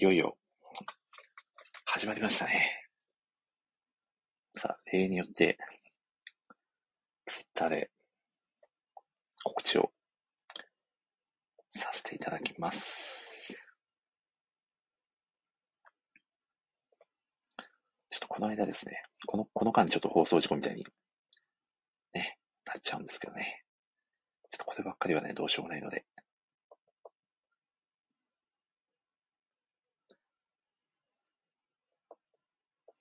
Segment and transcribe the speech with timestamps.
[0.00, 0.38] いよいよ、
[1.84, 2.88] 始まりましたね。
[4.54, 5.58] さあ、例によって、
[7.26, 7.90] ツイッターで
[9.44, 9.92] 告知を
[11.76, 13.52] させていただきます。
[18.08, 20.86] ちょっとこの間ですね、この、この間ちょっと放送事故みたいに、
[22.14, 23.64] ね、なっちゃうんですけどね。
[24.48, 26.06] ちょっとこればっかりはね、どうしようもないので、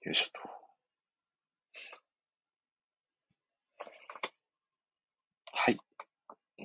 [0.10, 0.40] よいしょと。
[5.54, 5.78] はい。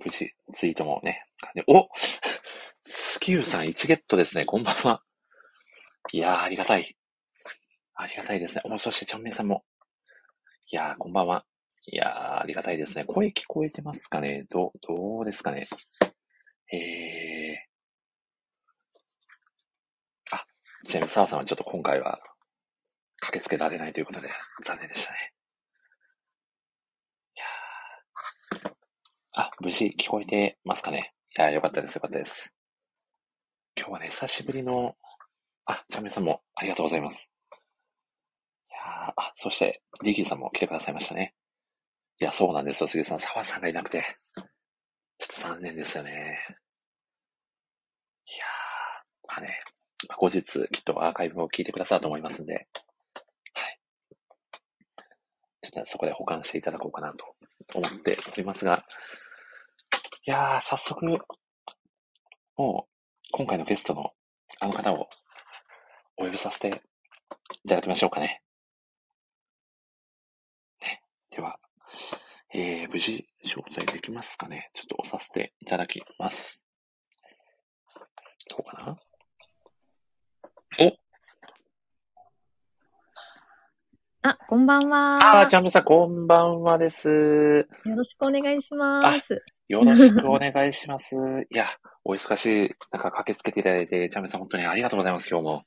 [0.02, 1.26] 無事、ツイートもね。
[1.66, 1.86] お
[2.84, 4.46] スキューさん1ゲットですね。
[4.46, 5.02] こんばんは。
[6.12, 6.96] いやー、ありがたい。
[7.96, 8.62] ありがたいですね。
[8.64, 9.62] お、そして、ちゃんめいさんも。
[10.70, 11.44] いやー、こんばんは。
[11.86, 13.04] いやー、ありがたいですね。
[13.04, 14.46] 声聞こえてますかね？
[14.50, 15.66] ど、どうですかね？
[16.72, 20.34] えー。
[20.34, 20.46] あ、
[20.86, 22.18] ちなみに澤さんはちょっと今回は
[23.24, 24.28] 駆けつけられないということで、
[24.64, 25.32] 残念でしたね。
[27.34, 27.46] いや
[29.36, 32.54] あ、無事聞こえてますかねいやよかったです、よかったです。
[33.76, 34.96] 今日はね、久しぶりの、
[35.64, 37.32] あ、チャンメさんもありがとうございます。
[38.70, 41.34] いやあ、そして、ディギーさんも来てくださいましたね。
[42.20, 43.18] いや、そうなんですよ、杉さん。
[43.18, 44.04] 澤さんがいなくて。
[45.18, 46.38] ちょっと残念ですよね。
[48.26, 49.58] いやー、まあね、
[50.16, 52.68] 後日きっとアーカイブを聞いてくださると思いますんで、
[55.74, 57.34] ちょっとそこで保管していただこうかなと
[57.74, 58.84] 思っておりますが、
[60.24, 61.04] いやー、早速、
[62.56, 62.90] もう、
[63.32, 64.12] 今回のゲストの
[64.60, 65.08] あの方を
[66.16, 66.80] お呼びさせて
[67.64, 68.40] いただきましょうかね。
[70.80, 71.02] ね。
[71.30, 71.58] では、
[72.54, 74.70] えー、無事招待できますかね。
[74.74, 76.64] ちょっと押させていただきます。
[78.48, 78.96] どうかな？
[80.86, 81.03] お
[84.26, 85.42] あ、こんばんは。
[85.42, 87.68] あ、ちゃんみさん、こんばんはです。
[87.84, 89.44] よろしくお願いします。
[89.68, 91.14] よろしくお願いします。
[91.14, 91.66] いや、
[92.04, 95.64] お忙しい中駆けつけていただいて、ちゃんみさん、本当にありがとうございます、今日も。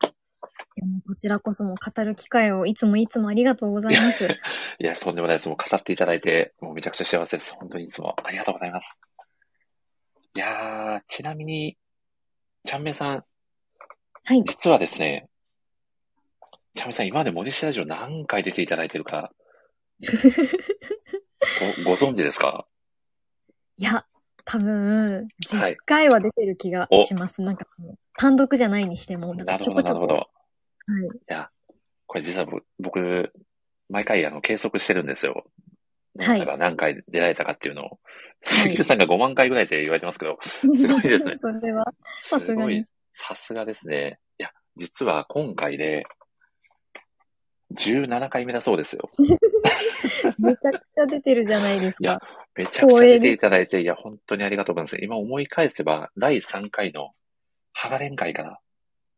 [1.06, 4.26] こちらこそも語る機会をいつもいつもありがとうございます。
[4.82, 5.50] いや、とんでもないです。
[5.50, 7.54] もう語っていただいて、もうめちゃくちゃ幸せです。
[7.60, 9.00] 本当にいつもありがとうございます。
[10.36, 11.78] いやー、ちなみに、
[12.64, 13.24] ちゃんめさん。
[14.24, 14.44] はい。
[14.46, 15.30] 実はですね、
[16.78, 19.34] ちゃみさん、今まで森下ラジオ何回出ていただいてるか、
[21.84, 22.68] ご、ご存知ですか？
[23.78, 24.06] いや、
[24.46, 27.42] 多分、10回は出てる気がします。
[27.42, 27.66] はい、なんか、
[28.18, 30.02] 単独じゃないにしても、なんかちょこちょこ。
[30.02, 30.28] なるほど、はい。
[31.08, 31.50] いや、
[32.06, 32.48] これ実は
[32.80, 33.34] 僕、
[33.90, 35.46] 毎回あの計測してるんですよ。
[36.20, 36.58] はい。
[36.58, 38.00] 何回出られたかっていうのを。
[38.44, 41.38] 杉、は、さんが5万回ぐらいって言われてますけど、 すごいですね。
[41.38, 41.86] それは、
[42.22, 42.84] さすがに。
[43.14, 44.20] さすがですね。
[44.38, 46.06] いや、実は今回で、
[47.74, 49.10] 17回目だそうですよ。
[50.40, 52.04] めちゃくちゃ出てるじゃないですか。
[52.04, 52.22] いや、
[52.56, 55.04] めちゃくちゃ出ていただいて、いや、本当にありがとうございます。
[55.04, 57.12] 今思い返せば、第3回の
[57.74, 58.60] ハガレン会から、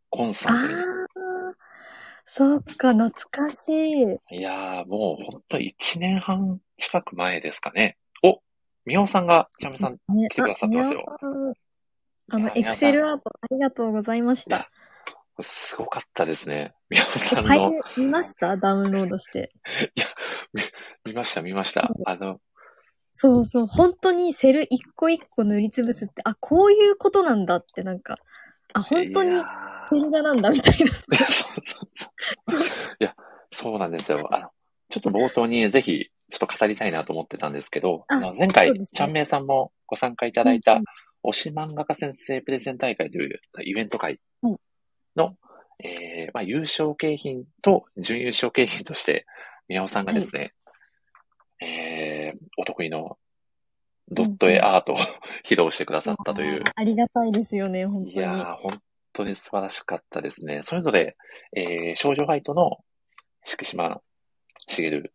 [0.10, 0.74] コンサートに。
[0.74, 1.56] ああ、
[2.26, 4.02] そっか、懐かしい。
[4.32, 7.98] いやー、もう本当1年半近く前ですかね。
[8.24, 8.42] お
[8.86, 11.06] みおさんが、ちゃむさん、来てくださってますよ。
[12.31, 14.70] あの、エクセルアートありがとうございました。
[15.44, 16.73] すごかったですね。
[16.89, 17.72] 宮本さんの。
[17.97, 18.57] 見ました？
[18.57, 19.51] ダウンロードして。
[19.95, 20.05] いや、
[20.53, 20.63] 見、
[21.05, 21.89] 見ました、見ました。
[22.05, 22.39] あの、
[23.11, 28.17] そうそう、本当にセル一個一個塗りつぶすって、あ、こういうことなんだってなんか、
[28.73, 29.41] あ、本当に
[29.89, 30.85] セル画なんだみたいな。
[33.00, 33.16] いや、
[33.51, 34.27] そうなんですよ。
[34.33, 34.50] あの、
[34.89, 40.83] ちょっと冒頭にぜひ、ちょっと語りたいなと思ってたんですけど、あの前回、ね、ちゃんめいさんもご参加いただいた、うん
[41.21, 44.21] 推し漫画家先生プレゼン大会というイベント会
[45.16, 45.36] の、
[45.80, 49.25] えー、まあ、優勝景品と準優勝景品として、
[49.68, 50.53] 宮尾さんがですね、
[51.59, 53.18] はい、えー、お得意の
[54.12, 55.02] ドット絵アートを、うん、
[55.46, 56.64] 披露してくださったという。
[56.75, 58.16] ありがたいですよね、本当に。
[58.16, 58.81] いやー、本
[59.14, 60.62] 当に素晴らしかったですね。
[60.63, 61.16] それぞれ、
[61.56, 62.78] えー、少女ファイトの
[63.44, 64.01] 敷島
[64.68, 65.12] 茂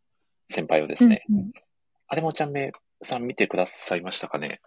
[0.49, 1.53] 先輩をですね、うんうん、
[2.07, 2.73] あれもちゃんめ
[3.03, 4.61] さん見てくださいましたかね？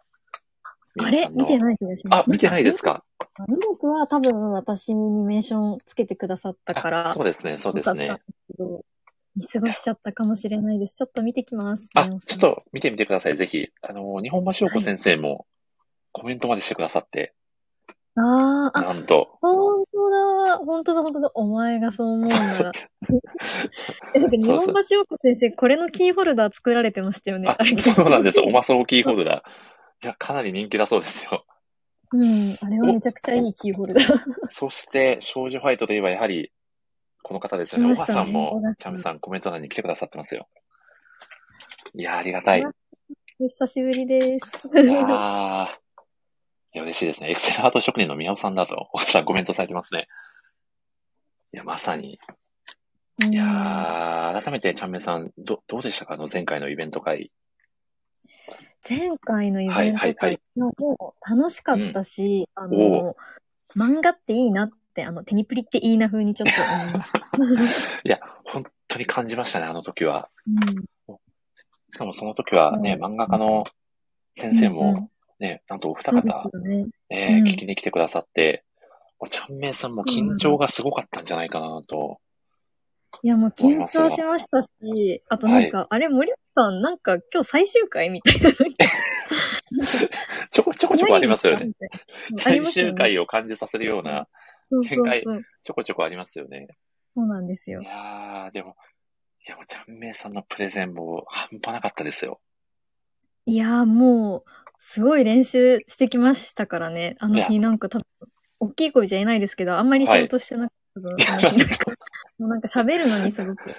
[1.00, 1.28] あれ？
[1.32, 2.22] 見てない気がします。
[2.22, 3.04] あ、見てないですか？
[3.48, 7.14] ミルクは多分私にニメーションつけてくださったから。
[7.14, 8.18] そうですね、そうですね。
[9.36, 10.96] 見過ごしちゃったかもしれないです。
[10.96, 11.90] ちょっと見てきます。
[11.94, 13.70] あ、ちょっと見てみてください、ぜひ。
[13.82, 15.46] あの、日本橋陽子先生も
[16.12, 17.36] コメントまでしてくださって。
[18.16, 18.82] はい、ああ。
[18.82, 19.38] なんと。
[19.40, 20.58] 本当だ。
[20.58, 21.32] 本当だ、本当だ。
[21.36, 22.64] お前がそう思うんなら。
[22.64, 22.74] なんか
[24.32, 27.48] 日本橋陽子先生、これのキーホルダー作られてましたよね。
[27.48, 28.40] あ、そうなんです。
[28.40, 29.77] おまそうキーホルダー。
[30.04, 31.46] いや、かなり人気だそうですよ。
[32.12, 32.56] うん。
[32.62, 34.18] あれはめちゃくちゃいいキーホルダー。
[34.50, 36.52] そして、少女ファイトといえばやはり、
[37.24, 37.96] この方ですよね。
[37.96, 40.48] 小来ましたね川さんもチャムさんコメント欄に来てくださってますよ。
[41.94, 42.60] いやー、ありがたい。
[42.60, 42.70] いや
[43.40, 44.46] お久しぶりです。
[44.68, 47.32] ー、いや、嬉しいですね。
[47.32, 50.08] エクセルアート職人の宮尾さんだと、小川さんコメントされてますね。
[51.54, 52.20] いや、まさに。
[53.24, 56.14] うんいやー、改めて、チャンメイさん、ど、どうでしたか？
[56.14, 57.32] あの、前回のイベント会。
[58.88, 63.16] 前回のイベント会、もう楽しかったし、あおの、
[63.76, 67.20] 漫画っていいなって、あの、テニプリっていいな風にちょっと思いました。
[68.04, 70.30] いや、本当に感じましたね、あの時は。
[70.48, 70.86] うん
[71.90, 73.64] しかもその時はね、うん漫画家の
[74.36, 76.86] 先生うんうも、ね、なんとお二方、よね。
[77.10, 78.64] えーうん聞きに来てくださって、
[79.30, 82.20] ちゃんめいさんも緊張がすごかったんじゃないかなと。
[83.24, 88.52] いや、もう緊張しましたし、あとなんか、あれ、森内さん、なんか今日最終回みたいな。
[90.52, 91.72] ちょこちょこちょこありますよね。
[92.38, 94.28] 最終回を感じさせるような、
[94.62, 95.42] そうそう展そう。
[95.64, 96.68] ちょこちょこありますよね。
[97.16, 97.86] そうなんですよい。
[97.86, 98.76] やー、でも、
[99.46, 102.40] いやもうちゃんめいさんのプレゼンも半端なかったですよ。
[103.46, 104.44] いやーもう、
[104.78, 107.16] すごい練習してきましたからね。
[107.20, 108.06] あのい日なんか多分、
[108.60, 113.70] 大きい声じゃ言えないですけど、あんまり仕事してなかもうなんか 喋るのにすごく。
[113.70, 113.74] い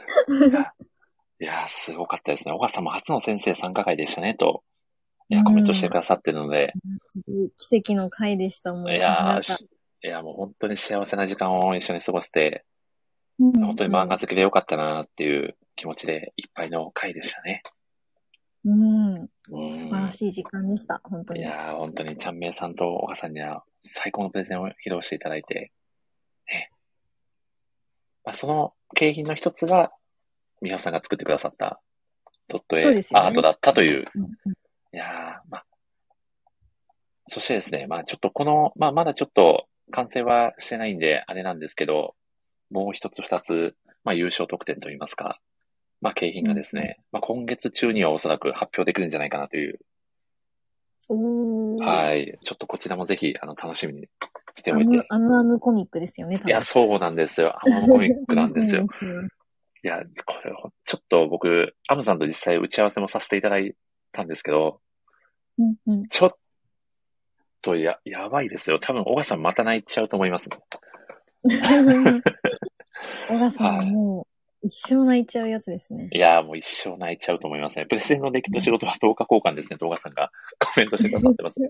[1.44, 2.53] や ー、すごかったですね。
[2.53, 4.62] 小川さんも初の先生参加会でしたね、と、
[5.29, 6.73] いや、コメントしてくださってるので、
[7.03, 8.93] すごい奇跡の回でした、もう。
[8.93, 9.41] いや
[10.03, 12.65] いや、もう本当に幸せな時間を一緒に過ごして、
[13.38, 17.62] うん本当に漫画好きでよかったなっていう気持ちでいっぱいの回でしたね。
[18.65, 19.15] うん。
[19.15, 21.41] うん素晴らしい時間でした、本当に。
[21.41, 25.73] いやー、本当にちゃんめいさんと小川さんには最高のプレゼンを披露していただいて、
[28.30, 29.92] あ、その景品の一つが、
[30.60, 31.80] 宮尾さんが作ってくださった
[32.48, 34.04] ドット絵ねアートだったという。
[34.14, 34.52] うんうん
[34.90, 35.08] いやー、
[35.50, 35.64] まあ、
[37.26, 42.14] そしてですね、まあちょっとこの、まあまだちょっと完成はしてないんで、あれなんですけど、
[42.70, 45.40] もう一つ二つ、まあ優勝特典といいますか、
[46.00, 49.78] まあ景品がですね、まあ今月中にはおそらく発表できるんじゃないかなという。
[51.81, 52.38] はい。
[52.42, 54.08] ちょっとこちらもぜひ、あの、楽しみに
[54.58, 54.96] してアおいて。
[54.96, 56.40] ム、アムアムコミックですよね。
[56.44, 57.56] いや、そうなんですよ。
[57.56, 58.82] アマモコミックなんですよ
[59.84, 63.75] いや、これ、ほちょっと僕、アムさんと実際打ち合わせもさせていただい
[64.12, 64.81] たんですけど、
[65.58, 66.08] うんうん。
[66.08, 66.34] ちょっ
[67.62, 68.78] とや、やばいですよ。
[68.81, 70.58] 多分、小川さんまた泣いちゃうと思います、ね。
[73.28, 76.08] 小川さんはもう、一生泣いちゃうやつですね。
[76.12, 77.87] いやーもう一生泣いちゃうと思いますね。
[77.87, 79.76] プレゼンの出来と仕事は10日交換ですね。
[79.78, 81.60] 動画さんがコメントしてくださってます。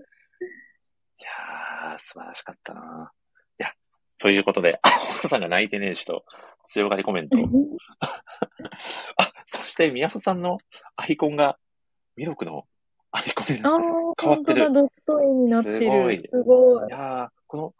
[1.99, 3.11] 素晴らしかったな
[3.59, 3.71] いや、
[4.17, 6.25] ということで、あ、小川さんが泣いてねえしと、
[6.69, 7.37] 強がりコメント。
[9.17, 10.57] あ、そして宮本さんの
[10.95, 11.57] アイコンが、
[12.15, 12.67] ミルクの
[13.11, 15.79] アイコンになああってる。、変わってる本当だ、ドット絵になってる。
[15.79, 16.91] すごいすごいい。
[16.91, 17.73] やーこの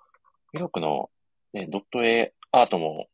[0.53, 1.09] ミルクの、
[1.53, 3.07] ね、ドット絵アートも、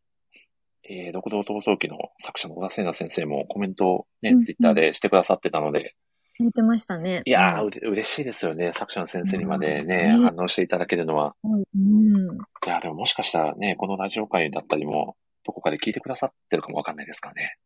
[0.83, 5.95] えー、独道闘争記の作者の小田聖奈先生もコメントをねうんう、んツイッターでしてくださってたので、
[6.39, 7.21] 言ってましたね。
[7.25, 8.73] いやー、うれ嬉しいですよね。
[8.73, 11.35] 作者の先生にまでうね、ん反応していただけるのは。
[11.43, 12.35] うん。
[12.35, 15.15] いやー、でももしかしたらね、このラジオ会だったりも、
[15.45, 17.57] どこかで聞いてくださってるかもわかんないですからね。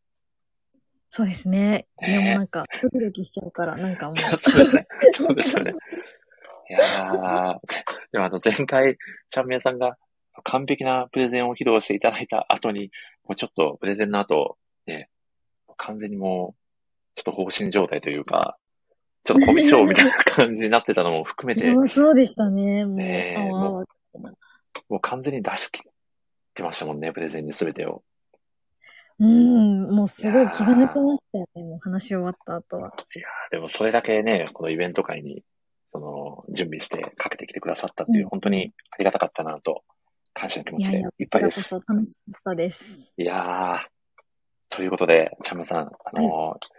[1.10, 1.88] そうですね。
[2.06, 4.18] いや、ねもうなんか、ドキドキしちゃうから、なんかもう。
[4.18, 4.88] そうですね。
[5.14, 5.74] そうですよね。
[6.70, 7.60] いやー、
[8.12, 8.96] でもあの前回、
[9.30, 9.98] ちゃんめいさんが
[10.44, 12.92] 完璧なプレゼンを披露していただいた後に、
[13.24, 15.10] もうちょっとプレゼンの後、ね、
[15.78, 16.60] 完全にもう、
[17.16, 18.59] ちょっと放心状態というか、
[19.24, 22.86] ちょっとコミュ障みたいな感じになってたのも含めて、 そうでしたね。
[22.86, 23.86] もう、ねえあわあわ。
[24.90, 25.92] もう完全に出し切っ
[26.54, 28.04] てましたもんね、プレゼンに全てを。
[29.20, 31.64] うん、もうすごい気が抜けましたよね。
[31.64, 32.94] もう話し終わった後は。
[33.16, 35.44] いやーでもそれだけね、このイベント会に、
[35.86, 39.84] その、準備してかけてきてくださったっていう、うん本当にありがたかったなと、
[40.34, 41.62] 感謝の気持ちでいやいや、いっぱいです。
[41.62, 43.14] こちらこそ楽しかったです。
[43.18, 43.80] いやー、
[44.70, 46.79] ということで、チャムさん、あのー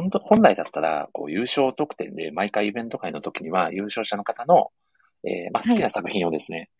[0.00, 4.70] 本当、本来だったら、こう、優勝特典で、毎回イベント会の時には、優勝者の方の、
[5.24, 6.70] えーまあ、好きな作品をですね、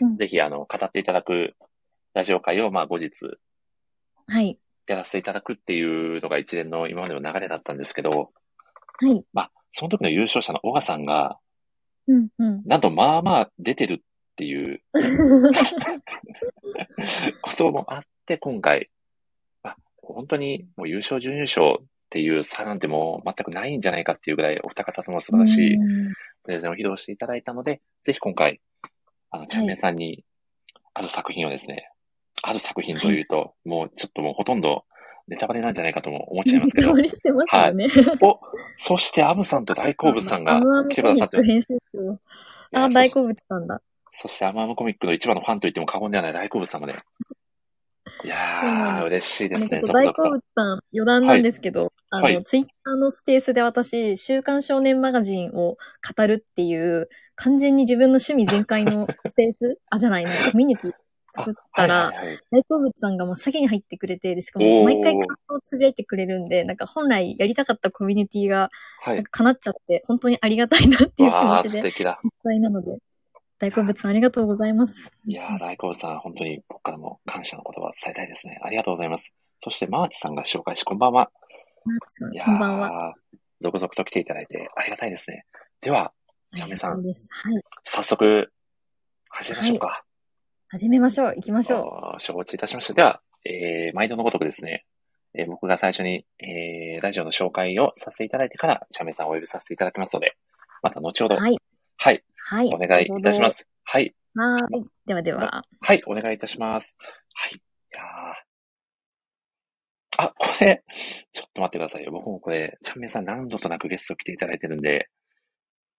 [0.00, 1.54] うん ぜひ、あの、語っていただく
[2.14, 3.10] ラジオ会を、まあ、後日、
[4.28, 4.58] はい。
[4.86, 8.28] やらせていただくっていうのが一連の今までの流れだったんですけど、は
[9.08, 9.24] い。
[9.32, 11.38] まあ、その時の優勝者の小賀さんが、
[12.06, 12.62] うん、うん。
[12.64, 13.98] なんと、まあまあ出てるっ
[14.36, 14.80] ていう
[17.42, 18.90] こともあって、今回、
[19.62, 26.12] まあ、本当にもう優勝、準優勝っていう差なんてもう全くないんじゃないかっていうぐらい、お二方とも素晴らしいうん
[26.44, 28.60] プレゼンを披露していただいたので、ぜひ今回、
[29.30, 30.24] あの、チャンネルさんに、
[30.94, 31.90] ある作品をですね、
[32.42, 34.84] ある作品というと、もうちょっともうほとんど
[35.28, 37.86] ネタバレなんじゃないかとも思っちゃいますけどつも、 りしてますよね。
[38.22, 38.40] お、
[38.78, 42.80] そしてアムさんと大好物さんがアムアム来てくださってコミック編集長。
[42.80, 43.82] あ、大好物なんだ。
[44.12, 46.94] そしてアマームコミックの一番のファンと言っても過言ではない大好物様で。
[48.24, 49.80] いやー、そうなんだ嬉しいですね。
[49.80, 52.42] 大好物さん、余談なんですけど、あの、はい。
[52.42, 55.76] ツイッターのスペースで私、週刊少年マガジンを
[56.16, 59.78] 語るっていう、完全に自分の趣味全開のスペース？
[59.90, 60.92] あ、じゃないな、 コミュニティ
[61.32, 62.26] 作ったら、あはいはい。
[62.28, 68.70] はい大好物さんがもう先に入ってくれて、でしかも毎回感想をつぶやいてくれるんで、なんか本来やりたかったコミュニティが、
[69.02, 69.16] はい。
[69.16, 72.06] なんか叶っちゃって、本当にありがたいなっていう気持ちでいっ。
[72.42, 72.96] ぱいなので、
[73.58, 75.10] 大好物さんありがとうございます。
[75.26, 78.60] いやー、大好物さん、本当に僕からも感謝の言葉を伝えたいですね。
[78.62, 79.32] ありがとうございます。
[79.64, 81.30] そして、マーチさんが紹介し、こんばんは。
[81.86, 83.14] マーチさんこんばんは。
[83.62, 85.46] 続々と来ていただいてありがたいですね。
[85.80, 86.12] では、
[86.54, 87.02] ちゃんめいさん。
[87.02, 87.14] はい。
[87.84, 88.52] 早速、
[89.30, 90.04] 始めましょうか。
[90.68, 91.34] 始めましょう。
[91.34, 91.80] 行きましょ
[92.12, 92.16] う。
[92.16, 92.92] お承知いたしました。
[92.92, 94.84] では、えー、毎度のごとくですね、
[95.32, 100.36] えー僕が最初に、えー、ラジオの紹介をさせていただいてから、チャンメさんをお呼びさせていただきますので、
[100.82, 101.56] また後ほど、はい。
[101.96, 102.68] はい、はい。
[102.72, 103.66] お願いいたします。
[103.84, 104.84] はい、はい。
[105.06, 105.64] ではでは。
[105.80, 106.96] はい、お願いいたします。
[107.34, 107.54] はい。
[107.54, 107.60] い
[107.92, 108.46] やー
[110.18, 110.82] あ、これ、
[111.32, 112.10] ちょっと待ってくださいよ。
[112.10, 115.08] 僕もこれ、チャンメイさん何度となくゲスト来ていただいてるんで、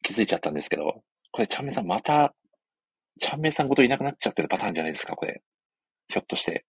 [0.02, 2.34] 気づいちゃったんですけど、これ、チャンメイさんまた、
[3.20, 5.44] チャンメイさんごといなくなっちゃってるパターンじゃないですか、これ。
[6.08, 6.66] ひょっとして。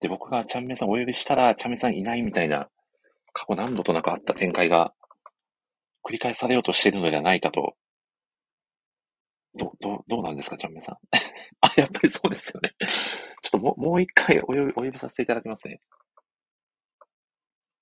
[0.00, 2.68] で、僕がチャンメイさんお呼びしたら、チャンメイさんいないみたいな、
[3.32, 4.92] 過去何度となくあった展開が、
[6.04, 7.76] 繰り返されようとしているのではないかと、
[9.54, 10.96] ど、どう、どうなんですか、チャンメイさん。
[11.60, 12.74] あ、やっぱりそうですよね。
[12.80, 15.80] ちょっともう、もう一回お呼び、お呼びさせていただきますね。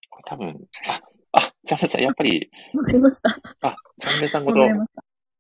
[0.09, 0.49] これ多分、
[0.89, 1.01] あ、
[1.33, 3.31] あ、チャンメイさん、やっぱり、わかりました。
[3.63, 4.61] あ、チャンメイさんごと。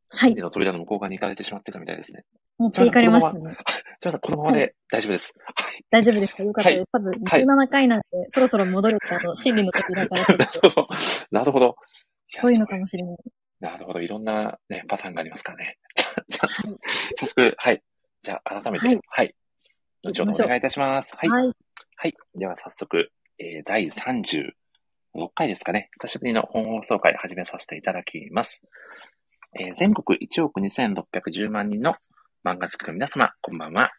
[0.08, 2.24] はいの扉の向こう側に行かれてしまってたみたいですね。
[2.58, 3.40] 持っていかれましたね。
[3.40, 5.32] チャンメイさん、このままで大丈夫です。
[5.44, 5.84] はい。
[5.90, 6.42] 大丈夫ですか？
[6.44, 6.78] よかったです。
[6.78, 10.88] はい多分、はい17回なんで、そろそろ戻るって、あの、心理の扉から なるほど。
[11.32, 11.76] なるほど。
[12.34, 13.16] やそういうのかもしれない。
[13.60, 14.00] なるほど。
[14.00, 15.78] いろんなね、パターンがありますからね。
[15.96, 16.48] じゃあ、じゃあ
[17.16, 17.82] 早速、はい。
[18.22, 19.34] じゃあ、改めて、はいはい。
[20.04, 21.14] 後ほどお願いいたします。
[21.16, 21.28] はい。
[21.28, 21.52] はい。
[21.96, 22.14] はい。
[22.34, 24.52] では早速、えー、第36
[25.34, 25.90] 回ですかね。
[26.00, 28.62] 久しぶりの本放送会始めさせていただきます。
[29.58, 31.94] えー全国1億2610万人の
[32.44, 33.90] 漫画好きの皆様、こんばんは。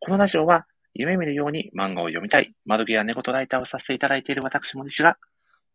[0.00, 5.18] このラジオは、夢見るように漫画を読みたい、窓際寝言ライターをさせていただいている私も西が、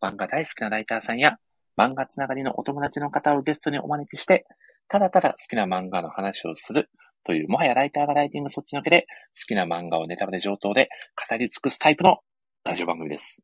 [0.02, 1.38] 漫画大好きなライターさんや、
[1.82, 4.46] 漫画つながりのお友達の方をゲストにお招きして、
[4.88, 6.92] ただただ好きな漫画の話をする
[7.24, 9.08] という、もはやライターがライティングそっちのけで、
[9.40, 10.90] 好きな漫画をネタバレ上等で
[11.30, 12.20] 語り尽くすタイプの
[12.64, 13.42] ラジオ番組です。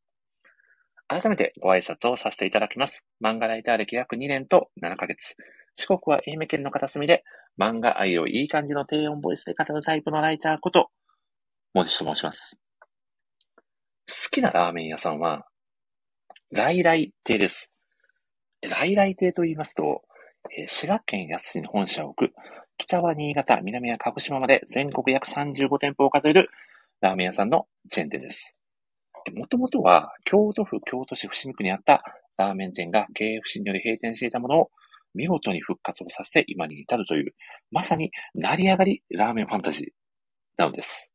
[1.08, 3.04] 改めてご挨拶をさせていただきます。
[3.24, 5.34] 漫画ライター歴約2年と7ヶ月。
[5.74, 7.24] 四国は愛媛県の片隅で、
[7.58, 10.90] 漫画愛をいい感じの低音ボイスで語るタイプのライターこと、
[11.74, 12.60] モディシと申します。
[14.06, 15.46] 好きなラーメン屋さんは、
[16.50, 17.72] 来来亭です。
[18.62, 20.02] 来来亭と言いますと、
[20.56, 22.34] えー滋賀県八市に本社を置く、
[22.76, 26.48] 北は新潟、南は鹿児島まで全国約35店舗を数える
[27.00, 28.56] ラーメン屋さんのチェーン店です。
[29.34, 32.02] もともとは京都府京都市伏見区にあった
[32.36, 34.70] ラーメン店が経営不振により閉店していたものを
[35.14, 37.34] 見事に復活をさせて今に至るという、
[37.70, 39.86] まさに成り上がりラーメンファンタジー
[40.56, 41.12] なのです。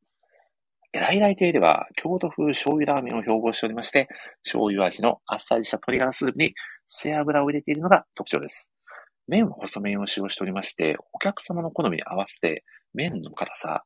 [0.94, 4.08] 来来亭では京都風醤油ラーメンを標榜しておりまして、
[4.44, 6.54] 醤油味のあっさりした鶏ガラスープに
[6.88, 8.72] 背脂を入れているのが特徴です。
[9.28, 13.84] 麺は細麺を使用しておりまして、お客様の好みに合わせて、麺の硬さ、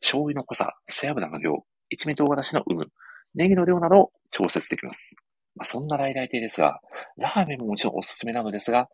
[0.00, 2.86] 醤油の濃さ、背脂の量、一味唐辛子の有無、
[3.34, 5.16] ネギの量などを調節できます。
[5.56, 6.80] まあ、そんな来来亭ですが、
[7.18, 8.88] ラーメンももちろんおすすめなのですが、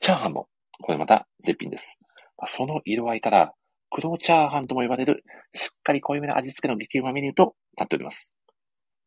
[0.00, 0.48] チャーハンも、
[0.82, 1.98] これまた絶品です。
[2.36, 3.52] まあ、その色合いから、
[3.94, 5.22] 黒チャーハンとも呼ばれる、
[5.52, 8.32] しっかり濃いめの味付けの激うまメニューとなっております。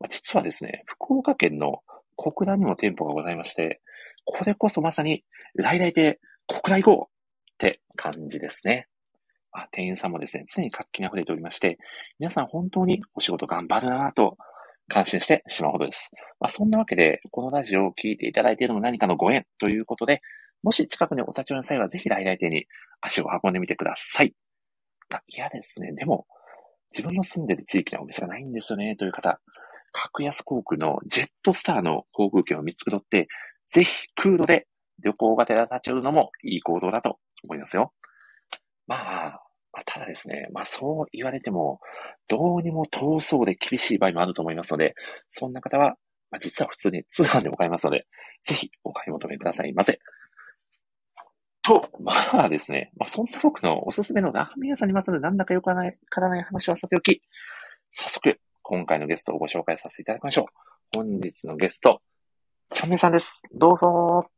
[0.07, 1.81] 実はですね、福岡県の
[2.15, 3.81] 小倉にも店舗がございまして、
[4.23, 5.25] これこそまさに、
[5.55, 8.87] 来来亭、小倉行こうって感じですね。
[9.51, 11.79] あ店員さんもですね、常に活気に溢れておりまして、
[12.17, 14.37] 皆さん本当にお仕事頑張るなぁと
[14.87, 16.11] 感心してしまうほどです。
[16.39, 20.21] まあ、そんなわけで、このラジオを聞いていただいているのも何かのご縁ということで、
[20.63, 22.67] もし近くにお立ち寄りの際は、ぜひ来来亭に
[23.01, 24.33] 足を運んでみてください。
[25.09, 25.91] が嫌ですね。
[25.93, 26.25] でも、
[26.91, 29.39] 自分の住んでる地域にはお店がないんですよね、という方、
[29.91, 33.27] 格安航空のジェットスターの航空券を見つけ取って、
[33.67, 34.67] ぜひ空路で
[35.03, 37.93] 旅行がてら立ち寄るのもいい行動だと思いますよ。
[38.87, 39.41] まあ、
[39.73, 41.79] まあただですね、まあそう言われても、
[42.27, 44.95] どうにも遠そうで厳しい場合もあると思いますので、
[45.29, 45.95] そんな方は、
[46.31, 48.05] まあ、実は普通に通販でも買えますので、
[48.43, 49.99] ぜひお買い求めくださいませ。
[51.67, 52.13] と、ま
[52.45, 57.21] あですね、まあそんな僕のおすすめのラーメン屋さんにまつわるなんだかよくわからない、からない話はさておき、
[57.91, 60.45] 早速、今回のゲストをご紹介させていただきましょう。
[60.95, 62.01] 本日のゲスト、
[62.69, 63.41] ちゃんめいさんです。
[63.53, 64.29] どうぞ。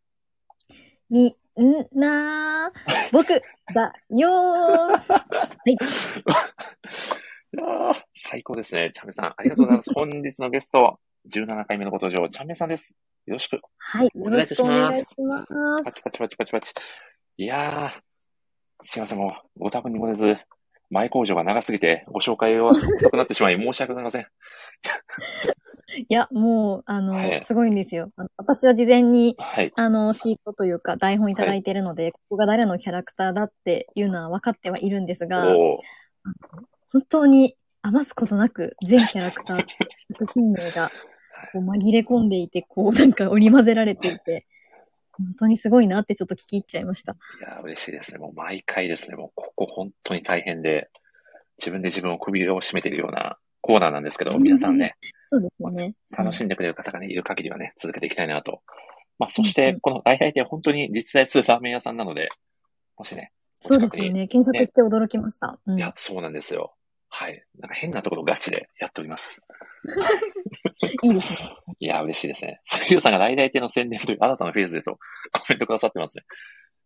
[1.10, 5.14] み、んなー、僕だよー。
[5.14, 5.72] はい。
[5.72, 5.76] い
[7.58, 8.92] やー最高ですね。
[8.94, 9.92] チャンメさん、ありがとうございます。
[9.94, 11.00] 本日のゲスト、
[11.32, 12.96] 17回目のご登場、チャンメさんです。
[13.26, 13.60] よろしく。
[13.78, 14.06] はい。
[14.14, 15.48] よろしくお願いします。
[15.84, 16.74] パチパチパチパチパチ。
[17.42, 20.38] いやー、すいません、もう、ご多分にもれず、
[20.90, 24.28] 前工場が長すぎて、ご紹介を遅くなってしまい、 申し訳ございません。
[25.96, 28.12] いや、もう、あの、はいすごいんですよ。
[28.36, 29.72] 私は事前に、はい。
[29.74, 35.48] あの、シートというか、台本いただいているので、ここが誰のキャラクターだっていうのは分かってはいるんですが、
[36.92, 39.66] 本当に余すことなく、全キャラクター、
[40.20, 40.92] 作品名が、
[41.54, 44.46] こう紛れ込んでいて、こう、なんか織り交ぜられていて、
[45.20, 47.12] 本当にすごいなってちょっと聞き入っちゃいました。
[47.12, 48.20] いやー、嬉しいですね。
[48.20, 50.90] もう毎回ですね、もうここ本当に大変で、
[51.58, 54.96] 自分で自分を首を絞めているようなコーナーなんですけど、皆さんね、
[55.30, 55.94] そうですよね。
[56.18, 58.62] 楽しんでくれる方がね、いる限りはね、続けていきたいなと。
[59.18, 62.30] まあ、そしてこの大々店本当に実在するラーメン屋さんなので、
[62.98, 64.28] もしね、そうですよね。
[64.28, 65.60] 検索して驚きました。
[65.66, 66.74] うんいや、そうなんですよ。
[67.10, 67.44] はい。
[67.60, 69.42] なんか変なところガチでやっております。
[71.04, 71.38] いいですね。
[71.80, 72.60] いや、嬉しいですね。
[72.64, 74.94] 杉浦さんが大々店の宣伝という新たなフェーズでと
[75.32, 76.24] コメントくださってますね。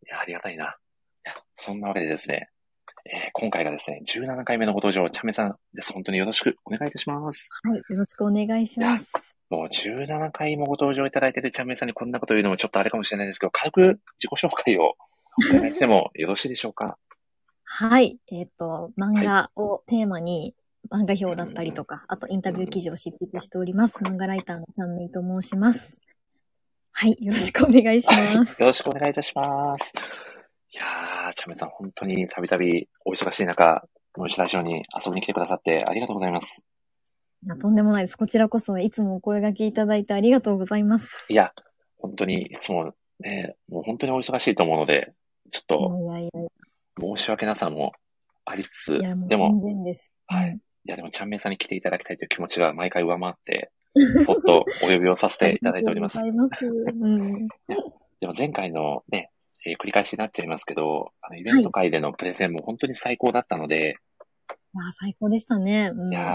[0.06, 0.78] いや、ありがたいな。
[1.56, 2.50] そんなわけでですね、
[3.06, 5.92] えー今回がですね、17回目のご登場、チャメさんです。
[5.94, 7.50] 本当によろしくお願いいたします。
[7.64, 7.78] はい。
[7.78, 9.36] よろしくお願いします。
[9.50, 13.82] もう17回もご登場いただいているチャンメイさんにこんなこと言うのもちょっとあれかもしれないですけど、軽く
[14.18, 14.94] 自己紹介を
[15.56, 16.98] お願いしてもよろしいでしょうか？
[17.66, 18.20] はい。
[18.32, 20.56] えっ、と、漫画をテーマに、
[20.92, 23.98] 漫画表だったりとか、あとインタビュー記事を執筆しております。
[24.04, 26.02] 漫画ライターのチャンメイと申します。
[26.92, 27.18] はい。
[27.20, 28.62] よろしくお願いします。
[28.62, 29.94] よろしくお願いいたします。
[30.72, 36.63] いやー、チャンメイさん本当にたびたびお忙しい中、もう石ラジオに遊びに来てくださってありがとうございます。
[37.46, 38.16] いや、とんでもないです。
[38.16, 41.32] こちらこそいつもお声掛けいただいてありがとうございます。
[41.32, 41.52] いや、
[41.98, 45.13] 本当にいつもね、もう本当にお忙しいと思うので、
[45.50, 46.48] ちょっといやいやい
[47.00, 47.94] 申し訳なさも
[48.46, 50.12] ありつつ、や、いやもうでも、全然です。
[50.28, 53.72] はいうんいやでもチャンメイさんに来ていただきたいという気持ちが毎回上回って、
[54.25, 56.24] そっとお呼びをさせていただいておりますあ。
[56.24, 57.05] りがとうございます。
[57.05, 57.48] うん。
[58.20, 59.31] でも前回のね、
[59.66, 63.96] えー繰り返しになっちゃいますけど、あの、イベント会でのプレゼンも本当に最高だったので、
[64.75, 65.92] いや、最高でしたね。
[65.94, 66.12] うん。
[66.12, 66.25] いやー、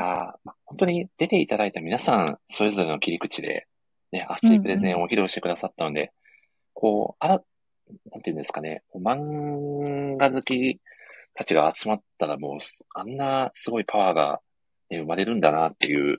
[0.44, 3.66] ま本当に出ていただいた皆さん、それぞれの切り口で、
[4.12, 6.12] ね、熱いプレゼンを披露してくださったので、
[6.72, 7.42] こう、あら、
[8.12, 10.80] なんていうんですかね、漫画好き
[11.34, 12.58] たちが集まったらもう、
[12.94, 14.40] あんなすごいパワーが、
[14.90, 16.18] ね、生まれるんだなっていう、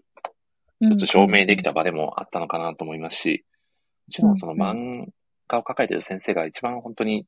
[0.81, 3.45] 一つ証明できた場でもあったのかなと思いますし、
[4.07, 4.37] もちろん。
[4.37, 5.07] その漫
[5.47, 7.25] 画を描かれている先生が一番本当に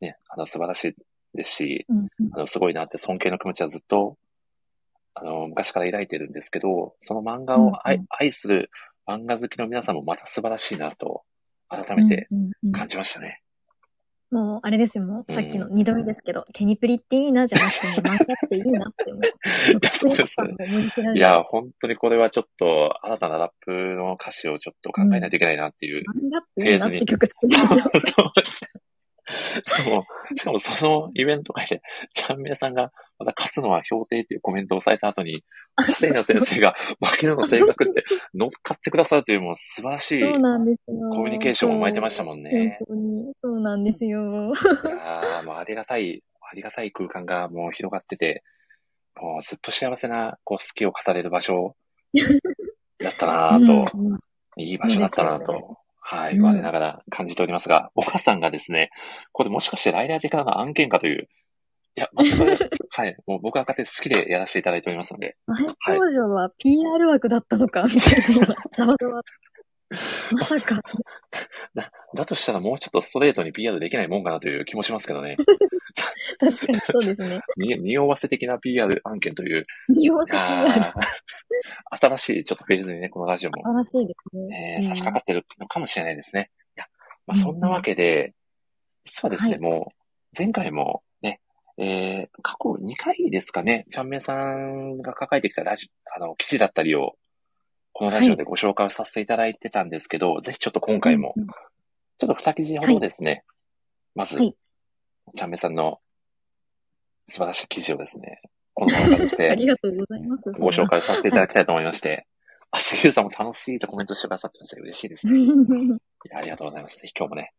[0.00, 0.94] ね、あの素晴らしい
[1.34, 1.86] ですし、
[2.34, 4.18] あのすごいなって尊敬の気持ちはずっと、
[5.14, 8.70] あの、昔から抱いてるんですけど、その漫画を愛,、愛する
[9.06, 11.22] 漫画好きの皆さんもまた素晴らしいなと、
[11.68, 12.28] 改めて
[12.72, 13.41] 感じましたね。
[14.32, 19.22] もう、あれですよ、もう、うんさっきの二度目ですけど、テニプリっていいなじゃなくて、漫画っていいなって思う。
[19.82, 26.02] やそうですねもう無理知らずいや、本当にこれはちょっと、新たなラップの歌詞をちょっと考えないといけないなっていう。
[26.10, 28.91] 漫画っていいなって曲作りましょう。
[29.32, 31.82] しかも、しかもそのイベント会で、
[32.14, 35.44] ちゃんめいさんが、また勝つのは評定っていうコメントをされた後に、
[35.76, 41.10] あセイナ先生が負けるの性格って乗っかってくださるというもう素晴らしいそうなんですよ。
[41.10, 42.78] コミュニケーションを生まれてましたもんね。
[42.86, 42.96] そう。
[42.96, 43.32] 本当に。
[43.36, 44.20] そうなんですよ。
[44.20, 48.42] いやーもうありがたい、ありがたい空間がもう広がってて、
[49.20, 51.76] もうずっと幸せな、こう、好きを重ねる場所
[52.98, 54.18] だったなぁと、 うんうん
[54.58, 56.42] いい場所だったなぁと、はい、うん。
[56.42, 58.90] 我ながら感じておりますが、岡さんがですね、
[59.32, 61.28] これもしかしてライダー的なの案件かという、
[61.96, 69.22] いや、全く、 はい、もう僕は勝手に好きでやらせていただいておりますので、前工場は PR 枠だったのか、みたいな今、ざわざわ。
[70.32, 70.80] まさか。
[72.14, 75.34] だとしたらもうちょっとストレートに PR できないもんかなという気もしますけどね。
[76.38, 77.40] 確かにそうですね。
[77.56, 80.92] に匂わせ的な PR 案件という、匂わせ PR。
[82.00, 84.78] 新しいちょっとフェーズにね、このラジオも新しいですね。
[84.80, 86.50] えー差し掛かってるのかもしれないですね。
[86.76, 86.86] いや、
[87.26, 88.34] まあ、そんなわけで、
[89.04, 89.94] 実はですね、はいもう、
[90.36, 91.40] 前回もね、
[91.78, 97.16] えー、過去2回ですかね、ちゃんめいさんが抱えてきたラジ、あの、記事だったりを、
[98.02, 103.44] このラジオでご紹介をさせていただいてたんですけど、ぜひちょっと今回もう、んちょっと2記事ほどですね、
[104.16, 104.56] まず、はい
[105.36, 106.00] ちゃんめいさんの
[107.28, 108.42] 素晴らしい記事をですね、
[108.74, 110.60] この動画にし あてりがとうございます。
[110.60, 112.26] ご紹介させていただきたいと思いまして、
[112.72, 114.82] あ、杉浦さんも楽しいとコメントしてくださってますね。
[114.82, 115.38] 嬉しいですね。
[115.38, 115.48] い
[116.28, 116.98] や、ありがとうございます。
[116.98, 117.52] ぜひ今日もね、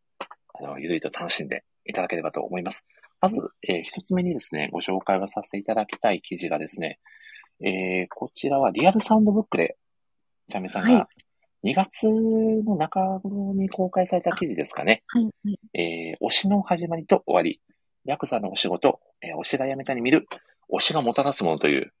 [0.52, 2.84] あの、ゆるりと楽しんでいただければと思います。
[3.18, 7.00] まず、えー一つ目にですね、ご紹介をさせていただきたい記事がですね、
[7.60, 9.78] えーこちらはリアルサウンドブックで、
[10.48, 11.08] ちゃめさんはが
[11.64, 15.02] 2月の中頃に公開された記事ですかね。
[15.08, 15.58] はい、はい。
[15.72, 17.60] えー推しの始まりと終わり。
[18.04, 20.26] ヤクザのお仕事、えー推しが辞めたに見る、
[20.70, 21.92] 推しがもたらすものという、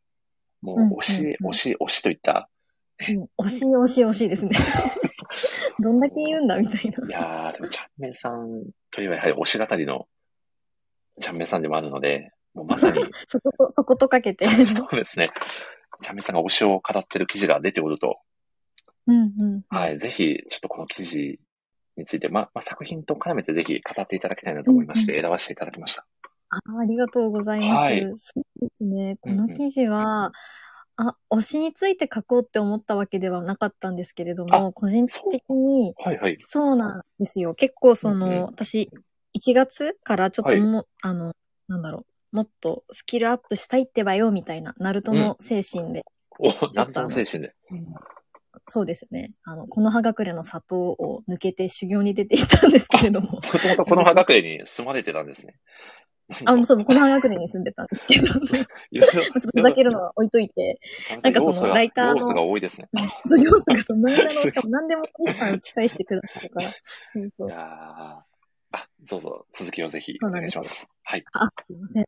[0.60, 2.50] もうんう推し、うんうん推し、推しといった。
[3.08, 4.50] もう惜しい惜しい惜しいですね。
[5.80, 7.08] どんだけ言うんだみたいな。
[7.08, 10.06] いやー、でも、ちゃんめいさんといえばやはり推し語りの
[11.20, 12.92] ちゃんめいさんでもあるので、もうまさに、
[13.26, 14.46] そこと、そことかけて。
[14.46, 15.30] そうですね。
[16.02, 18.18] ちゃんめいさんが推しを語ってる記事が出ておると、
[19.06, 19.62] うんうん。。
[19.68, 21.38] はいい、ぜひ、ちょっとこの記事
[21.96, 26.06] について、まあ、まあ、作品と絡めてぜひ語っていただきたいなと思いまして、選ばせていただきました。
[26.50, 27.70] あありがとうございます。
[27.72, 29.16] はいそうですね。
[29.20, 30.32] こうんうんの記事は、
[30.96, 36.38] あ、推しについて書こうって思ったわけではなかったんですけれども、個人的に、はいはい。
[36.46, 37.54] そうなんですよ。
[37.54, 38.90] 結構その、うんうん私、
[39.36, 41.34] 1月からちょっとはいも、あの、
[41.68, 46.04] なんだろう、もっとスキルアップしたいってばよ、みたいな、ナルトの精神で、
[46.38, 47.52] お、ちょなんとっとあのの精神で。
[48.66, 49.32] そうですね。
[49.44, 53.32] あの、この葉隠れの里を抜けて修行に出ていたんですけれども。
[53.32, 55.56] もともとこの葉隠れに住まれてたんですね。
[56.46, 60.78] あ、もうそう、この葉隠れに住んでたんですけど、ちょっとふざけるのは置いといて、
[61.22, 62.88] なんかそのライターの要素が多いですね。
[63.26, 67.52] そう、要素がその漫画の、しかも何でも西さん打ち返してくださるから、そうそうい。
[67.52, 68.33] やー
[68.74, 70.88] あ、そうそう、続きをぜひお願いします。
[71.04, 71.24] はい。
[71.32, 72.04] あ、すいません。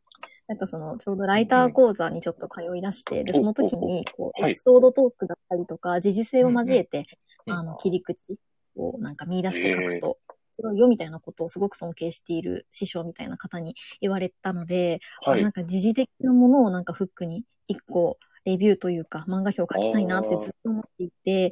[0.47, 7.05] なんかその、ちょうどライター講座にちょっと通い出して、で、その時に、こう、はいエピソードトークだったりとか、時事性を交えて、
[7.45, 8.37] うんあの、切り口
[8.75, 10.17] をなんか見出して書くと、面
[10.59, 15.51] 白いよみたいなことをすごく尊敬している師匠みたいな方に言われたので、はいあなん。
[15.53, 21.49] か時事的なものをなんかフックに一個レビューというか漫画表を書きたいなってずっと思っていて。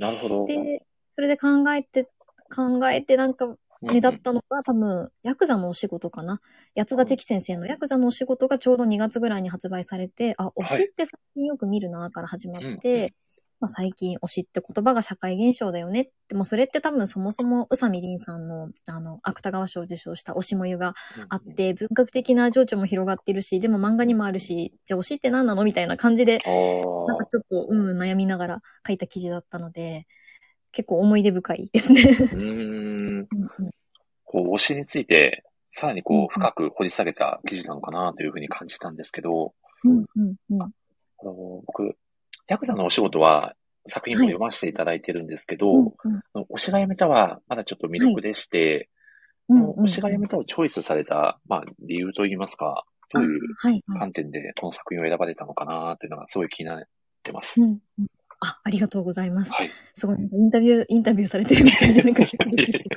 [0.47, 2.10] で、それで考えて、
[2.56, 6.41] 考えてなんか目立ったのが多分、ヤクザのお仕事かな。
[6.75, 13.09] 八田敵先生のヤクザのお仕事がちょうど2月ぐらいに発売されて、あ、推しって最近よく見るなから始まって、うん
[13.59, 20.93] まあ、最近推しって言葉が社会現象だよねって、もうそれって多分そもそも宇佐美凛さんの、あの、芥川賞を受賞した推しもゆが
[21.29, 30.05] あっ、て、文学的な情緒も広がってるし、でも漫画にもあるし、じゃあ推しって何なのみたいな感じで、あなんかちょっと、うん、悩みながら書いた記事だったので、
[30.75, 32.01] 結構思い出深いですね。
[32.01, 33.27] うーん。
[34.25, 39.53] こう、推しについて、さらにうんうんこう、深く掘り下げた記事なのかなというふうに感じたんですけど、
[39.85, 40.61] うん、うん、うん。
[40.61, 40.69] あ
[41.23, 41.95] の、僕、
[42.49, 43.55] ヤクザのお仕事は
[43.88, 45.93] 作品も読ませていただいてるんですけど、うん、
[46.51, 48.89] 推しが辞めたはまだちょっと未読でして、
[49.47, 49.73] うん。
[49.73, 52.83] この推しが辞めたをチョイスされた、まあ、理由といいますか、
[53.13, 53.39] どういう。
[53.97, 56.83] 観点でこの作品を選ばれたのかなというのがすごい気になっ
[57.23, 57.61] てます。
[57.61, 58.07] うん、うん。
[58.45, 59.51] あ、ありがとうございます。
[59.51, 59.69] はい。
[59.95, 62.45] すごい、なんかインタビュー、インタビューされてるみたいで、なんかしてく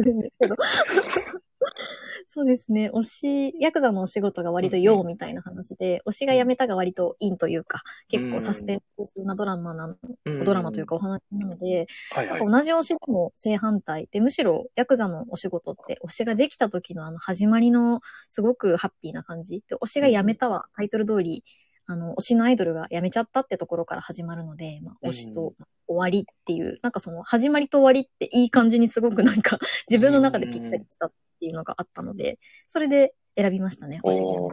[0.05, 0.57] るんですけど。
[2.29, 2.91] そうですね。
[2.95, 9.97] 推し、ヤクザのお仕事が割と陽みたいな話で、推しが辞めたが割と陰というか、結構サスペンスなドラマなの、
[10.45, 12.47] ドラマというかお話なので、はいはい。
[12.47, 19.63] 同じ推しでも正反対で、むしろヤクザのお仕事って推しができた時のあの始まりのすごくハッピーな感じ。
[19.69, 21.45] で、推しが辞めたはタイトル通り、
[21.89, 25.55] あの、推しのアイドルが辞めちゃったってところから始まるので、まあ、推しと
[25.87, 34.51] 終わりっていう、なんかその始まりと終わりっていい感じにすごくなんか 自分の中でぴったりきたっていうのがあったので、それで選びましたね、推しが辞め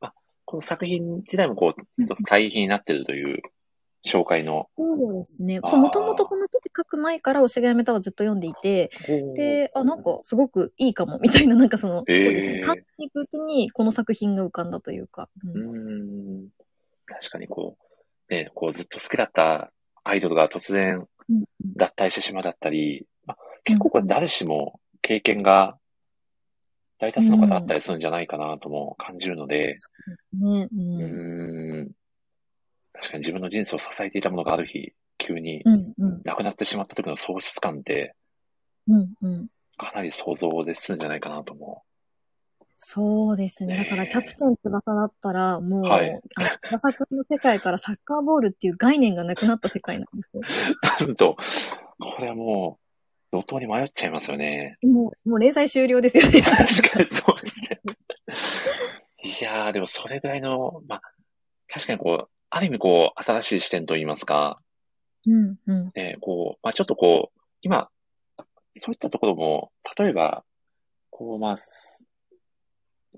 [0.00, 3.42] たこの作品自体もこう、一つ対比になってるという
[4.06, 4.68] 紹介の。
[4.76, 5.60] そうですね。
[5.64, 8.90] そう、もともとこの記事書く前から推しが辞めたはずっと読んでいて、
[9.34, 12.62] で、あ、なんかすごくいいかも、みたいな、なんかその、へーそうですね。
[12.64, 15.28] 考えていくうちにこの作品が浮かんだというか。
[15.44, 16.48] うんうーん。
[17.10, 17.76] 確かにこ
[18.30, 19.72] う、ね、こうずっと好きだった
[20.04, 21.44] アイドルが突然うん
[21.76, 25.76] 脱退してしまうだったり、まあ、結構これ誰しも経験が
[26.98, 29.76] 大多数の方あったりするんじゃないかなとも感じるので、
[30.34, 30.76] ね、う。
[30.76, 31.90] うんーん。
[32.92, 35.62] 確かに自分の人生を支えていたものがある日、急に
[36.24, 38.14] 亡くなってしまった時の喪失感って。
[39.78, 41.82] かなり想像でするんじゃないかなと思
[42.82, 43.76] そうですね。
[43.76, 50.42] だから、キャプテン翼だったら、もう、はいあの翼くんの世界からサッカーボールっていう概念がなくなった世界なんですよ。
[51.02, 51.06] う。
[51.06, 51.36] なんと、
[51.98, 52.78] これはも
[53.32, 54.78] う、路頭に迷っちゃいますよね。
[54.82, 56.40] もう、もう連載終了ですよね。
[56.40, 56.56] 確
[56.90, 57.80] かにそうですね。
[59.24, 61.02] いやー、でもそれぐらいの、まあ、
[61.68, 64.58] 確かにこう、ある意味こう、新しい視点といいますか、
[65.26, 65.92] うん、うん。
[65.94, 67.90] ね、こう、まあちょっとこう、今、
[68.74, 70.44] そういったところも、例えば、
[71.10, 72.06] こう、まあ、す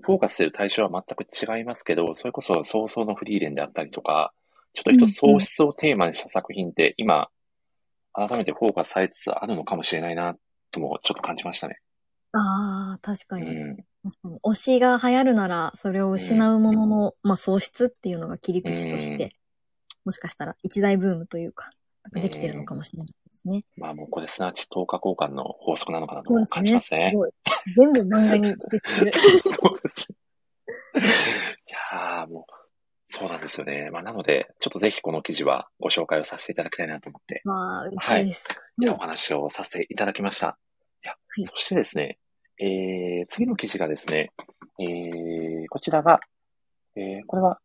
[0.01, 4.33] フォーカスしてる対象は全く違いますけど、それこそ早々のフリーレンであったりとか、
[4.73, 7.29] ちょっと一つ喪失をテーマにした作品って今、
[8.13, 10.35] 改めてフォーカスされつつあるのかもしれないな、
[10.71, 11.79] ともちょっと感じましたね。
[12.33, 13.55] ああ、確かうに。
[13.55, 13.77] ん。
[13.77, 14.39] 確かに。
[14.43, 19.35] 推しが流行るなら、それを失うものの、まあ、喪失っていうのが切り口としうんて、
[20.05, 21.71] もしかしたら一大ブームというか
[22.11, 23.07] できてるのかもしれない
[23.45, 23.73] ですね。
[23.77, 26.33] まあもうこれすなわち10日交換の法則なのかなと。
[26.47, 27.11] 感じますすね。
[27.13, 27.31] ごい。
[27.75, 29.11] 全部漫画に帰結する。
[29.51, 30.07] そうです。
[30.09, 32.53] いやーもう、
[33.07, 33.89] そうなんですよね。
[33.91, 38.61] まあなので、ちょっとぜひこの記事はご紹介をさせていただきたいなと思って、まあ、嬉しいです。
[38.79, 40.57] いやおはい話をさせていただきました。
[41.03, 42.17] いや、はいそしてですね、
[42.59, 44.31] えー、次の記事がですね、
[44.79, 46.19] えー、こちらが、
[46.95, 47.59] えー、これは、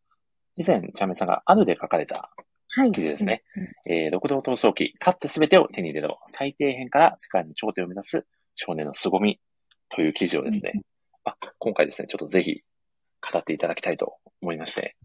[0.55, 2.48] 以前、チャンメイさんがあるで書かれたはい。
[2.91, 3.63] 記事ですねうん。
[3.63, 6.19] うんえー、六道闘争記、勝ってすべてを手に入れろ。
[6.27, 9.39] 最底辺から世界の頂点を目指す少年の凄み
[9.89, 10.73] という記事をですね、
[11.23, 12.61] あ今回ですね、ちょっとぜひ
[13.31, 14.95] 語っていただきたいと思いまして。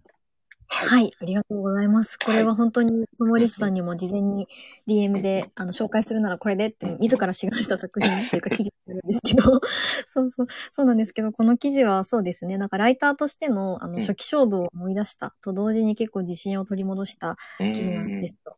[0.69, 0.89] はい。
[0.89, 2.19] はい、ありがとうございます。
[2.19, 4.49] これはは本当に、そのリスさんにも事前に
[4.87, 9.43] DM で、あの、紹介するならこれでって、自ら志願した作品っていうか記事なんですけど、
[10.07, 14.01] そうそう、そうなんですけど、この記事はそうですね、なんかライターとしての、あの、うん。
[14.01, 17.37] 初期衝動を思い出したと同時に結構自信を取り戻したう
[17.73, 18.55] 記事なんですよ。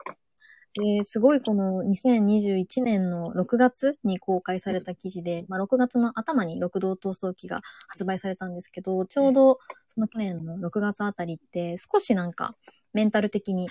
[0.75, 9.59] で、すごいこの2021年の6月に公開された記事で、まあ、6月の頭に六道闘争記が発売されたんですけど、ちょうど
[9.97, 12.55] その去年の6月あたりって少しなんか
[12.93, 13.71] メンタル的に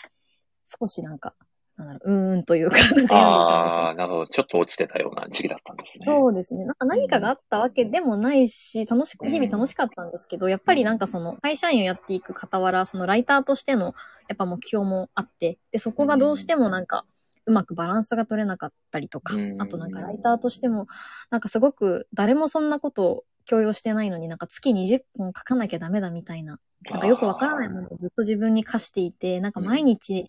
[0.66, 1.36] 少しなんか、
[1.78, 2.78] なんだろう、うーんというか、
[3.12, 4.28] ああ、なるほど。
[4.28, 6.06] ちょっと落ちてたような時期だったんですね。
[6.08, 6.66] そうですね。
[6.66, 13.94] なんか何かがあったわけでもないし、楽しく、日々楽しかったんですけど、やっぱりなんかその会社員をやっていく傍ら、そのライターとしての
[14.28, 17.06] やっぱ目標もあって、で、そこがどうしてもなんか、
[17.46, 20.88] うまくバランスが取れなかったりとかうん、あとなんかライターとしても、
[21.30, 30.28] なんかすごく誰もそんなことを強要してないのになんか月20本書かなきゃダメだみたいな、なんかよくわからないものをずっと自分に課していて、なんか毎日、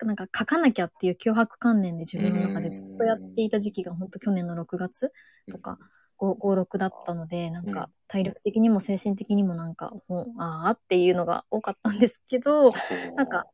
[0.00, 5.12] なんか書かなきゃっていう脅迫観念で自分の中でずっとやっていた時期が本当去年の6月
[5.50, 5.78] とか
[6.18, 12.70] 5、5、6だったので、なんか体力的にも精神的にもなんか、もう、ああっていうのが多かったんですけど、
[13.16, 13.46] なんか、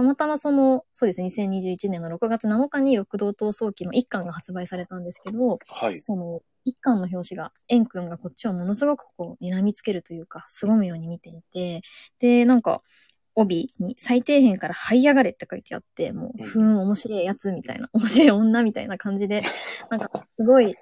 [0.00, 6.00] たまたまその、そうですね、2021年の6月7日に六道闘争記の一巻が発売されたんですけど、はい。
[6.00, 11.82] その、一巻の表紙が、円くんがこっちをものすごくこう、睨みつけるというか、凄むように見ていて、
[12.18, 12.82] で、なんか、
[13.34, 19.42] 帯に最底辺から這い上がれって書いてあって、もう、うんふーん、面白いやつみたいな、面白い女みたいな感じで、
[19.90, 20.74] なんか、すごい、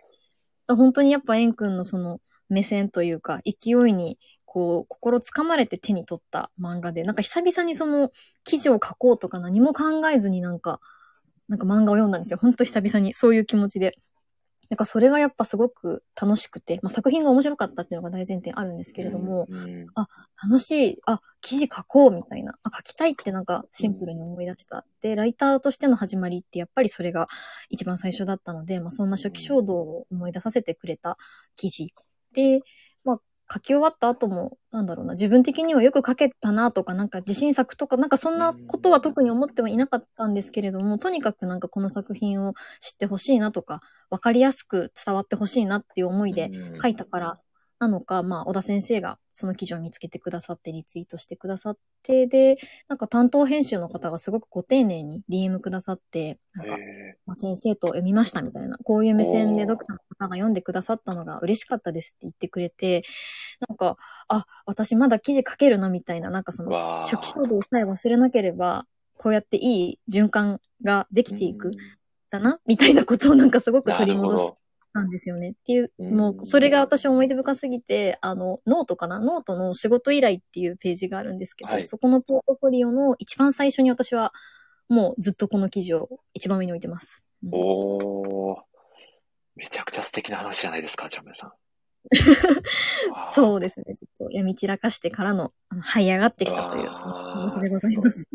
[0.69, 4.19] 本当にやっぱ円くんのその目線というか、勢いに、
[4.51, 8.11] こう、心つかまれて手に取った漫画で、なんか久々にその
[8.45, 10.81] 記事を書こうとか何も考えずになんか、
[11.49, 12.39] なんか漫画を読んだんですよ。
[12.39, 13.99] 本当久々に、そういう気持ちで。
[14.71, 19.87] なんかそれがやっぱすごく楽しくて、まあ、作品が面白かったっていうのが大前提あるんですけれども、うん、うん
[20.43, 24.85] 楽しい、あ、記事書こうみたいな、あ、書きたいってなんかシンプルに思い出した。
[25.01, 27.29] で、ライターとしての始まりってやっぱりそれが
[27.71, 31.17] 一番最初だったので、まあそんな初期衝動を思い出させてくれた
[31.57, 31.93] 記事。
[32.35, 32.63] で、まあ
[33.53, 43.81] 書き終わった後も、なんだろうな、自分的にはよく書けたなとか、なんか自信作とか、なんかそんなことは特に思ってはいなかったんですけれども、とにかくなんかこの作品を知ってほしいなとか、
[44.11, 46.81] わかりやすく伝わってほしいなっていう思いでうん。
[46.81, 47.37] 書いたから
[47.79, 52.57] なのか、まあ、小田先生がその記事を見つけてくださって、リツイートしてくださって、で、
[52.88, 63.05] なんか担当編集の方がすごくご丁寧に DM くださって、なんか、えまあ、先生と読みましたみたいな、こういう目線で読者の方が読んでくださったのが嬉しかったですって言ってくれて、
[63.69, 68.87] なんか、あ、私まだ記事書けるなみたいな、なんかその、初期衝動さえ忘れなければ、
[69.17, 71.73] こうやっていい循環ができていくん。
[72.31, 75.51] だな、みたいなことをなんかすごく取り戻しなるほどなんですよね。
[75.51, 79.20] っていう、うんもう、それが私思い出深すぎて、あの、ノートかな？
[79.20, 84.33] ノートの仕事依頼っていうページがあるんですけど、はいそこのポートフォリオの一番最初に私は、
[84.88, 87.22] もうずっとこの記事を一番上に置いてます。
[87.44, 88.68] うんおー。
[89.57, 91.53] めちゃくちゃ素敵な話じゃないですか、ちゃんめいさん。
[93.27, 93.94] そうですね。
[93.94, 98.29] ちょっと闇散らかしてからの、あの這い上がってきたという、その話でございます。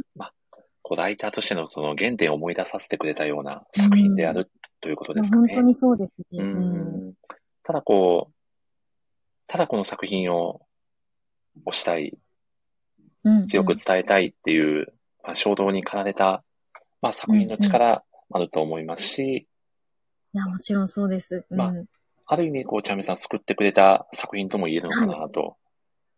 [0.84, 4.52] こうライターとしてのその原点を思い出させてくれたような作品である
[4.84, 5.48] ということですかね。
[5.48, 6.44] 本当にそうですね。
[6.44, 7.14] ううんん。
[7.64, 8.34] ただこう、
[9.48, 10.62] ただこの作品を
[11.66, 12.18] 推したい、
[13.24, 13.48] うん。
[13.48, 14.94] よく伝えたいっていう、
[15.24, 16.44] まあ、衝動に駆られた、
[17.02, 19.48] まあ、作品の力あると思いますし、
[20.34, 21.46] いや、もちろんそうです。
[21.50, 21.58] うん。
[21.58, 21.72] まあ
[22.26, 25.58] ある意味、こう、チャンメイさん救ってくれた作品とも言えるのかなと、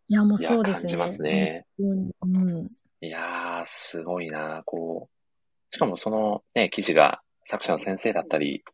[0.08, 0.96] いや、もうそうですね。
[0.96, 1.66] 感じますね。
[1.78, 2.14] 本当に。
[2.22, 2.66] うん。
[3.00, 5.74] いやー、すごいなこう。
[5.74, 8.64] しかもそのね、記事が作者の先生だったり、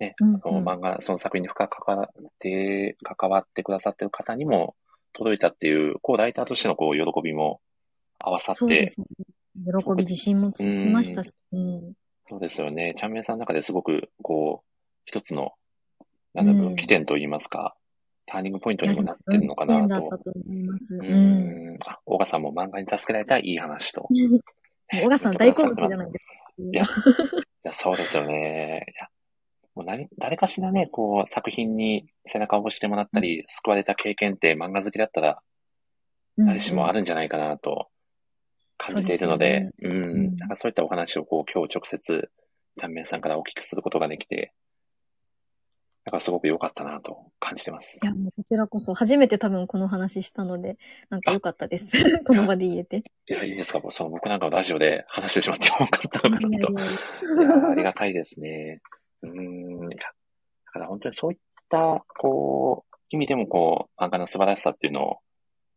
[0.00, 4.74] ね、うんその漫画、その作品に深く関わって、関わってくださってる方にも
[5.12, 7.60] 届いたっていう、こう、ライターとしてのこう、喜びも
[8.18, 9.06] 合わさって、そうですね。
[9.56, 11.32] 喜び、自信もつきましたし。
[11.52, 11.92] うん。
[12.28, 12.94] そうですよね。
[12.96, 14.68] チャンメイさんの中ですごく、こう、
[15.04, 15.52] 一つの、
[16.32, 17.74] なんだろう、うん起点といいますか、
[18.24, 20.18] ターニングポイントにもなってるのかな分岐点だとった。
[20.18, 20.94] と思います。
[20.94, 21.74] ううん。
[21.74, 21.78] ん。
[21.84, 24.06] あ、小川さんも漫画に助けられたいい話と。
[24.92, 26.32] 小川さん大好物じゃないですか。
[26.32, 26.38] よ。
[26.72, 26.86] いやい
[27.68, 28.84] や、そうですよね。
[28.88, 29.08] いや
[29.74, 35.40] もう何誰かしらね、こう、作品に背中を押してもらったり、救われた経験って漫画好きだったら、
[36.36, 36.96] 誰しもある。
[36.96, 37.88] るんじゃないかなと
[38.76, 40.36] 感じているので、ううんん。
[40.36, 42.30] なんかそういったお話をこう、今日直接、
[42.76, 44.52] ちゃんめんさんからお聞きすることができて、
[46.08, 48.06] だからすごく良かったなと感じてますい。
[48.06, 50.78] や、もうこちらこそ、初めて多分この話したので、
[51.10, 52.24] なんか良かったです。
[52.24, 53.04] この場で言えて。
[53.26, 53.82] いや、いいですか？
[53.90, 56.46] その僕なんかのラジオで話してしまってよかったなと。
[57.70, 58.80] ありがたいですね。
[59.20, 59.90] うーん。
[59.90, 59.96] だ
[60.72, 65.16] から本当にそういった、こう、意味でもこう、漫画の素晴らしさっていうのを、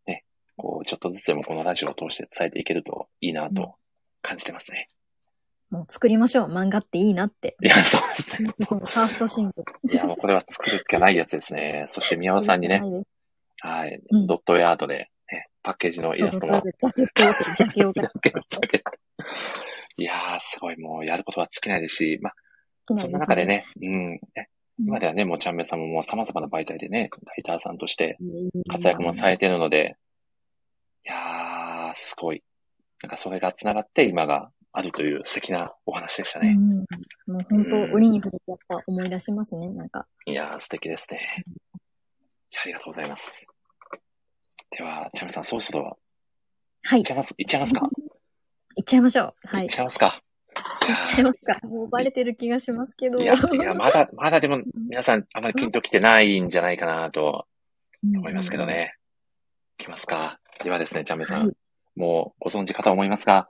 [0.08, 0.24] ね、
[0.56, 3.76] こう、ちょっとずつでもこのラジオを通して伝えていけるといいなと
[4.22, 4.88] 感じてますね。
[5.72, 6.50] もう作りましょう。
[6.50, 7.56] 漫画っていいなって。
[7.62, 8.54] いや、そうですね。
[8.60, 9.94] ファーストシングル。
[9.94, 11.86] いや、もうこれは作るしかないやつですね。
[11.88, 12.82] そして宮尾 さんにね、
[13.60, 14.28] はい、うん。
[14.28, 16.62] ドット絵アートで、ね、パッケージのイそう、ラストも。
[16.62, 18.42] ジャケットをする、ジャケをジャケット。
[18.50, 18.92] ジャケット。
[19.96, 22.34] いやー、すごい、もうやることは尽きないですし、まあ、
[22.94, 24.50] そんな中でね、うん、ね。
[24.78, 28.18] 今ではね、もうちゃんめさんももう様々な媒体でね、ライターさんとして
[28.70, 29.96] 活躍もされてるので、
[31.06, 32.44] いやー、すごい。
[33.04, 36.50] なんかそれが繋がって今があるという素敵なお話でしたね。
[36.50, 36.78] うん、
[37.34, 40.08] もう本当、うん折に触れてやっぱ思い出しますね、なんか。
[40.26, 41.44] いやー、素敵ですね。
[42.64, 43.46] ありがとうございます。
[44.72, 45.98] では、ちゃめさん、そろそろ、
[46.84, 47.00] はい。
[47.00, 47.82] いいっちゃいます、いっちゃいますか？
[48.80, 49.48] っちゃいましょう。
[49.48, 49.62] はい。
[49.62, 50.22] いっいっちゃいますか？
[51.14, 51.68] ちゃいますか。
[51.68, 53.20] もうバレてる気がしますけど。
[53.20, 57.46] いや、いや、まだ、まだでも、皆さん、あまりピンときてないんじゃないかなと
[58.04, 58.96] 思いますけどね。
[59.80, 60.40] いきますか？
[60.64, 61.56] ではですね、ちゃんめさん、はい
[61.94, 63.50] もうご存知かと思いますが、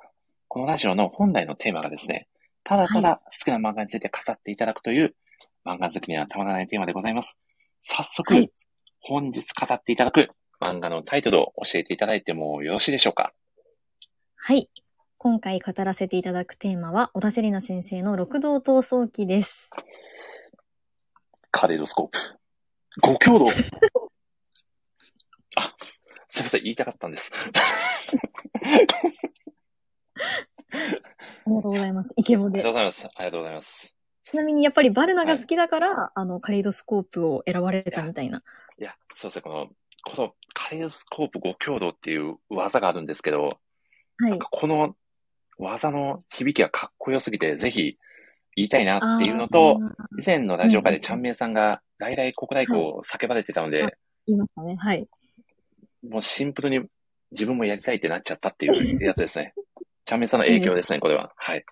[0.54, 2.28] このラジオの本来のテーマがですね、
[2.66, 5.16] ただただ好きな漫画について語っていただくという、
[5.66, 7.40] 漫画好きにはたまらないテーマでございます。
[7.80, 8.52] 早速、はい。
[9.00, 10.28] 本日語っていただく
[10.60, 13.32] 漫画のタイトルを教えていただいてもよろしいでしょうか？
[14.36, 14.70] はい。
[15.18, 19.70] 今回語らせていただくテーマは、小田セリナ先生の六道闘争記です。
[21.50, 22.20] カレードスコープ。
[23.02, 23.46] ご郷土
[25.56, 25.74] あ、
[26.28, 27.32] すいません、言いたかったんです。
[30.72, 32.14] ありがとうございます。
[32.16, 32.74] イケボでありがとう。
[32.74, 33.06] ございます。
[33.06, 33.96] ありがとうございます。
[34.24, 38.44] ちなみにやっぱりバルナが好きだから、あの、カレイドスコープを選ばれたみたいな。
[38.80, 39.68] いや、そうですね、この、
[40.04, 43.60] このカレードスコープご郷土っていう技があるんですけど、
[44.18, 44.40] はい。
[44.40, 44.96] この
[45.58, 47.98] 技の響きがかっこよすぎて、ぜひ
[48.56, 49.78] 言いたいなっていうのと、
[50.20, 53.94] 以前のラジオ会でちゃんめいさんが、来来国大校を叫ばれてたので、はい
[54.28, 54.76] 言いましたね。
[54.76, 55.08] はい。
[56.08, 56.82] もうシンプルに
[57.32, 59.54] 自分もやりたいってなっちゃったっていうやつですね。
[60.12, 61.32] ちゃんめいさんの影響ですね、これは。
[61.38, 61.64] はい。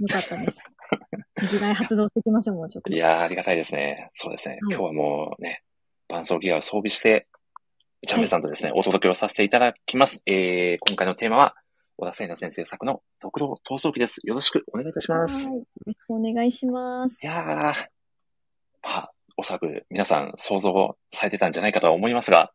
[0.00, 0.64] よかったです。
[1.50, 2.90] 時代発動していきましょう、もうちょっと。
[2.90, 4.08] いやー、ありがたいですね。
[4.14, 4.54] そうですね。
[4.54, 5.62] はい今日はもうね、
[6.08, 7.28] 伴奏ギアを装備して、
[8.06, 10.22] ちゃんめいさんとですね、お届けをさせていただきます。
[10.24, 11.56] えー、今回のテーマは、
[11.98, 14.20] 小田聖奈先生作の独道闘争記です。
[14.24, 15.50] よろしくお願いいたします。
[15.50, 15.66] はい。
[16.08, 17.26] お願いしますい。
[17.26, 17.44] やー、
[18.82, 22.50] まあ、おそらく皆さん想像されてたんじゃないかとは思いますが、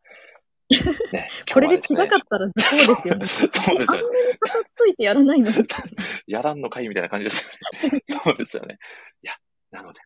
[1.12, 2.52] ね、これで違かったら図
[2.86, 3.26] 工ですよね。
[3.26, 5.56] そうですよね あんなに語っといてやらないのに。
[6.26, 7.42] やらんの会みたいな感じです
[7.84, 8.00] よね。
[8.06, 8.78] そうですよね。
[9.22, 9.34] いや、
[9.72, 10.00] なので、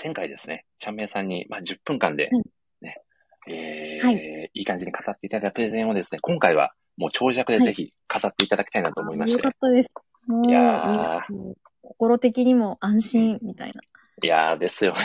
[0.00, 2.42] 前回ですね、ちゃんめいさんに、まあ、10分間ではい、
[2.82, 3.02] ね、
[3.48, 9.90] えー、、はいい感じに飾っていただいたプレゼンをですね、今回はもう長尺でぜひ飾っていただきたいなと思いまして、よかったです。
[10.44, 11.24] いや
[11.82, 13.80] 心的にも安心みたいな。
[14.22, 14.98] いやーですよね。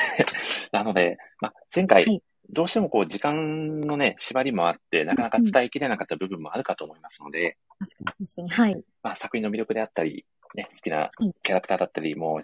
[0.72, 8.50] なので、まあ、前回、はいどうしてもこう時間のね、縛りもあって、なかなか伝えきれなかった部分もあるかと思いますので、確かに、確かに。
[8.50, 8.84] はい。
[9.04, 12.40] まあ、作品の魅力であったり、ね、好きなうんキャラクターだったり、もう、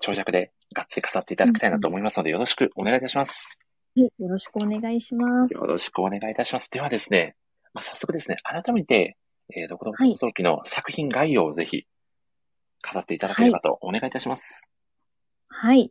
[0.00, 3.58] 長尺でがっつり語っていただきたいなと思いますので、よろしくお願いいたします。
[3.96, 5.54] よろしくお願いします。
[5.54, 6.70] よろしくお願いいたします。
[6.70, 7.34] ではですね、
[7.74, 9.16] まあ、早速ですね、改めて、
[9.54, 11.86] えー、独特はい放送機の作品概要をぜひ、
[12.92, 14.62] 語っていただければとお願いいたします。
[14.66, 14.75] はい。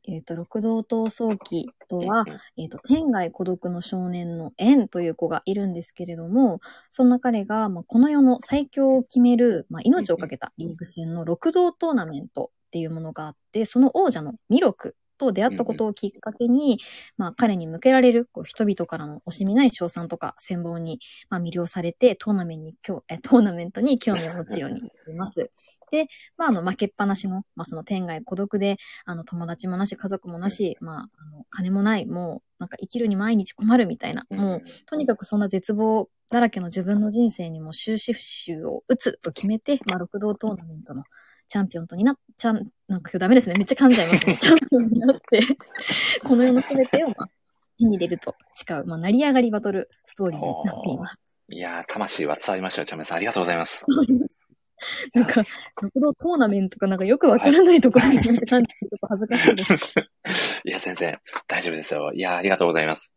[0.07, 2.25] えっ、と、六道闘争記とは、
[2.57, 6.59] えっ、と、天涯孤独の少年の縁という子がいるんですけれども、
[6.91, 16.79] そんな彼が、まあ、この世の最強を決める、まあ、命をかけたリーグ戦の六道トーナメントっていうものがあって、その王者のミロクと出会ったことをきっかけに、
[17.17, 25.51] まあ、彼に向けられるこう人々からの惜しみない称賛とか羨望に、まあ、魅了されてトーナメントにきょえトーナメントに興味を持つようになります。
[25.91, 41.03] で、まあ、あの、負けっぱなしの、まあ、その天涯孤独で、あの、友達もなし、家族もなし、まあ、あの、金もない、もう、なんか生きるに毎日困るみたいな、もう、とにかくそんな絶望だらけの自分の人生にも終止符を打つと決めて、まあ、六道トーナメントの
[41.47, 42.55] チャンピオンとになっ、ちゃん、
[42.87, 43.55] なんか今日ダメですね。
[43.57, 44.35] めっちゃ噛んじゃいますね。
[44.37, 45.39] チャンピオンになって、
[46.23, 47.29] この世の全てを、まあ、
[47.77, 51.19] 手に入れると誓う、まあ、成り上がりバトルストーリーになっています。
[51.49, 53.17] いやー、魂は伝わりましたよ、ちゃんめいさん。
[53.17, 53.85] ありがとうございます。
[55.13, 55.41] なんか、
[55.81, 59.73] 六道トーナメントかなんかよくわからないところになんて感じてちょっと恥ずかしいです。
[60.65, 62.11] いや、先生、大丈夫ですよ。
[62.13, 63.11] いや、ありがとうございます。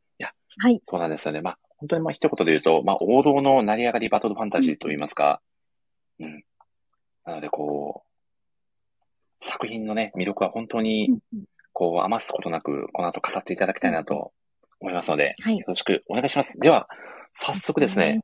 [0.60, 0.82] はい。
[0.84, 1.40] そうなんですよね。
[1.40, 5.40] まあ、本当にまあ一言で言うと、まあ、王道の成り上がりバトルファンタジーと言いますか、
[6.18, 6.44] うん。
[7.24, 8.07] なので、こう、
[9.40, 11.18] 作品のね、魅力は本当に、
[11.72, 14.32] こう、余すことなく、この後飾っていただきたいなと
[14.80, 16.58] 思いますので、はいよろしくお願いします。
[16.58, 16.88] では、
[17.34, 18.20] 早速ですね、。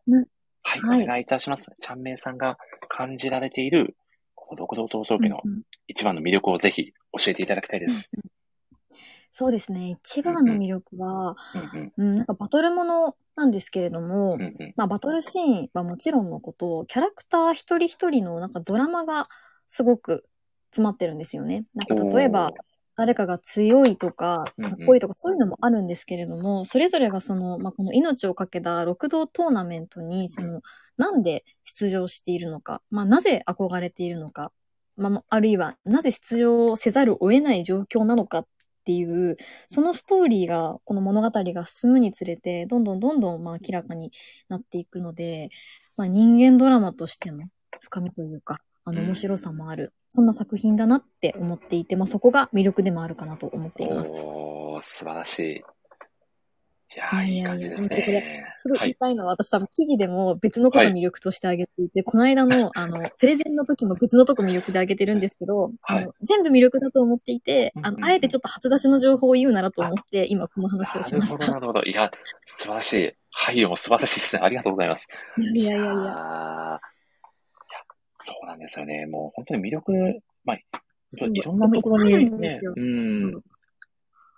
[0.62, 1.70] はい、はいお願いいたします。
[1.80, 2.58] ちゃんめいさんが
[2.88, 3.96] 感じられている、
[4.34, 5.40] この六道闘争記の
[5.86, 8.10] 一番の魅力をぜひ教えていただきたいです。
[9.30, 9.96] そうですね。
[10.04, 11.36] 一番の魅力は、
[11.74, 11.92] うんうん。
[11.96, 14.74] うん、なんかバトルものなんですけれども、うんうん。
[14.76, 19.28] まあバトルシーンはもちろんのこと、キャラクター一人一人のなんかドラマが
[19.68, 20.24] すごく
[20.74, 21.64] 詰まってるんですよね。
[21.74, 22.50] なんか例えば、
[22.96, 24.70] 誰かが強いとか、うんうん。
[24.70, 30.62] かっこいいとか、そういうのもあるんですけれども、それぞれがその、まあ、この命をかけた六道トーナメントに、その、
[30.96, 34.52] なんで出場しているのか、まあ、なぜ憧れているのか、
[34.96, 38.46] まあ、あるいは、なぜ出場せざるを得ない状況なのかっ
[38.84, 44.12] ていう、そのストーリーが、この物語が進むにつれて、どんどんどんどん、まあ、明らかに
[44.48, 45.48] なっていくので、
[45.96, 47.44] まあ、人間ドラマとしての
[47.80, 49.06] 深みというか、あの、うん。
[49.08, 54.10] 面白さもある、そんな作品だなって思っていて、まあ、そこが魅力でもあるかなと思っています。
[54.24, 55.52] おー、素晴らしい。
[55.56, 55.62] い
[56.96, 58.44] やー、いやい感じです本当これね。
[58.58, 58.88] すごいはい。
[58.90, 71.52] 言いたいのは、私多分記事でも別のことはい魅力として挙げていて、この間の、 あの、プレゼンの時も別のとこ魅力で挙げてるんですけど、あの全部魅力だと思っていて、あの、うんうんうんあえてちょっと初出しの情報を言うならと思って、今この話をしましなるほど、た。
[71.52, 71.82] なるほど。
[71.82, 72.12] いや、
[72.46, 73.12] 素晴らしい。
[73.32, 74.42] 配慮も素晴らしいですね。
[74.44, 75.08] ありがとうございます。
[75.38, 76.93] いやいやいやいや。
[78.26, 79.06] そうなんですよね。
[79.06, 79.92] もう本当に魅力、
[80.44, 80.62] まあ、い
[81.42, 83.32] ろんなところにねうん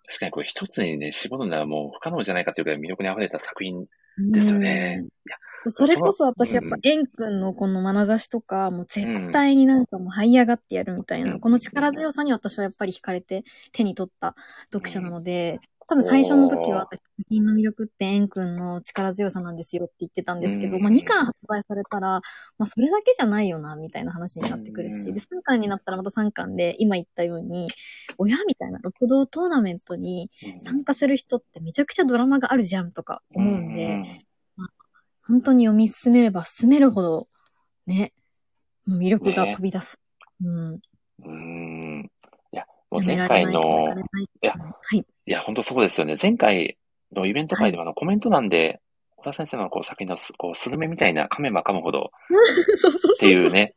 [0.09, 3.87] 確かにこれ一つにね、絞るのはもう不可能じゃないかというくらい魅力に溢れた作品
[4.19, 4.99] ですよね。
[5.01, 5.09] うん
[5.69, 11.41] それこそ私やっぱうん、エン君のこの眼差しとか、もう絶対になんかもう這い上がってやるみたいな、うん。
[11.41, 14.37] この力強さに私はやっぱり惹かれて手に取った
[14.73, 15.59] 読者なので、
[15.89, 22.21] 多分最初の時は私作品の魅力ってエン君の力強さなんですよって言ってたんですけど、うんまあ2巻発売されたら、ま
[22.61, 27.69] あそれだけじゃないよな、みたいな話になってくるし、うんで、3巻になったらまた3巻で、今言ったように、
[28.19, 34.03] 親みたいな六道トーナメントに参加する人ってめちゃくちゃドラマがあるじゃんとか思うんで、
[35.23, 37.29] 本当に読み進めれば進めるほど、
[37.87, 38.13] ね、
[38.89, 40.01] 魅力が飛び出す。
[40.45, 40.49] うん。
[40.49, 40.81] うん。
[41.25, 42.11] うん。
[42.53, 44.23] いや、もう前回のい。
[44.25, 45.07] いやうんはい。
[45.27, 46.15] いや、本当そうですよね。
[46.21, 46.79] 前回
[47.13, 48.81] のイベント会でもあのコメント欄で、
[49.17, 52.11] 小田先生のこう作品のすこうスルメみたいな噛めば噛むほど
[52.77, 53.13] そうそうそう。
[53.17, 53.51] っていう。
[53.51, 53.75] ね。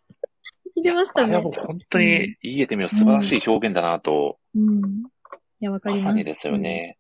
[0.78, 1.54] 聞いてましたねあれはもう。
[1.54, 4.80] 本当に言い得てみよう素晴らしい表現だなと、うん。
[4.80, 6.14] いや、わかまります。
[6.14, 6.98] さにですよね。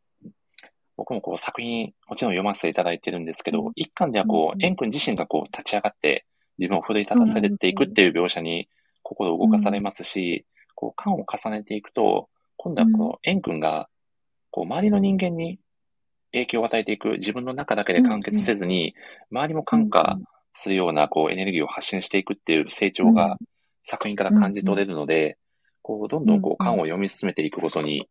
[0.97, 6.25] 僕もこう作品、もちろん読ませていただいてるんですけど、一巻ではこう円君自身がこう立ち上がって、
[6.57, 8.67] 自分を奮い立たせていくっていう描写に
[9.01, 10.45] 心を動かされますし、
[10.75, 13.87] こう、巻を重ねていくと、今度はこう、円君が、
[14.51, 15.59] こう、周りの人間に
[16.31, 18.95] 影響を与えていく、自分の中だけで完結せずに、
[19.31, 20.17] 周りも感化
[20.53, 23.37] するような、こう、エネルギーを発信していくっていう成長が
[23.83, 25.37] 作品から感じ取れるので、
[25.81, 28.07] こう、どんどんこう、巻を読み進めていくごとに、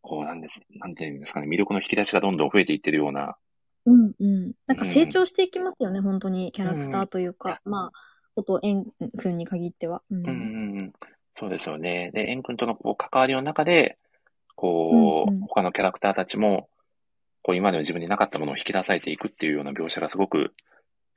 [0.00, 3.36] こう、なんです、なんていうんですかね、魅力の引き出しがどんどん増えていってるような、
[3.84, 4.52] うんうん。
[4.66, 6.52] なんか成長していきますよね、本当に。
[6.52, 7.60] キャラクターというか。
[7.64, 7.92] まあ、
[8.34, 8.86] ことエン
[9.18, 10.02] 君に限っては。
[10.10, 10.92] うんうんうんうん、
[11.34, 12.10] そうですよね。
[12.14, 13.98] で、円君とのこう関わりの中で、
[14.62, 16.70] こう、うんうん他のキャラクターたちも、
[17.42, 20.54] こう、今までの自分になかったものを引き出されていくっていうような描写がすごく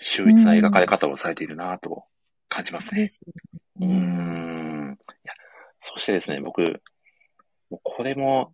[0.01, 2.03] 秀逸な描かれ方をされているなと
[2.49, 3.07] 感じますね。
[3.07, 3.93] そうですよう。
[3.93, 4.97] ん。
[5.09, 5.33] いや、
[5.79, 6.81] そしてですね、僕、
[7.69, 8.53] もうこれも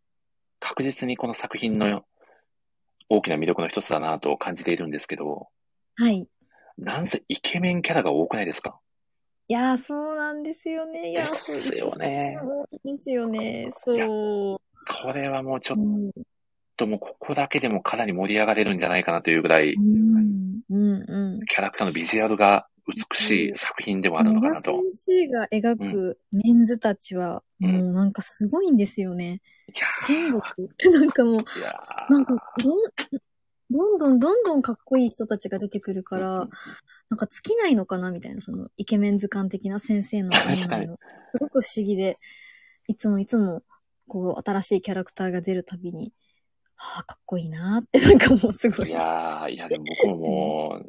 [0.60, 2.04] 確実にこの作品の
[3.10, 5.48] 大きな魅力の一つだなと感じているんですけど、
[5.96, 6.28] はい。
[6.78, 8.80] なんせイケメンキャラが多くないですか？
[9.48, 11.10] いやー、そうなんですよね。
[11.10, 12.38] いでやー、すよね。
[12.40, 13.70] そういいですよね。
[13.72, 14.62] そう。
[15.04, 16.12] これはもうちょっうん
[16.78, 21.46] ともうここだけでもかなり盛り上がれるんじゃないかなというぐらい、うん、うん、うん。
[21.46, 24.72] キャラクターのビジュアルが美しい作品でもあるのかなと。
[24.72, 29.40] 先生が描くメンズたちは、うんもうなんかすごいんですよね。
[29.68, 30.42] いや天国。
[31.00, 31.44] なんかもう、
[32.10, 32.80] なんかどん、
[33.70, 36.50] どんどんどんどんかっこいい人たちが出てくるから、うん
[37.10, 40.32] なんか尽きないのかなみたいな、そのイケメン図鑑的な先生の。
[40.56, 40.68] す
[41.40, 42.18] ごく不思議で、
[42.88, 43.64] いつもいつも、
[44.12, 46.12] こう、新しいキャラクターが出るたびに、
[46.76, 48.90] はあ、かっこいいなって、 なんかもうすごい。
[48.90, 50.86] いやーいやでも僕ももう、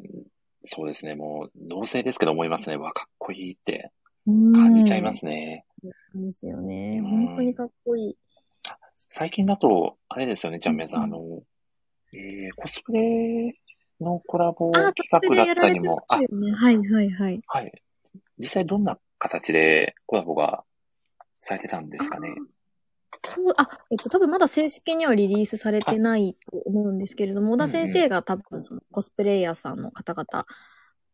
[0.63, 2.77] そうですね、もう、同性ですけど思いますね。
[2.77, 3.93] わ、かっこいいって
[4.27, 5.65] 感じちゃいますね。
[5.85, 6.27] うん。
[6.27, 6.99] ですよね。
[7.01, 8.19] うん本当にかっこいい。
[9.09, 11.45] 最近だと、あれですよね、ジャンメイさん、あの、
[12.13, 13.55] えー、コスプレ
[14.01, 16.27] のコラボあ、企画だったりも、あね。
[16.57, 17.41] はいはいはい。
[17.47, 17.83] はい。
[18.39, 20.65] 実際どんな形でコラボが
[21.41, 22.35] されてたんですかね。
[23.25, 30.47] そう、あ、えっと、多分まだ正式にはリリースされてないと思うんですけれども、小田先生が多分そのコスプレイヤーさんの方々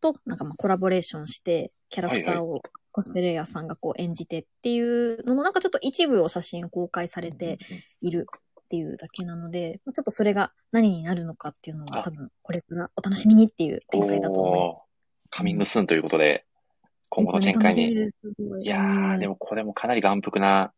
[0.00, 2.60] となんかまあコラボレーションして、キャラクターを
[2.92, 7.58] コスプレイヤーさんがこう演じてっていうののなんかちょっと一部を写真公開されて
[8.00, 8.26] いる
[8.62, 14.88] っていうだけなので、ちょっとそれが何になるのかっていうのはあ多分これからお楽しみにっていう展開だと思います。
[15.30, 16.44] カミングスーンということで、
[17.08, 17.92] 今後の展開に。
[17.92, 20.72] いやー、うんでもこれもかなり眼福な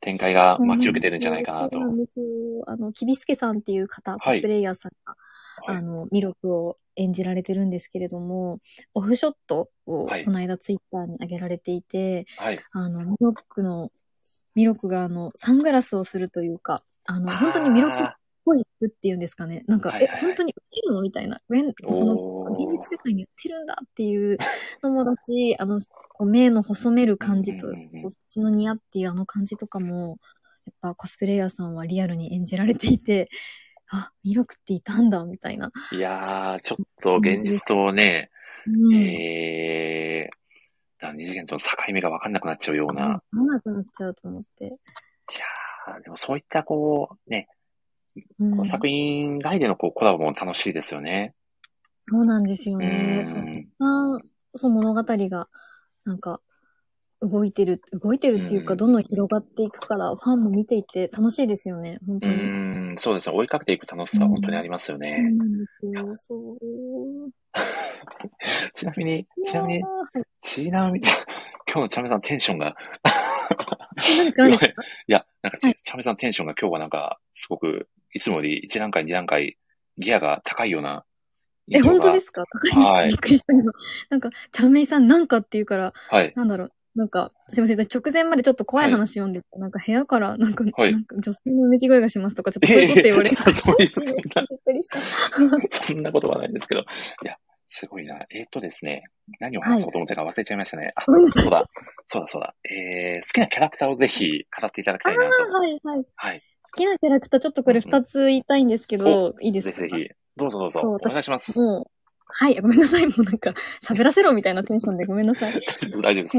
[0.00, 1.80] 展開が待ち受けてるんじゃないかなとそう。
[1.82, 2.24] なんですよ。
[2.66, 5.16] あの、キビスケさんっていう方、コスプレイヤーさんが、
[5.66, 8.58] はいあの、ミロクを演じられてるんですけれども、
[8.94, 12.58] オフショットをはいこの間ツイッターに上げられていて、はい。
[12.72, 13.92] あの、ミロクの、
[14.54, 18.12] ミロクがあの、サングラスをするというか、あの、本当にミロクっ
[18.86, 19.64] っていうんですかね。
[19.66, 21.02] なんか、はいはいえ、本当に売ってるの？
[21.02, 21.40] みたいな。
[21.52, 24.38] えおーこの現実世界に売ってるんだっていう
[24.82, 27.72] のもだし、 あの、こう目の細める感じと、こ
[28.08, 30.18] う口のニヤっていうあの感じとかも、
[30.66, 33.28] やっぱコスプレイヤーさんはリアルに演じられていて、
[33.92, 35.72] あ、ミロクっていたんだ、みたいな。
[35.92, 38.30] ーいやー、ちょっと現実とね、
[38.66, 38.94] うん。
[38.94, 43.08] えー、な二次元との境目がわかんなくなっちゃうような。
[43.08, 44.66] わかんなくなっちゃうと思って。
[44.66, 47.59] いやー、でもそういったこう、ね、うん
[48.56, 51.34] こう作品外でのこうコラボも楽しいですよね。
[52.02, 53.22] そうなんですようね。
[53.24, 54.16] そうん。
[54.16, 54.20] あ
[54.54, 55.48] そう物語が、
[56.04, 56.40] なんか、
[57.20, 62.36] 動いてる、動いてるっていうか、うんどんどん広がっていくから、ファンも見ていて楽しいですよね、本当うに。
[62.94, 63.36] ん、そうですね。
[63.36, 65.18] 追いかけていく楽しさは本当にありますよね。
[65.20, 66.58] なんそう。
[68.74, 69.84] ちなみに、ちなみに
[70.40, 71.06] ちなみに、
[71.68, 72.74] 今日のチャメさんテンションが、
[74.08, 74.66] え何ですか？
[75.06, 79.56] いや、なんかチャメさんテンションが今日はなんか、すごく、いつもより1段階、2段階、
[79.98, 81.04] ギアが高いような
[81.72, 81.80] え。
[81.80, 82.44] 本当ですか？
[82.52, 83.72] 高いですか、はいびっくりした今。
[84.10, 86.32] なんか、ちゃんめいさんなんかって言うから、はい。
[86.36, 86.72] なんだろう。
[86.96, 87.80] なんか、すいません。
[87.80, 93.36] 私直前までちょっと怖い話読んでて、なんか部屋から、なんか、はいなんか女性のうめき声がしますとか、ちょっとそういうこと言われて。
[93.38, 94.04] えーそういうそん
[94.34, 94.98] なびっくりした。
[95.00, 96.80] そんなことはないんですけど。
[96.80, 96.84] い
[97.24, 97.36] や、
[97.68, 98.18] すごいな。
[98.30, 99.04] えっ、とですね、
[99.38, 100.92] 何を話そうと思ってたか忘れちゃいましたね。
[100.96, 101.64] あごめんなさいそうだ、
[102.08, 102.54] そうだ、そうだ。
[102.68, 105.42] えー、好きなキャラクターをぜひ語っていただきたいなと。
[105.44, 106.04] はいはい。
[106.16, 106.42] はい。
[106.72, 109.78] 好きなキャラクター、ちょっとこれ二つ言いたいんですけど、いいですか？
[109.80, 111.58] ぜひぜひ、どうぞどうぞ、う私願いします。
[111.58, 111.90] もう、
[112.26, 113.06] はい、ごめんなさい。
[113.06, 113.50] もうなんか、
[113.82, 115.60] 喋らせろみたいなテンションでごめんなさい。
[116.02, 116.36] 大丈夫です。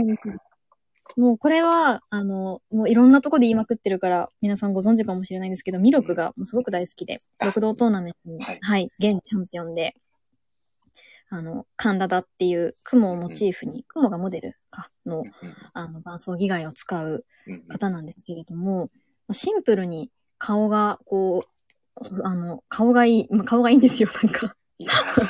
[1.18, 9.94] もうこれは、あの、もういろんなとこで言いまくってるから、皆さんご存知かもしれないんですけど、ミロクがもうすごく大好きで、あ六道トーナメントに、ははいい、現チャンピオンで、
[11.30, 15.34] あの、カンダダっていう雲をモチーフに、雲がモデルかのうん、
[15.74, 17.68] あの、伴奏義外を使ううんうん。
[17.68, 18.90] 方なんですけれども、
[19.32, 20.12] シンプルに
[20.42, 21.46] 顔が、こ
[21.96, 24.56] う、あの、顔がいい、まあ、顔がいいんですよ、なんか。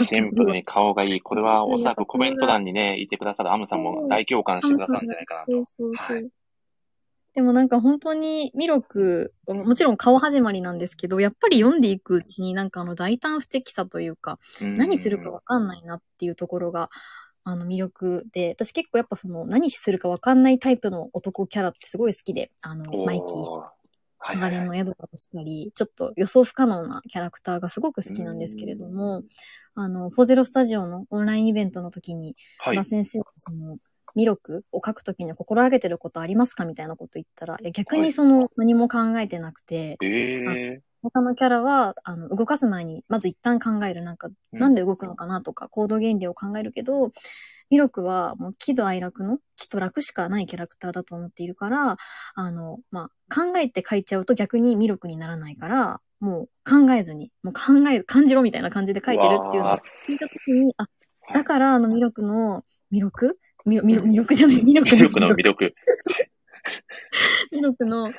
[0.05, 1.21] シンプルに顔がいい。
[1.21, 5.51] これはおそらくコメント欄にね、いてくださるアムさんも大共感してくださるんじゃないかなと。
[5.51, 6.15] そうそうそう。
[6.15, 6.29] はい
[7.33, 16.89] でもなんか本当にミロク、もちろん顔始まりなんですけど、やっぱり読んでいくうちになんかあの大胆不敵さというか、うん何するかわかんないなっていうところが、
[17.45, 23.45] あの魅力で、私結構やっぱその何するかわかんないタイプの男キャラってすごい好きで、あの、マイキー
[24.21, 24.77] 氏、はいはいはい。
[24.77, 29.23] 鋼の宿としかり、ちょっと予想不可能なキャラクターがすごく好きなんですけれども、
[29.75, 32.77] あの、フォーゼロスタジオのオンラインイベントの時に、はい。
[32.77, 33.77] 田先生がその、
[34.13, 44.59] ミロクを書くときに心がけてることありますかみたいなこと言ったら、いや逆にその何も考えてなくて、ええ他のキャラは、あの、動かす前に、まず一旦考える、なんか、うん。
[44.59, 47.11] なんで動くのかなとか、行動原理を考えるけど、
[47.69, 51.97] ミロクは、もう、喜怒哀楽の、喜と楽しかないキャラクターだと思っているから、
[52.35, 59.77] あの、まあ、考えて書いちゃうと逆にミロクにならないから、もう考えずに、もう考える、感じろみたいな感じで書いてるっていうのを
[60.07, 60.89] 聞いたときに、あ、は
[61.31, 61.33] い。
[61.33, 63.39] だから、あの、ミロクの、ミロク？
[63.65, 65.73] ミロ、ミロ、ミロクじゃない、ミロク魅力の魅力。
[67.51, 68.11] ミロクの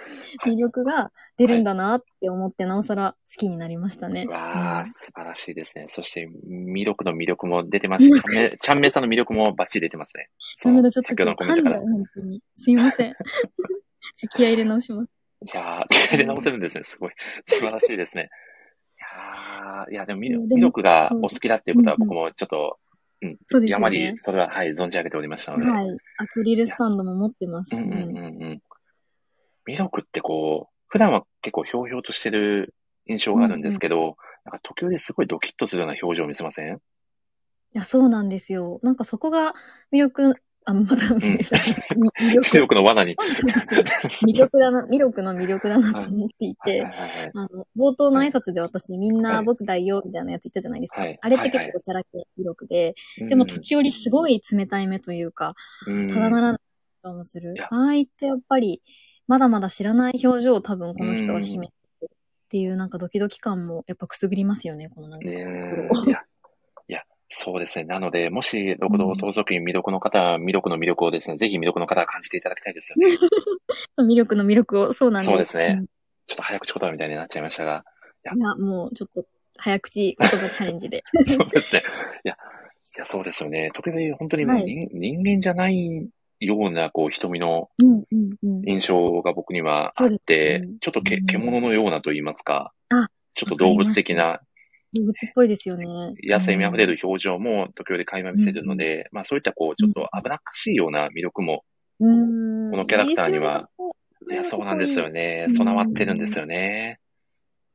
[0.45, 4.26] 魅力が出るんだなって思って、なおさら好きになりましたね。
[4.26, 5.86] わあ、うん素晴らしいですね。
[5.88, 10.28] そして、魅力の魅力も出てますし、ちゃんめ、ちゃんめいさんの魅力もバッチリ出てますね。
[10.62, 11.14] ダメだ、ちょっと。
[11.14, 12.40] 噛んじゃう、本当に。
[12.55, 13.14] すいません。
[14.36, 15.11] 気合い入れ直します。
[15.45, 16.84] いやー、気合で直せるんですね。
[16.84, 17.12] すごい。
[17.47, 18.30] 素晴らしいですね。
[18.99, 22.78] いやー、いや、でも、魅力でも魅力がお好きだっていうことは、僕もちょっと、
[23.23, 24.18] うん、そうですよ山ねに、。
[24.18, 25.70] それは、はい、存じ上げておりましたので。
[25.70, 25.97] はい。
[26.18, 27.75] アクリルスタンドも持ってます。
[27.77, 28.62] うんうんうんうんうん。
[29.66, 32.75] 魅力ってこう、普段は結構ひょうひょうとしてる
[33.07, 36.75] 印象があるんですけど、なんか時折すごいドキッとするような表情を見せません？
[36.75, 36.79] い
[37.73, 38.81] や、そうなんですよ。
[38.83, 39.55] なんかそこが
[39.93, 40.35] 魅力
[40.65, 41.19] あ、まだ、ん。
[41.19, 41.39] 魅
[42.21, 42.57] 魅力。
[42.57, 43.17] 力の罠に。
[43.17, 46.85] 魅力だな、魅力の魅力だなと思っていて、
[47.35, 49.45] あの、冒頭の挨拶で私、みんはない。
[49.45, 51.03] 僕だよ、みたいなやつ言ったじゃないですか。
[51.03, 51.19] はい。
[51.21, 55.55] あれって結構チャラ系魅力で、うんでも時折すごい冷たい目というか、
[55.87, 56.09] うん。
[56.09, 56.61] ただならない
[57.03, 57.55] 顔もする。
[57.71, 58.83] ああいってやっぱり、
[59.27, 62.17] まだまだ知らない表情を多分この人は秘めてるっ
[62.49, 65.27] ていうなんかドキドキ感もやっぱくすぐりますよね、このなんか。
[67.33, 67.85] そうですね。
[67.85, 73.16] なので、もし、六道盗賊院魅力の方は、魅力の魅力をですね、ぜひ魅力の方は感じていただきたいですよね。
[73.99, 75.30] 魅力の魅力を、そうなんです。
[75.30, 75.87] そうですねん
[76.26, 77.85] ちょっと早口言葉みたいになっちゃいましたが、
[78.24, 79.24] いや、もうちょっと
[79.59, 81.03] 早口言葉チャレンジで。
[81.28, 81.83] そうですね。
[82.24, 83.70] いや、いや、そうですよね。
[83.74, 86.09] 時々本当にもうはい人,、人間じゃない
[86.41, 88.68] ような、こう、瞳のうんうんうん。
[88.68, 94.41] 印象が僕にはあそうでって、すねちょっとけうん獣のようなと言いますか、あちょっと動物的な
[94.95, 95.86] 動物っぽいですよね。
[96.22, 101.64] 野生味あふれる表情も時折垣間見せるので、まあそういったこう、ちょっと危なっかしいような魅力も、
[102.01, 102.70] うん。
[102.70, 103.68] このキャラクターには
[104.28, 105.47] うん、いや、そうなんですよね。
[105.49, 106.99] うん備わってるんですよね。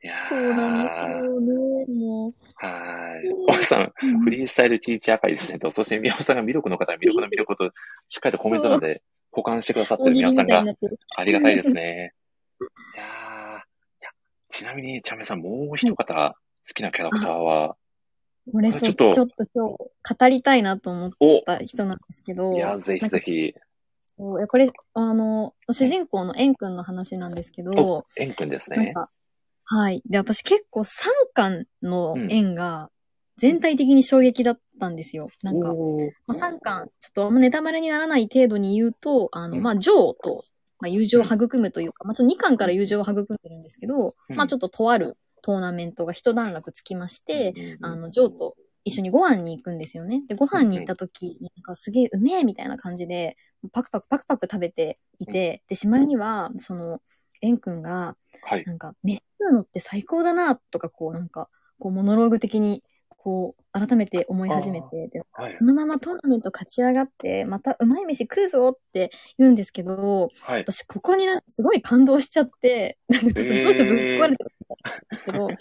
[0.03, 3.27] いやーそうなんですよね、もはい。
[3.27, 3.93] うん大木さん、う。
[4.23, 7.71] フリースタイルティーチャー会ですねと、そして宮尾さんが魅力の方は魅力の魅力と、
[8.09, 9.01] しっかりとコメント欄で
[9.31, 10.63] 保管してくださってる大喜利み宮尾さんが。
[11.15, 12.13] ありがたいですね。
[12.95, 13.63] いや
[14.49, 16.35] ちなみに、チャンメさん、もう一方、
[16.67, 17.77] 好きなキャラクターは、
[18.51, 22.55] これちょっとちょっと今日語りたいなと思っおた人なんですけど。
[22.55, 23.53] いや、ぜひぜひ、
[24.05, 28.77] そうこれ、あの、主人公のエン君の話なんですけどお、、エン君ですね。
[28.77, 29.09] なんか、
[29.65, 30.01] はい。
[30.05, 30.85] で、私結構3
[31.33, 32.89] 巻の円が
[33.37, 35.29] 全体的に衝撃だったんですよ。
[35.43, 40.43] なんか、おーまあ、3巻、ちょっとあんまネタバレにならない程度に言うと、あの、うんまあ、ジョーと、
[40.79, 45.17] まあ、友情を育むというか、まあ、ちょっと2巻から友情を育んでるんですけど、うんまあ、ちょっととある
[45.47, 50.21] トーナメントが一段落つきまして、あの、ジョーと一緒にご飯に行くんですよね。
[50.27, 53.37] で、ご飯に行った時に、なんかすげえうめえみたいな感じで、
[53.71, 57.01] パクパクパクパク食べていて、で、しまいには、その、
[57.41, 58.63] エン君が、はい。
[58.65, 65.63] なんか、飯食うのって最高だな、とか、こう、なんか、こう、モノローグ的に、こう、改めて思い始めて、で、はいこ。
[65.63, 70.61] のままトーナメント勝ち上がって、またうまい飯食うぞって言うんですけど、はい。
[70.61, 74.37] 私、ここにすごい感動しちゃって、なんかちょっと情緒ぶっ壊れてるみたいなん
[75.09, 75.57] ですけど、なん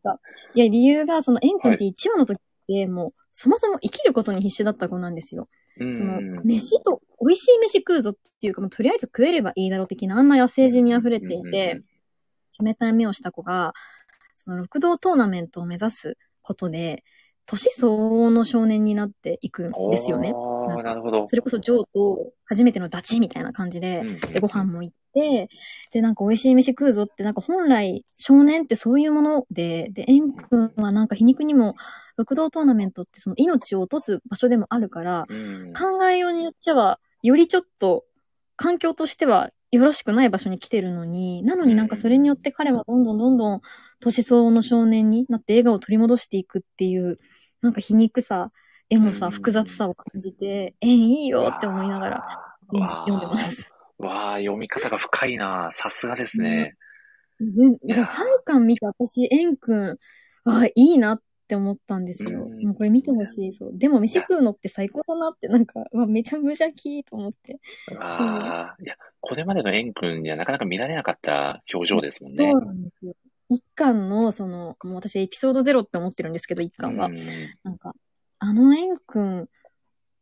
[0.00, 0.20] か、
[0.54, 5.48] いや、理由が、その、エン君って1話の時って、もう、そもそも生きることに必死だった子なんですよ。
[5.92, 11.80] その、飯と、美味しい飯食うぞっていうか、もうとりあえず食えればいいだろう的な、あんな野生児に溢れていて、
[12.62, 13.72] 冷たい目をした子が、
[14.34, 17.04] その六道トーナメントを目指すことで、
[17.46, 20.32] 年相応の少年になっていくんですよね。
[20.66, 21.26] なるほど。
[21.28, 24.02] それこそジョーと初めてのダチみたいな感じで、
[24.32, 25.48] で、ご飯も行って、
[25.92, 31.74] で、なんか美味しい飯食うぞって、なんか本来少年ってそういうもので、で、エン君はなんか皮肉にも、
[32.16, 35.72] 六道トーナメントってその命を落とす場所でもあるから、うん。
[35.74, 38.04] 考えようによっちゃは、よりちょっと、
[38.56, 43.60] 環境としてはよろしくない場所に来てるのに、なのになんかそれによって彼はどんどんどんどん
[44.00, 47.18] 年相応の少年になって笑顔を取り戻していくっていう、
[47.62, 48.52] なんか皮肉さ、
[48.90, 52.28] エモさ、うん複雑さを感じて、えんいいよって思いながら
[52.72, 53.72] 読んでます。
[53.98, 55.70] わあ、読み方が深いな。
[55.72, 56.76] さすがですね。
[57.40, 58.08] 全いや然、3
[58.44, 59.96] 巻見て私、エン君、
[60.44, 62.44] あいいなって思ったんですよ。
[62.44, 63.52] うんもうこれ見てほしい。
[63.52, 63.70] そう。
[63.74, 67.60] でも飯食うのって最高だなって、なんか、うわめちゃ無邪気と思って。
[67.98, 72.36] ああ、いや、これまでのエン君にはなかなか見られなかった表情ですもんね。
[72.36, 73.14] そうなんですよ。
[73.48, 77.06] 一巻の、その、もう私エピソードゼロって思ってるんですけど、一巻は。
[77.06, 77.14] うん
[77.64, 77.94] なんか、
[78.40, 79.48] あのエン君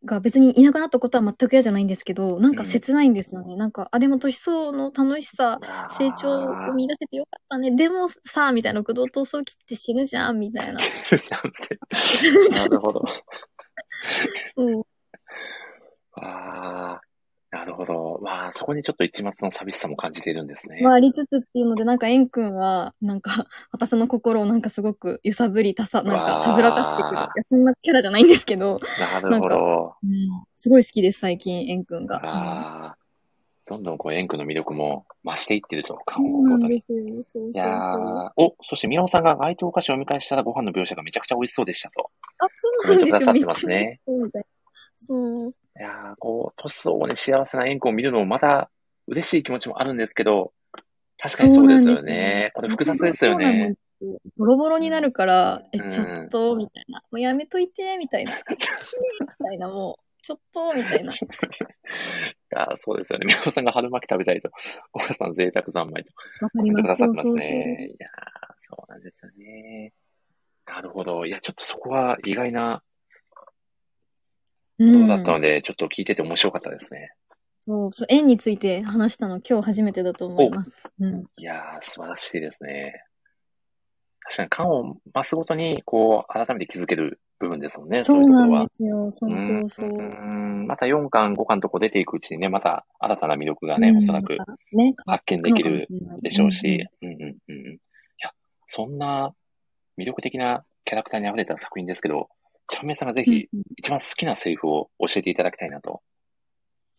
[0.05, 3.57] が別にいなくなったことは全く嫌じゃないんですけど、なんか切ないんですよね。
[3.57, 5.59] なんか、あ、でも年相の楽しさ、
[5.91, 7.71] 成長を見出せてよかったね。
[7.71, 10.79] でもさ、みたいな、駆動闘争機って死ぬじゃん、みたいな。
[12.57, 13.05] なるほど。
[14.55, 14.87] そう。
[16.21, 17.01] ああ、
[17.51, 18.21] なるほど。
[18.23, 20.81] まあ、そこにちょっと一末の寂しさも感じているんですね。
[20.83, 23.31] まあ、ありつつっていうので、なんか、エン君は、なんか、
[23.73, 27.17] 私の心をなんかすごく揺さぶり、たさ、なんか、たぶらかしてくる。
[27.17, 28.79] いや、そんなキャラじゃないんですけど、
[29.23, 29.95] なるほど。
[30.03, 32.17] うん、すごい好きです、最近、エン君が。
[32.17, 32.97] ああ、
[33.65, 36.69] どんどんこう、エン君の魅力も増していってると、う感ん、そうなん。
[36.69, 36.99] ですよ。
[37.23, 38.03] そういやそうそう。
[38.27, 42.11] ーお、そして宮尾さんが相手お菓子をお迎えしたらご飯の描写がめちゃくちゃ美味しそうでしたと。
[42.41, 42.47] あ、
[42.85, 43.19] そうなんですよ。
[43.21, 44.01] コメントくださってますね
[44.97, 48.71] そういやーこう、年相応に幸せなエン君を見るのもまた
[49.07, 50.53] 嬉しい気持ちもあるんですけど、
[51.19, 52.51] 確かにそうですよね。
[52.55, 53.75] これ複雑ですよね。
[54.39, 57.03] ボロボロになるから、え、うんちょっと、みたいな。
[57.11, 58.33] もうやめといて、みたいな。
[58.49, 58.57] み
[59.45, 61.13] たいな、もう、ちょっと、みたいな。
[61.19, 61.19] い
[62.51, 63.27] やーそうですよね。
[63.27, 64.51] 宮尾さんが春巻き食べたいと、
[64.93, 66.13] お母さん贅沢三昧と
[66.43, 66.97] わかります。
[66.97, 67.35] そうそうそう。
[67.35, 67.89] ね。
[67.89, 69.93] いやーそうなんですよね。
[70.67, 71.27] なるほど。
[71.27, 72.83] いや、ちょっとそこは意外な
[74.79, 75.09] うん。
[75.09, 77.13] だったので、ちょっと聞いてて面白かったですね。
[77.61, 80.91] そう、そう縁について話したの今日初めてだと思います。
[80.99, 81.25] うん。
[81.37, 83.05] いやー、素晴らしいですね。
[84.21, 88.71] 確かに、感を増すごとに、こう、改めて気づける部分ですもんね、そうなんで。
[88.73, 89.11] すよ。
[89.11, 89.89] そうそうそう。
[89.91, 95.87] んまた4巻、5巻とこう出ていくうちにね、また新たな魅力がね、うんおそらくまたね、発見できる
[96.23, 97.57] でしょうし、うんうんうんうん。
[97.75, 97.79] い
[98.23, 98.33] や、
[98.67, 99.35] そんな
[99.99, 102.29] 魅力的なキャラクターに溢れた作品ですけど、
[102.69, 106.03] ちゃんめいさんがぜひ一番好きなセリフを教えていただきたいなと。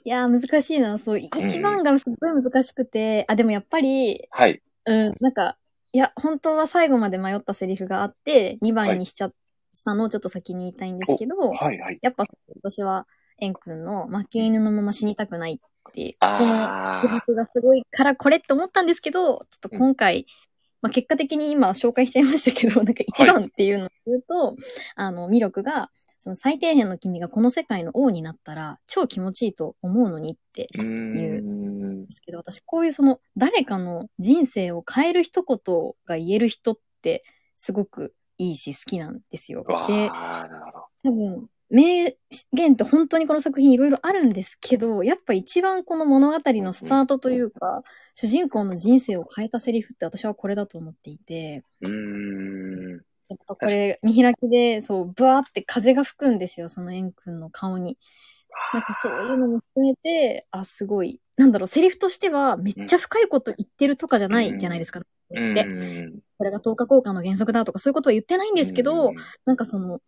[0.04, 0.98] いやー、難しいな。
[0.98, 4.62] そう、一番がすっごい難しくて、あ、でもやっぱり、はい。
[4.86, 5.58] うん、なんか、
[5.92, 9.32] いや、本当は最後まで迷ったセリフがあって、2番にしちゃ、
[9.72, 12.00] したのをちょっと先に言いたいんですけど、はいはい。
[12.02, 12.24] やっぱ
[12.56, 13.08] 私は、
[13.42, 20.26] エン君の負け犬のまま死にたくないって、このあ気迫がすごいからこれって思ったんですけど、ちょっと今回、
[20.82, 24.56] まあ、結果的に今紹介しちゃいましたけど、 なんか一番っていうのを言うと、
[24.96, 30.82] あの、ミロクが、その最底辺の君がこの世界の王になったら超気持ちいいと思うのにってー。
[30.82, 32.06] うーん。
[32.06, 37.22] ですけど、私こういうその誰かの人生を変える一言が言える人って
[37.56, 39.64] すごくいいし好きなんですよ。
[39.66, 40.10] わで。
[41.04, 42.16] 多分、名
[42.54, 47.84] 言って本当にこの作品いろいろあるんですけど、やっぱ一番この物語のスタートというか、
[48.16, 53.02] 主人公の人生を変えたセリフって私はこれだと思っていて、うーん。
[53.30, 58.00] やっぱこれ見開きで、そう、ブワーって風が吹くんですよ、そのエン君の顔に。
[58.74, 61.22] なんかそういうのも含めて、あ、すごい。
[61.38, 65.02] なんだろう、セリフとしてはめっちゃ深いこと言ってるとかじゃないじゃないですか。
[65.30, 66.22] うん。
[66.38, 69.16] これが等価交換の原則だとかそういうことは言ってないんですけど、うん
[69.46, 70.02] なんかその、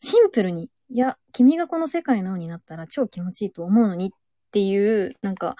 [0.00, 4.10] シンプルに、いや、君がこの世界の王になったら超気持ちいいと思うのにっ
[4.50, 5.56] ていう、なんか、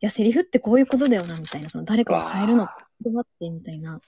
[0.00, 2.66] いや、セリフってこういうことだよな、みたいな、その誰かを変えるの
[3.02, 4.00] 言葉って、みたいな。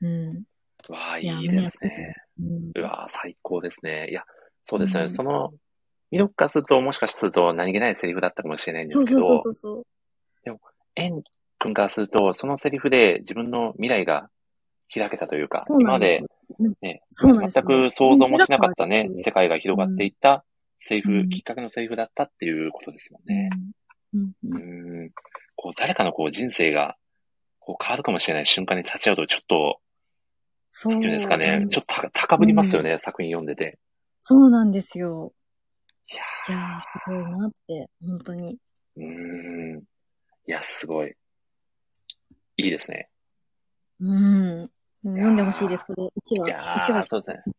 [0.00, 0.44] うん。
[0.88, 2.14] わあ、いいですね。
[2.40, 4.08] うんうわあ、最高ですね。
[4.10, 4.24] いや、
[4.64, 5.04] そうですね。
[5.04, 5.52] うんその、
[6.10, 9.86] ミロッカすると、もしかすると何気ないセリフだったかもしれないんですけど、そうそうそう。
[10.94, 11.22] エン
[11.58, 14.28] 君からすると、そのセリフで自分の未来が
[14.92, 16.20] 開けたというか、そう今まで
[16.80, 20.44] ね、そうなんですよ全く想像もしなかったね世界が広がっていった
[20.84, 23.48] セリフ、うんきっかけのセリフだったっていうことですもんね。
[24.12, 25.10] うんうんうーん。
[25.54, 26.96] こう、誰かのこう人生が、
[27.60, 29.80] こう変わるかもしれない瞬間に立ち会うと、ちょっと、
[30.72, 31.00] そう。
[31.00, 33.78] ですかねちょっと高高ぶりますよね、作品読んでて。
[34.20, 35.32] そうなんですよ。
[36.10, 38.58] いやいやー、すごいなって、本当に。
[38.96, 39.78] ー、うーん。
[39.78, 39.82] い
[40.46, 41.14] や、すごい。
[42.56, 43.08] いいですね。
[44.00, 44.70] うん。
[45.02, 46.04] もう読んでほしいです、これ。
[46.04, 46.46] 1話。
[46.48, 47.42] いや1話ー、そうですね。
[47.46, 47.52] うん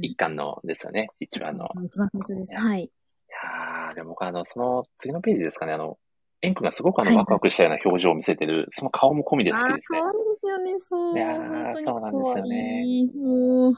[0.00, 1.68] 一巻のですよね、一番の。
[1.82, 2.56] 一番最初です。
[2.56, 2.82] はい。
[2.84, 2.90] い
[3.28, 5.98] やー、でも僕あの、その次のページですかね、あの、
[6.42, 10.06] エン君がすごくあの、はいワクワクしたような表情を見せてる、その顔も込みで好きああー、ですね可。
[10.06, 11.18] 愛いですよね、そう。
[11.18, 11.34] いや
[11.80, 13.74] そうなんですよねもう、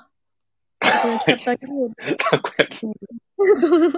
[0.78, 1.88] たこ焼き買ってあげるよ。
[2.18, 2.86] たこ焼き。
[2.86, 2.94] い
[3.56, 3.92] そう。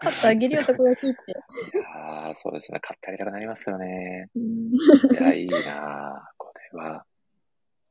[0.00, 1.32] 買ってあげるよ、たこ焼きって。
[1.78, 4.28] やー、そうですね、買ってあげたくなりますよね。
[4.34, 7.04] うんいや、いいなーこれは。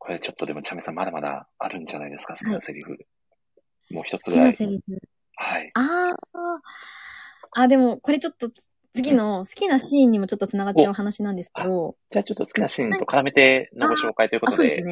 [0.03, 2.97] これちょっとでも、チャメさんまだまだあるんじゃないですか、好きなセリフ。
[3.89, 4.43] もう一つ好きぐら。
[4.43, 4.99] ないセリフ。
[5.37, 5.71] はい。
[5.75, 7.61] ああ。
[7.61, 8.49] あ、でも、これちょっと、
[8.93, 11.95] 次の好きなシーンにもちょっと繋がっちゃう話なんですけど。
[12.09, 14.83] じゃあちょっと好きなシーンと絡めてのご紹介というこあ、とで。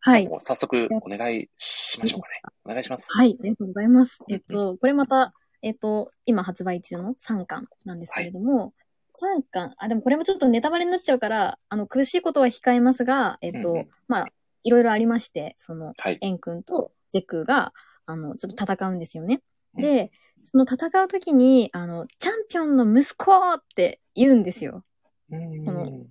[0.00, 0.28] はい。
[0.28, 2.34] もう早速お願いしましょうかね。
[2.64, 3.06] お願いします。
[3.10, 4.18] はい、ありがとうございます。
[4.26, 8.72] うんえっと、これまた、えっと、今発売中の3巻なんですけれども、
[9.20, 14.26] 3巻、あ、でもこれもちょっとネタバレになっちゃうから、あの、苦しいことは控えますが、えっと、うんうんまあ、
[14.62, 16.18] いろいろありまして、その、はい。
[16.20, 17.72] エン君とゼクが、
[18.06, 19.42] あの、ちょっと戦うんですよね。
[19.74, 20.10] うんで、
[20.44, 24.82] その戦うときに、あの、チャンピオンの息子って言うんですよ。
[25.30, 26.06] うんこの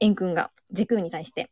[0.00, 1.50] エン君が、ゼクに対して。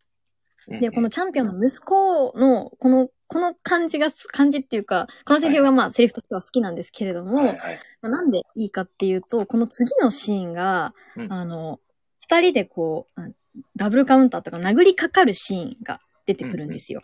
[0.68, 7.58] うんで、このチャンピオンの息子の、この、この感じがす、感じっていうか、このセリフがまあ、セリフとしては好きなんですけれども、はいはい。
[8.02, 11.32] まあなんでいいかっていうと、この次のシーンが、うん。
[11.32, 11.80] あの、
[12.20, 13.28] 二人でこう、あ
[13.76, 17.00] ダブルカウンターとか殴りかかるシーンが出てくるんですよ。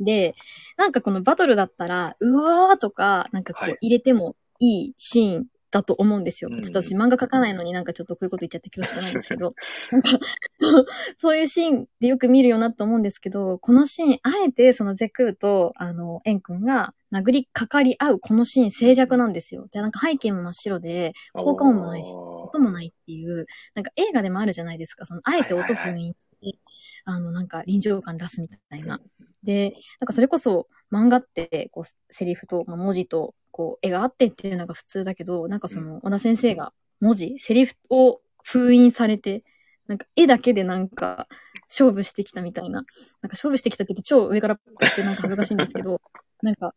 [0.00, 0.34] で、
[0.76, 3.72] なんかこのバトルだったら、うわーとか、なんかこはい。
[3.72, 6.50] う入れてもいいシーンだと思うんですよ。
[6.52, 9.54] うんちょっと私漫画描かないのになんかちょっとこういうこと言っちゃって恐縮なんですけど、
[9.90, 10.10] なんか
[10.56, 10.86] そう、
[11.18, 19.66] そういうシーンでよく見るよなと思うんですけど、このシーン、あえてそのゼクーと、あの、エン君が殴りかかり合うこのシーン静寂なんですよ。
[19.72, 25.06] で、なんか背景も真っ白で、効果音もないし、音もないっていう、なんか映画でもあるじゃないですか。
[25.06, 26.58] その、あえて音封印して、
[27.04, 29.00] あの、なんか臨場感出すみたいな。
[29.42, 39.44] で、なんかそれこそ漫画って、こう、セリフと、まあ、文字と、こう、絵があってっていうのが普通だけど、なんかその、小田先生が文字、セリフを封印されて、
[39.86, 41.28] なんか絵だけでなんか
[41.68, 42.70] 勝負してきたみたいな。
[42.70, 42.88] なんか
[43.30, 44.58] 勝負してきたって言って超上からっ
[44.96, 46.00] てなんか恥ずかしいんですけど、
[46.42, 46.74] なんか、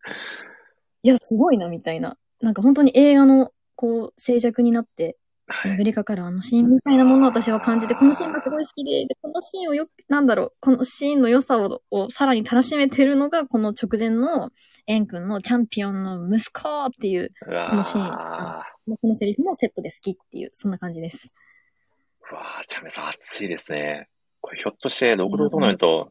[1.04, 2.18] いや、すごいなみたいな。
[2.42, 5.25] なんか本当に映画の、こう、静寂になって、はい。
[5.66, 14.50] 殴りかかるあのシーンみたいなものを私は感じて、このシーンがすごい好きで、でこのシーンをよく、なんだろう、このシーンの良さををさらに楽しめてるのが、この直前の、
[14.88, 17.30] エン君のチャンピオンの息子っていう、
[17.70, 18.06] このシーン。
[18.08, 18.62] ー。
[18.88, 21.34] このセリフもセットで好きっていう、そんな感じです。
[22.32, 24.08] うわー、チャンメさん熱いですね。
[24.42, 26.10] これひょっとして、六道トーナメント、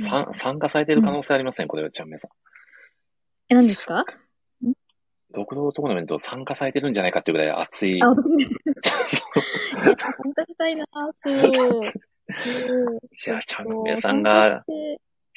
[0.00, 2.30] 参参加されてる可能性ありません、これ、チャンメさん。
[3.48, 4.04] え、何ですか
[5.36, 8.02] 六道トーナメント参加されてるんじゃないかっていうぐらい熱い。
[8.02, 8.54] あ、私もです。
[8.64, 10.86] 参加したいな
[11.18, 11.36] そう。
[11.36, 14.64] いや、チャンメさんが、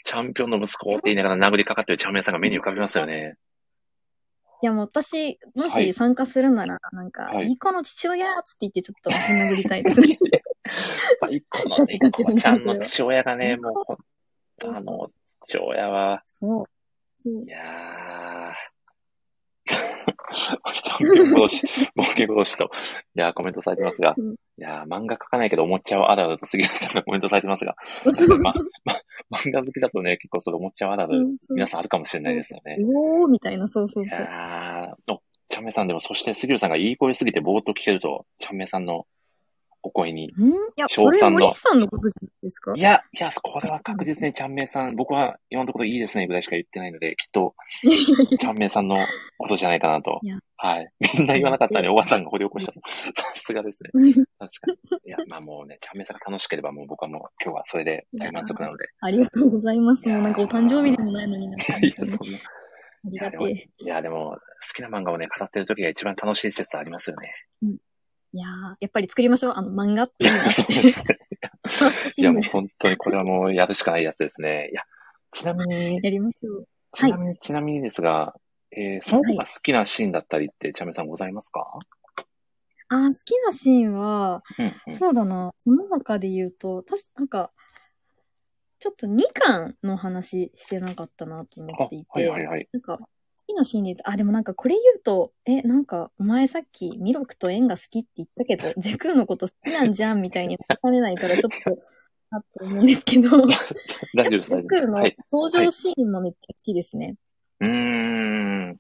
[0.06, 3.36] チャンピオンの息子って言いながら殴りかかってるチャンメさんが目に浮かびますよね。
[4.62, 10.18] いや、もう私、もはいし参加するなら、なんか、はいいい子の父親っつって言ってちょっと殴りたいですね。
[11.30, 13.70] 一個の、ガチガチ一個ちゃんの父親がね、も
[14.64, 15.10] う、あの、
[15.46, 16.24] 父親は。
[16.26, 16.66] そう
[17.26, 18.54] いやー、
[20.14, 22.66] チャンピオン殺し、ボケ殺しと、
[23.16, 28.52] いやー、コメントされてますが、うんいやー、漫画描かないけど思っちゃうあるあると杉浦さんがコメントされてますが、そうそうま
[29.32, 32.76] 漫画好きだとね、結構それ思っちゃうあるある、うんそう皆さんあるかもしれないですよね。
[32.80, 34.20] うおーみたいな、そうそういそう。
[34.20, 39.06] やー、お、ちゃんめさんでも、そして杉浦さんがいい声すぎてぼーっと聞けると、ちゃんめさんの
[39.82, 40.28] お声に。
[40.28, 40.28] ん？
[40.28, 40.32] い
[40.76, 42.10] や、これ森さんのこと
[42.42, 42.74] ですか？
[42.76, 47.56] いや、いや、これは確実にちゃんめいさん、 僕は今のところいいですねぐらいしか言ってないので、きっと、
[48.38, 48.98] ちゃんめいさんの
[49.38, 50.38] ことじゃないかなといや。
[50.58, 50.92] はい。
[51.18, 52.82] みんな言わなかったのに、おばさんが掘り起こしたと。
[52.86, 53.90] さすがですね。
[54.10, 54.14] や
[54.48, 55.00] 確かに。
[55.06, 58.86] いや、まあもうね、ちゃんめいさんが楽しければ、もう僕はもう今日はそれで大満足なので。
[59.00, 60.08] ありがとうございます。
[60.10, 61.72] もうなんかお誕生日でもないのにないや、
[62.08, 62.38] そんな。
[63.06, 63.84] ありがてえ。
[63.86, 67.34] いや、でも、好きな漫画をね、語ってる時が一番楽しい説ありますよね。
[68.32, 69.54] いやー、やっぱり作りましょう。
[69.56, 70.82] あの、漫画っていいなっそうて。
[70.82, 71.18] です ね。
[72.18, 74.70] いや、もう本当にこれはもうやるしかないやつですね。
[74.72, 74.84] いや、
[75.32, 76.68] ちなみに、やりましょう。
[76.92, 78.36] ちなみに、ちなみにですが、
[78.72, 81.80] えー、その他好きなシーンだったりって、ちゃめさんございますか？
[82.90, 84.96] あー、好きなシーンは、うん、うん。
[84.96, 85.54] そうだな。
[85.58, 87.52] その中で言うと、たし、なんか、
[88.80, 92.70] ちょっと2巻の話してなかったなと思あっていて、はいはいはい。
[92.72, 93.06] なんか、好
[93.50, 101.78] きなシーンで言うと、あ、でもなんかこれ言うと、え、なんか、お前さっきミロクと縁が好きって言ったけど、 ゼクーのこと好きなんじゃんみたいに言いかねないから、ちょっと、
[102.32, 104.68] なと思うんですけど、大丈夫です、大丈ゼ夫です。
[104.68, 105.18] クーのはい。
[105.32, 107.16] 登場シーンもめっちゃ好きですね。
[107.60, 108.80] うーん。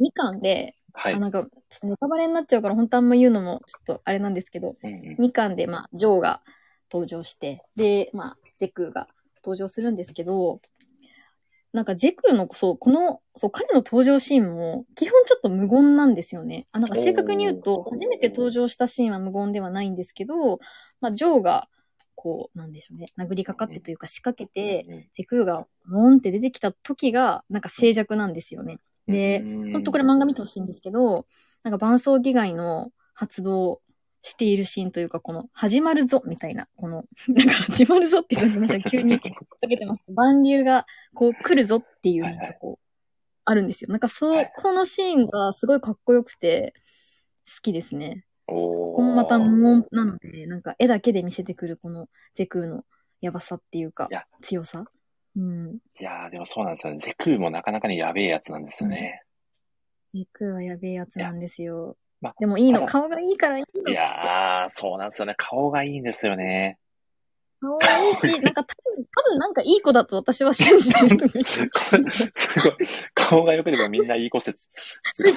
[0.00, 1.14] 2巻で、はい。
[1.14, 6.42] あ、なんか、ちょっとネタバレになっちゃうから、本当あんま言うのも、ちょっとあれなんですけど、うんうん2巻で、まあ、ジョーが
[6.90, 9.08] 登場して、で、まあ、ゼクーが
[9.44, 10.60] 登場するんですけど、
[11.72, 16.66] なんかゼクーの、そう、この、そう、彼の登場シーンも、基本ちょっと無言なんですよね。
[16.72, 20.60] あ、なんか正確に言うと、初めて登場したシーンは無言ではないんですけど、
[21.00, 21.68] まあ、ジョーが、
[22.14, 28.78] こう、なんでしょうね、殴りかかってというか仕掛けて、うんゼクーが、モーンって出てきた時が、なんか静寂なんですよね。
[29.06, 29.72] で、うん。
[29.72, 31.26] ほんとこれ漫画見てほしいんですけど、
[31.62, 33.82] なんか伴奏議外の発動
[34.22, 39.30] しているシーンというか、この、始まるぞみたいな、この、 なんか始まるぞって言ってごめんなさい、急にか
[39.68, 40.02] けてます。
[40.12, 42.88] 万流が、こう、来るぞっていう、なんかこう、
[43.44, 43.90] あるんですよ。
[43.90, 46.74] なんかそう、はいこのシーンがすごいかっこよくて、
[47.46, 48.26] 好きですね。
[48.46, 52.84] おここもまた無音なので、なんか絵だけで見せてくるこのゼクーの
[53.20, 54.08] やばさっていうか
[54.40, 54.84] 強さ。
[55.36, 55.78] うん。
[56.00, 56.98] いやー、でもそうなんですよね。
[56.98, 59.22] ゼクーもなかなかにやべえやつなんですよね。
[60.08, 61.96] ゼクーはやべえやつなんですよ。
[62.20, 63.90] まあでもいいの、顔がいいからいいのっつって。
[63.92, 65.34] いやー、そうなんですよね。
[65.36, 66.78] 顔がいいんですよね。
[67.60, 71.16] 顔がいいし、 なんか多分、多分なんかいい子だと私は信じてる。
[73.14, 74.68] 顔が良ければみんないい子説。
[75.02, 75.34] すごい、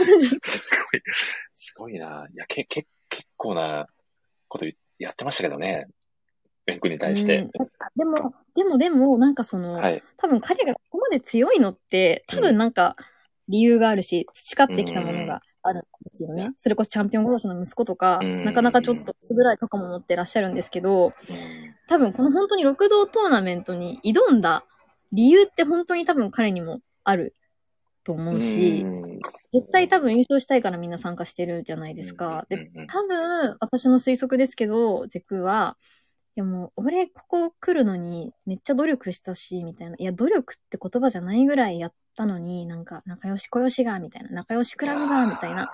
[1.54, 2.28] すごいな。
[2.34, 3.88] いや、け、け、結構な
[4.48, 4.66] こと
[4.98, 5.88] やってましたけどね。
[6.66, 7.50] ベン君に対しうんて。
[7.96, 10.04] でも、でも、でも、なんかその、はい。
[10.18, 12.96] 多分彼がここまで強いのって、多分なんか
[13.48, 16.52] 理由があるし、培ってきたものがあるんですよね。
[16.58, 21.14] それこそチャンピオン殺しの息子とか、うんなかなかちょっと薄暗い過去も持ってらっしゃるんですけど、うん
[21.88, 24.64] 多分この本当に六道トーナメントに挑んだ
[25.12, 27.36] 理由って本当に多分彼にもある
[28.06, 29.02] と思うし、うん
[29.52, 32.46] 絶対多分優勝したいからみんな参加してるじゃないですか。
[32.50, 35.78] で、多分、私の推測ですけど、ゼクは、
[36.36, 39.96] いやもう、俺ここ来るのにめっちゃ努力したし、みたいな。
[39.98, 44.30] いや、努力って言葉じゃないぐらいやったのに、なんか、仲良し小良しが、みたいな。
[44.30, 45.72] 仲良しクラブが、みたいな。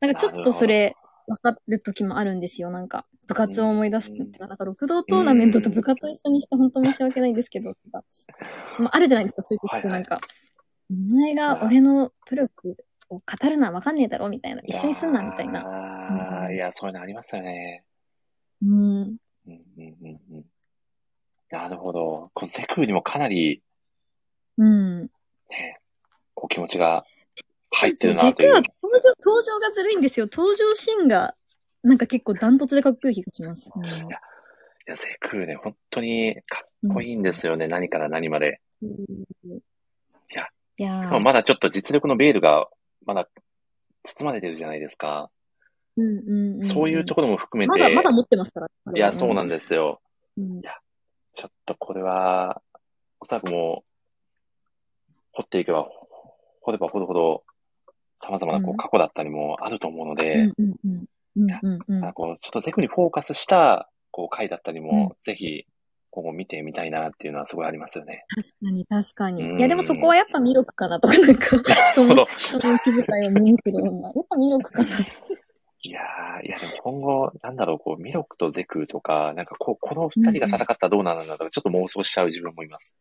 [0.00, 2.70] なんかちょっとそれ、わかる時もあるんですよ。
[2.70, 7.74] なんか、部活を思い出すっていうか、なんか、六道トーナメントと部活を一緒にして本当申し訳ないですけど、
[8.78, 10.18] まあ、あるじゃないですか、そういう時ってなんか、
[10.90, 12.76] お前が俺の努力
[13.10, 14.62] を語るのはわかんねえだろみたいな。
[14.64, 15.60] 一緒にすんなみたいな。
[15.60, 17.84] ああ、うんいや、そういうのありますよね。
[18.62, 19.00] うん。
[19.00, 19.16] うん
[19.46, 20.44] うんうんうん。
[21.50, 22.30] なるほど。
[22.32, 23.62] このセクーにもかなり、
[24.56, 25.10] うん。
[25.50, 25.78] ね、
[26.34, 27.04] こう気持ちが
[27.70, 28.64] 入ってるなと実はいう。
[28.82, 30.28] 登場、登場がずるいんですよ。
[30.30, 31.34] 登場シーンが、
[31.82, 33.70] なんか結構ダントツでかっこいい気がします。
[33.74, 33.84] うん
[34.88, 38.62] いや、ゼクーね、本当にかっこいいんですよね、何から何まで。
[38.80, 38.86] い
[40.34, 42.66] や、いやーしかもまだちょっと実力のベールが、
[43.04, 43.28] まだ
[44.02, 45.30] 包まれてるじゃないですか。
[45.96, 48.68] うんうんんんそういうところも含めて、まだ、まだ持ってますから。
[48.94, 50.00] いや、そうなんでですよ。
[50.34, 50.40] す。
[50.40, 50.62] うん
[51.34, 52.62] ちょっとこれは、
[53.20, 53.87] おそらくもう、
[55.38, 55.86] 掘っていけば、
[56.62, 57.44] 掘れば掘るほど、
[58.18, 60.50] 様々なこううん過去だったりもあると思うので、
[62.32, 65.64] うちょっとゼクにフォーカスした、こう、回だったりも、ぜひ、
[66.10, 68.24] 今後見てみたいなっていうのはすごいありますよね。
[68.34, 69.42] 確かに確かに。
[69.44, 71.56] うんいや、でもそこはやっぱ魅力かなとか、 なんか、
[71.92, 74.08] 人の人の気遣いを身にする女。
[74.08, 75.04] やっぱ魅力かなって。
[75.82, 82.96] いやー、いやでも今後、なんだろう、こう、ミロクとゼクとか、なんかこう、この二人が戦ったらどうなるんだとか、ちょっと妄想しちゃう自分もいます。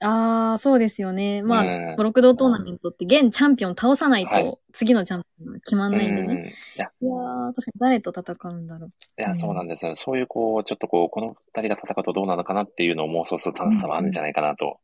[0.00, 1.42] ああ、そうですよね。
[1.42, 6.52] まあ、うんブロックドトーナメントって現チャンピオン倒さないはいと、次のチャンピオンが決まんないんでうんね。
[6.76, 8.90] いや、いやー、確かに誰と戦うんだろう。
[9.20, 9.96] いや、そうなんですよ。
[9.96, 14.78] そういう、こう、ちょっとこう、この二人が戦うとどうなのかなっていうのを妄想する楽しさもあるんじゃないかなと。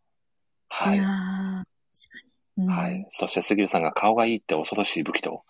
[0.69, 1.07] はいいやー、。
[1.07, 1.65] 確か
[2.57, 2.65] に。
[2.67, 3.07] うんはい。
[3.11, 5.43] そして、杉浦さんが顔がいいって恐ろしい武器と。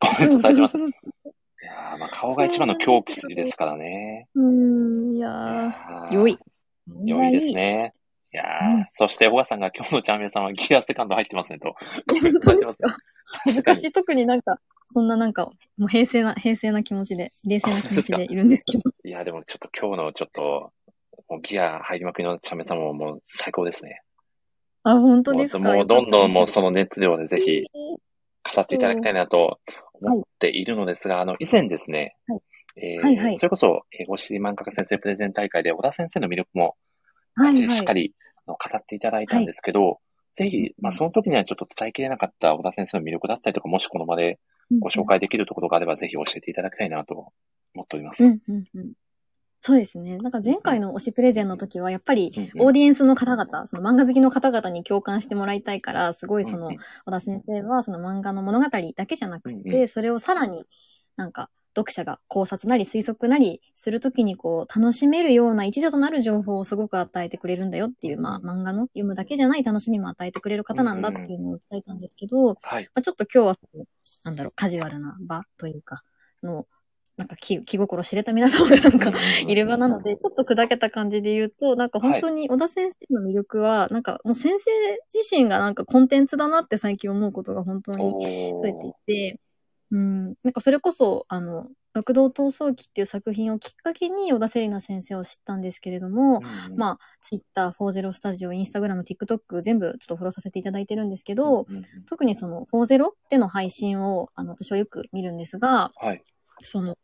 [0.00, 0.76] コメそントされてます。
[0.76, 1.30] うそうそう。
[1.62, 4.28] いやーまあ、顔が一番の狂気ですからね。
[4.34, 5.30] うーん、いやい
[5.92, 6.38] やー、良い。
[7.04, 7.92] 良いですね。
[8.38, 11.74] いやーうんそして、小川さんが今日のチャンピオンさんはギアセカンド入ってますねと。
[12.08, 12.96] 本当ですか
[13.44, 13.88] 恥ずかしい。
[13.88, 13.92] い。
[13.92, 18.90] 特になんか、そんななんか、もう平静な、平静な気持ちで、冷静な気持ちでいるんですけど。
[19.04, 20.72] いや、でもちょっと今日のちょっと、
[21.28, 24.02] もうギア入りまくりのチャンピオンさんももう最高ですね。
[24.84, 25.58] あ、本当ですか？
[25.58, 27.64] もうどんどんもうその、の熱量でぜひ
[28.54, 29.60] 語っていただきたいなと
[30.00, 32.40] 思っているのですが、あの、以前ですね、はい
[32.80, 36.76] えーはいはいそれこそ、えー、ごし漫画家先生プレゼン大会で小田先生の魅力も、
[37.34, 37.70] はいはい。
[37.70, 40.00] しっかりあの語っていただいたんですけど、
[40.34, 44.38] ぜひ、まあ、その時にはちょっと伝えきれなかった小田先生の魅力だったりとか、もしこの場で
[44.80, 47.32] ご紹介できるところがあれば、ぜひ教えていただきたいなと
[47.74, 48.24] 思っております。
[48.24, 48.92] うんうんうん。
[49.60, 50.18] そうですね。
[50.18, 60.64] なんか前回の推しプレゼンの時は、やっぱり、オーディエンスの方々、その漫画好きの方々に共感してもらいたいから、すごいその小田先生はその漫画の物語だけじゃなくうんて、それをさらに
[61.16, 72.84] なんか、読者が考察なり推測なりするときにこう楽しめるような一助となる情報をすごく与えてくれるんだよっていう、まあ漫画の読むだけじゃない楽しみも与えてくれる方なんだっていうのを訴えたんですけど、はい。
[72.84, 73.56] まあ、ちょっと今日は
[74.24, 76.02] なんだろう、カジュアルな場というか、
[76.42, 76.66] の、
[77.16, 79.12] なんか気気心知れた皆様がなんか、
[79.46, 84.70] いる場なので、ちょっと砕けた感じで言うと、なんか本当に小田先生の魅力は、なんかもう先生
[85.12, 89.40] 自身がなんかコンテンツだなって最近思うことが本当にお増えていて、
[89.90, 96.42] うん、なんかそれこそ、あの、六道闘争記っていう作品をきっかけに小田セリナ先生を知ったんですけれども、
[96.76, 106.22] まあ、ツイッター、40スタジオ、インスタグラム、TikTok 全部ちょっとフォローさせていただいてるんですけど、うんうん特にその40での配信を、あの、私はよく見るんですが、はい。
[106.60, 106.96] その、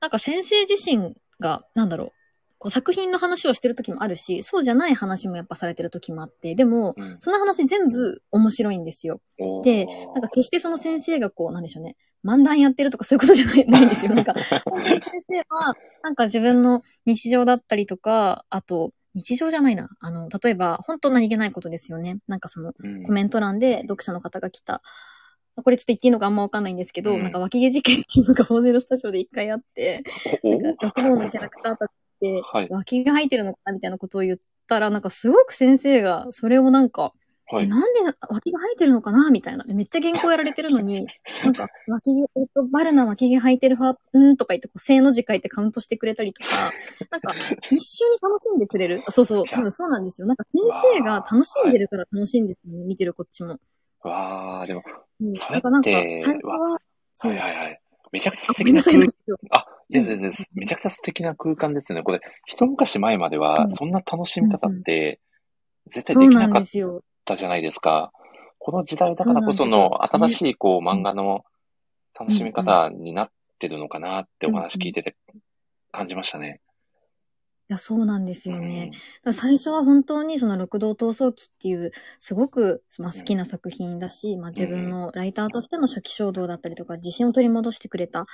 [0.00, 2.12] なんか先生自身が、なんだろう、
[2.58, 9.20] こう作品の話をしてる時もあるし、そうじゃない話もやっぱされてる時もあって、でも、うんその話全部面白いんですよ。
[9.62, 14.14] で、なんか決してその先生がこう、なんでしょうね、漫談やってるとかそういうことじゃない ないんですよ。
[14.14, 14.52] なんか、先
[15.28, 19.88] 生は、なんか自分の日常だったりとか、あと、日常じゃないな。
[20.00, 22.18] あの、例えば、本当何気ないことですよね。
[22.28, 24.82] なんかその、うんコメント欄で読者の方が来た、
[25.62, 30.02] これちょっと言っていいのかあんまわかんないんですけど、うんなんか脇毛事件っていうのがフォーゼロスタジオで一回あって、
[30.44, 31.90] なんかのキャラクターたち
[32.20, 34.38] はい脇毛生えてるのかなみたいなことを言っ
[34.68, 37.12] たら、なんかすごく先生がそれをなんか、
[37.48, 37.64] はい。
[37.64, 39.62] えなんで脇が生えてるのかなみたいな。
[39.64, 41.06] でめっちゃ原稿やられてるのに、
[41.44, 46.72] なんか、脇毛、えっと、バルナ脇毛生えてる派、うんとか言って、こう、正の字書いてカウントしてくれたりとか、
[47.10, 47.34] なんか、
[47.70, 49.04] 一緒に楽しんでくれる。
[49.06, 50.26] あそうそう、多分そうなんですよ。
[50.26, 50.60] なんか先
[50.96, 53.60] 生が楽しんでるから楽しいんですよね、見てるこっちも。
[54.02, 54.82] わあ、でも、
[55.20, 55.32] うん。
[55.32, 56.58] なんか、なんか、最初は。
[56.58, 56.78] は
[57.24, 57.80] いはいはい。
[58.10, 62.02] めちゃくちゃあ素敵な空ごめんなさい、なんか今日あ、いやいやいやめちゃくちゃ素敵な空間ですよね。
[62.02, 65.20] これ、一昔前まではう、んそんな楽しみ方って、
[65.86, 66.64] 絶対できなかっ。
[67.26, 68.12] たじゃないですか。
[68.58, 71.44] この時代だからこその新しいこう漫画の
[72.18, 75.16] 楽しみ方になってるのかなってお話聞いてて
[75.92, 76.60] 感じましたね。
[77.68, 78.90] いや、そうなんですよね。
[78.92, 88.24] だから最初は本当にその六道闘争記っていうすごく、まあ、好きな作品だし、まあ、自分のライターとしての初期衝動だったりとか自信を取り戻してくれた、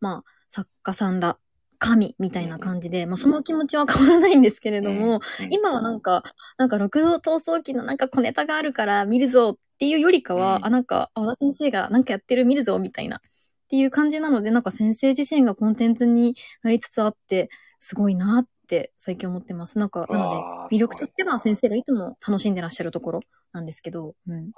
[0.00, 0.24] まあ、
[0.54, 1.38] 作家さんだ、
[1.78, 6.22] 神みたいな感じで、まあ、その気持ちは変わらないんですけれども、うん、今はなんか、
[6.56, 13.16] なんか六道闘争記のなんか小ネタがあるから見るぞっていうよりかは、うんあ、なんか、あ小田先生がなんかやってる見るぞみたいな。
[13.16, 13.20] っ
[13.68, 17.50] ていう感じなので、なんか先生自身がコンテンツになりつつあって、
[17.80, 19.78] すごいなって最近思ってます。
[19.78, 23.20] なんか、なので、魅力としては先生がいつも楽しんでらっしゃるところ
[23.52, 24.52] なんですけど、うん。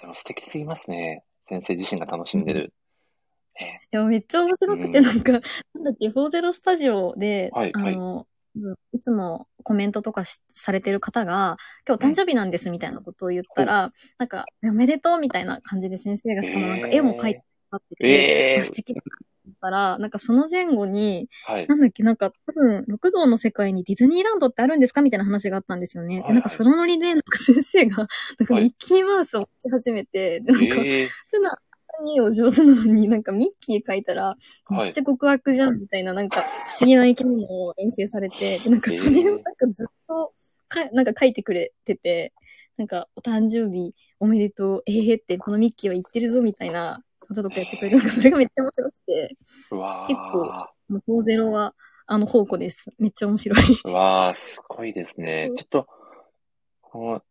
[0.00, 1.24] でも素敵すぎますね。
[1.42, 2.74] 先生自身が楽しんでる。
[3.60, 5.04] えいや、めっちゃ面白くて、うん。
[5.04, 7.94] なんか、なんだっけ、40スタジオで、はいはい。
[7.94, 8.26] あの、
[8.92, 18.60] いつもコメントとかしされてる方が、今日誕生日なんですみたいなことを言ったら、なんか、おめでとうみたいな感じで先生がしかもなんか絵も描いてあってて、えー。
[18.60, 21.66] あ素敵だなったら、なんかその前後に、はい。
[21.68, 21.76] な。
[21.76, 26.16] んだっけ、なんか多分、六道の世界にディズニーランドってあるんですかみたいな話があったんですよね。
[26.16, 26.28] で、はい。
[26.28, 28.64] はいなんかそのノリで、なんか先生が、なんかはい。
[28.64, 31.58] ミッキーマウスを持ち始めて、でなんか、えそんな、
[32.02, 34.36] にお上手なのに、なんかミッキー描いたら、
[34.70, 35.00] めっち。
[35.00, 36.44] ゃ極悪じゃんみたいな、なんか不
[36.80, 40.32] 思議な生き物を遠征されて、でなんかそれをなんかずっと
[40.68, 42.32] か、なんか書いてくれてて、
[42.76, 49.36] なんかお誕生日おめでとう、えーってこのミッキーは言ってるぞみたいなこととかやってくれて、なんかそれがめっちゃ面白くて、
[49.68, 50.52] 結構ー。
[50.52, 51.74] あの、フォーゼロは、
[52.06, 52.90] あの、宝庫です。
[52.98, 53.58] めっちゃ面白い。
[53.84, 55.54] うわー、すごいですねうん。
[55.54, 55.86] ちょっと、
[56.82, 57.22] この、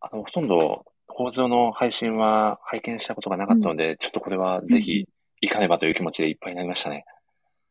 [0.00, 0.84] あの、ほとんど、
[1.16, 5.06] 放送の配信は拝見したことがなかったので、ちょっとこれはぜひ
[5.40, 7.06] 行かねばという気持ちでいっぱいになりましたね。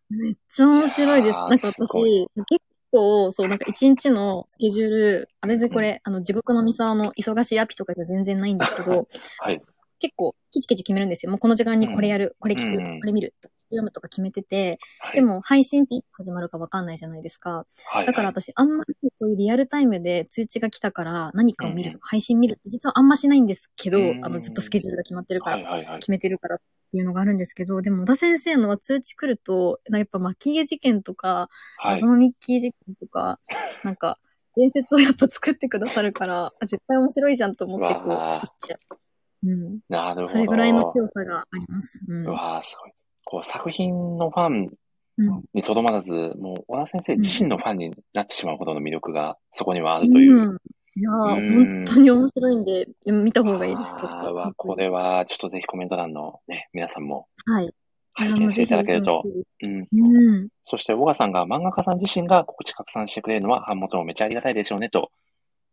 [0.10, 1.40] めっちゃ面白いです。
[1.42, 9.06] なんか私、結構、そう、なんか一日のスケジュール、あれでこれ、あの、地獄の三沢の忙しいアピとかじゃ全然ないんですけど、
[9.38, 9.62] はい。
[10.00, 11.32] 結構、キチキチ決めるんですよ。
[11.32, 13.36] もうこの時間にこれやる、これ聞く、うんこれ見る、
[13.70, 15.16] 読むとか決めてて、はい。
[15.16, 17.66] でも配信って始まるかわかんないじゃないですか。
[17.92, 26.00] はい、だからはい私、あんまりそういうリアルタイムで通知が来たから何かを見るとか、配信見るって実はあんましないんですけど、うんあの、ずっとスケジュールが決まってるからはい、はいはい。
[26.00, 26.60] 決めてるからっ
[26.92, 32.08] ていうのがあるんですけど、でも小田先生のは通知来ると、やっぱ巻き毛事件とか、はい謎。
[32.08, 33.40] のミッキー事件とか、
[33.84, 34.18] なんか、
[34.56, 38.96] 伝説をやっぱ作ってくださるから、あ絶対面白いじゃんと思ってこう、うっちゃう。
[39.44, 39.80] うん。
[39.90, 40.28] なるほど。
[40.28, 42.02] それぐらいの強さがあります。
[42.08, 42.28] うん。
[42.28, 42.94] うわー、すごい。
[43.26, 44.72] こう、作品のファン
[45.18, 45.44] うん。
[45.54, 50.50] にとどまらず、もう、小田先生自身のファンになってしまうほどの魅力がそこにはあるという。
[50.50, 50.58] うん。
[50.98, 54.54] いや本当に面白いんで、見た方がいいです、ちょっと。
[54.56, 57.74] これは、ちょっとぜひコメント欄のね、皆さんもはい。
[58.14, 59.22] 拝見していただけると。
[59.62, 59.80] うん。
[59.80, 60.48] もうん。
[60.66, 65.12] そして、小川さんが漫画家さん自身が告知拡散してくれるのは、版元もめっちゃありがたいでしょうねと。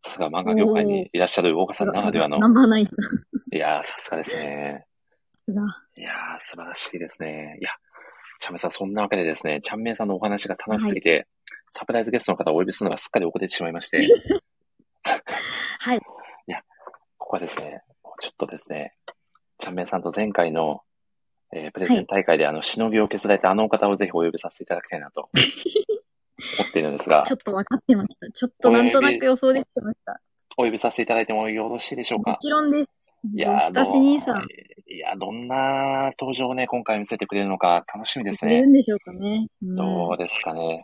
[0.05, 2.39] さすが漫画業界にいらっしゃる小川さんならではの。
[2.39, 2.85] ナンバーナイン。
[2.85, 4.85] いやー、さすがですね。
[5.45, 5.63] さすが。
[5.97, 7.57] いやー、素晴らしいですね。
[7.59, 7.71] いや、
[8.39, 11.27] ちゃんめいさん、そんなわけでですね、ちゃんめいさんのお話が楽しすぎて、
[11.71, 13.99] サプライズゲストの方をお呼びするのがすっかり遅れてしまいまして、
[15.79, 15.99] はい。
[17.17, 17.81] ここはですね、
[18.21, 18.95] ちょっとですね、
[19.57, 20.81] ちゃんめいさんと前回の、
[21.55, 25.29] えープレゼン大会であの、しのぎを削られたあのお方をぜひお呼びさせていただきたいなと
[26.59, 28.29] 思っているんですがちょ、っと分かってました。
[28.31, 30.19] ちょっとなんとなく予想できてました。
[30.57, 32.89] お呼びさせていただいてもよろしいでしょうもかちろんです。
[33.33, 34.47] いやー親し兄さん？
[34.87, 38.67] いや、どんな登場をね、今回見せてくれるのか楽しみですねくれる。
[38.67, 39.47] んでしょうかね。
[39.61, 40.81] そうですかね。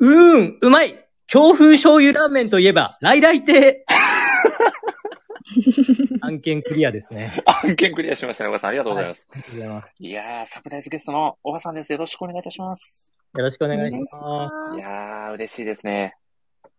[0.00, 3.84] うーん、うまい強風醤油ラーメンといえば、来来亭
[6.20, 7.42] 案件クリアですね。
[7.64, 8.70] 案件クリアしましたね、小川さん。
[8.70, 9.28] ありがとうございます。
[9.32, 9.92] ありがとうございます。
[10.00, 11.92] い、やー、サプライズゲストの小川さんです。
[11.92, 13.12] よろしくお願いいたします。
[13.34, 16.16] よろしくおお願いしますいやー、嬉しいですね。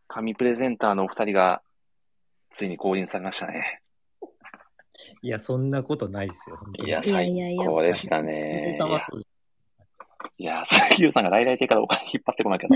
[0.08, 1.62] 神プレゼンターのお二人が、
[2.56, 3.82] ついに降臨されましたね。
[4.94, 5.14] す。
[5.22, 6.58] いや、そんなことないですよ。
[6.58, 8.80] 本当にいや、いや最いやいや高でしたね。
[10.38, 12.76] いやー、杉浦さんが来来亭からお金引っ張ってこなきゃな。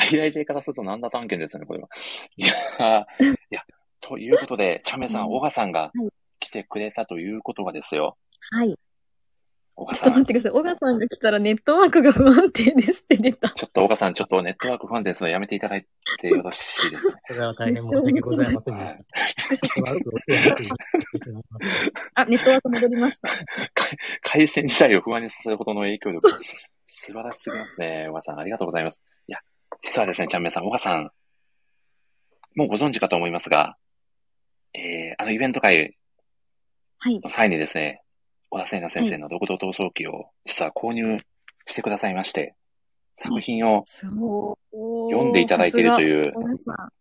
[0.00, 1.88] 来来亭からするとなんだ探検ですよね、これは。
[2.36, 3.62] いやー、いや、
[4.00, 6.08] ということで、チャメさん、うん小川さんがはい
[6.40, 8.18] 来てくれたということがですよ。
[8.50, 8.76] はい。
[9.76, 10.52] ちょっと待っ、てください。
[10.52, 13.48] 小川さんが来たらネットワークが不安定ですって出た。
[13.50, 15.86] ちょっと小川さん、ちょっとネットワーク不安定ですのでやめていただい
[16.20, 17.20] てよろしいですかね。
[17.26, 18.74] これは大変申し訳ございません
[22.14, 23.28] あ、ネットワーク戻りました。
[24.22, 26.30] 回線自体を不安にさせるほどの影響力。
[26.86, 28.06] 素晴らしすぎますね。
[28.08, 29.02] 小川さん、ありがとうございます。
[29.26, 29.40] いや、
[29.82, 31.10] 実はですね、ちゃんめいさん、小川さん、
[32.54, 33.76] もうご存知かと思いますが、
[34.72, 35.96] えー、あのイベント会
[37.00, 37.20] はい。
[37.20, 38.03] の際にですね、
[38.54, 41.18] 小田聖奈先生の独道闘争記を実は購入
[41.66, 42.54] してくださいまして、
[43.16, 43.82] 作品を。
[43.84, 46.00] 読んでいただいているとう。
[46.02, 46.92] いう、小川さん。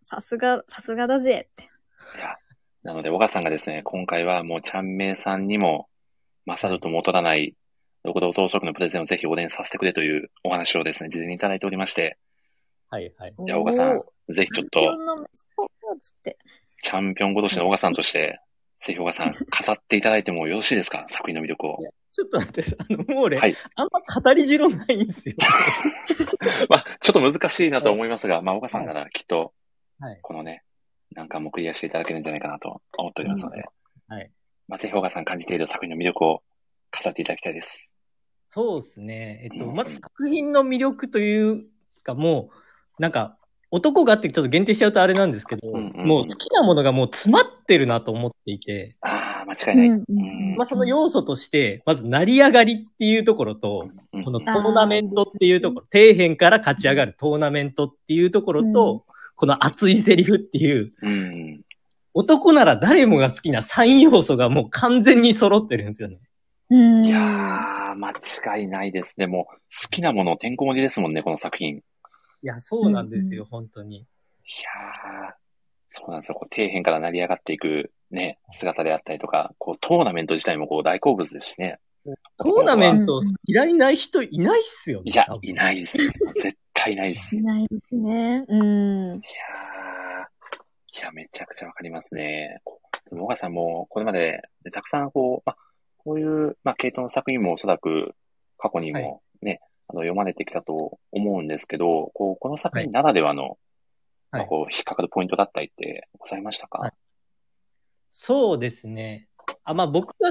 [0.00, 1.64] さすが、さすがだぜって。
[1.64, 1.66] い
[2.18, 2.38] や、
[2.84, 5.88] なので、小川さんがですね、今回はもう、ちゃんめいさんにも、
[6.46, 7.54] 勝るとも劣らない、
[8.02, 12.16] 独道闘争記のプレゼンをぜひお伝させてくれというお話をですね、事前にいただいておりまして、
[12.88, 13.34] はいはい。
[13.46, 14.02] じゃあ、小川さん、
[14.32, 14.80] ぜひちょっと。
[16.82, 18.40] チャンピオンごとしの小川さんとして、
[18.84, 21.06] ぜひ小川さん、語っていただいてもよろしいですか？
[21.08, 21.78] 作品の魅力を。
[22.12, 25.34] ちょっと待って、あの、もう俺、はいあんま語り汁ないんですよ。
[26.68, 29.54] まあ、ちょっと難しいなと思いますが、まあ、小川さんならきっと、
[29.98, 30.18] はい。
[30.22, 30.62] このね、
[31.12, 33.64] 難関もクリアしていただけるんじゃないかなと思っておりますので、
[34.08, 34.30] はい。
[34.68, 36.42] まあ、ぜひ小川さん感じている作品の魅力を
[37.02, 37.90] 語っていただきたいです。
[38.50, 39.40] そうですね。
[39.44, 41.64] えっと、うんまず作品の魅力という
[42.02, 42.50] か、も
[42.98, 43.38] う、なんか、
[43.74, 49.88] 男がってちょっと限定しちゃうとあれなんですけど、うんうんうんもう好きなものがもう詰まってるなと思っていて、ああ、間違いない。
[49.88, 61.60] うんうんうんまあその要素として、まず成り上がりっていうところと、うんこのトーナメントっていうところ、底辺から勝ち上がるトーナメントっていうところと、この熱いセリフっていう、うん。
[62.12, 66.18] 男なら誰もが好きな3要素がもう完全に揃ってるんですよね。
[66.70, 67.06] うん。
[67.06, 68.12] いやー、間
[68.58, 69.26] 違いないですね。
[69.26, 71.82] もう、好きなものてんこ盛りですもんね、この作品。
[72.44, 73.98] いいや、そうなんですうんよ、本当に。
[73.98, 75.32] やー、
[75.88, 76.34] そうなんですよ。
[76.34, 81.78] こう底辺から成り上がっていくね、姿であったりとか、こう、トーナメント自体もこう、大好物ですしね。
[82.36, 85.10] トーナメンント嫌いない人いないっすよね。
[85.10, 85.96] いやいないです。
[86.42, 87.36] 絶対いないです。
[87.36, 88.44] いいないですね。
[88.46, 89.08] うん。
[89.14, 92.60] やー、いや、めちゃくちゃわかりますね。
[93.08, 95.56] でも、小川さんも、これまで、たくさん、こう、まあ、
[95.96, 98.14] こういう、まあ、系統の作品もおそらく、
[98.58, 103.58] 過去にもね、あの、読まれてきたと思うんですけど、こう、この作品ならではの、
[104.30, 106.92] まあ、はいこう、引っかかるポイントだったりってございましたか、はい
[108.14, 109.26] そうですね。
[109.64, 110.30] あ、まあ僕が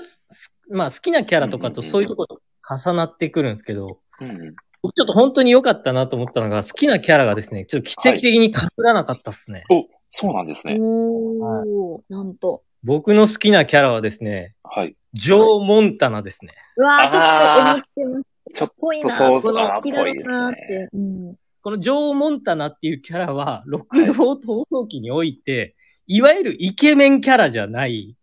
[0.69, 2.41] まあ好きなキャラとかとそういうところと
[2.75, 4.55] 重なってくるんですけど、うんうん。
[4.81, 9.65] 僕ちょっと本当に良かったなと思ったのが、好きなキャラがですね、ちょっと奇跡的に被らなかったっすね。
[9.69, 10.77] お、そうなんですね。
[10.79, 12.63] おー、なんと。
[12.83, 14.95] 僕の好きなキャラはですね、はい。
[15.13, 16.53] ジョー・モンタナですね。
[16.77, 19.81] うわー、ちょっと思ってましちょっぽいなと想像あった。
[19.81, 21.37] ぽいですなーっね。
[21.61, 25.75] このジョー・モンタナっていうキャラは、六道闘争記において、
[26.07, 28.17] いわゆるイケメンキャラじゃない、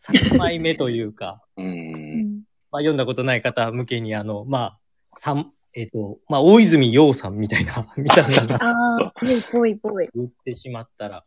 [0.00, 1.62] 3枚目というか、う。
[1.62, 2.42] うんん。
[2.70, 4.78] まあ読んだことない方向けにあの、まあ、
[5.18, 10.08] 三えっ、と、まあ、大泉洋さんみたいな、 みたいなのあー、ぽいぽいぽい。
[10.14, 11.24] 言ってしまったら。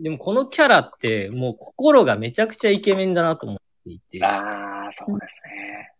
[0.00, 4.24] でもこのキャラって、もう心がめちゃくちゃイケメンだなと思っていて。
[4.24, 5.92] ああ、そうですね。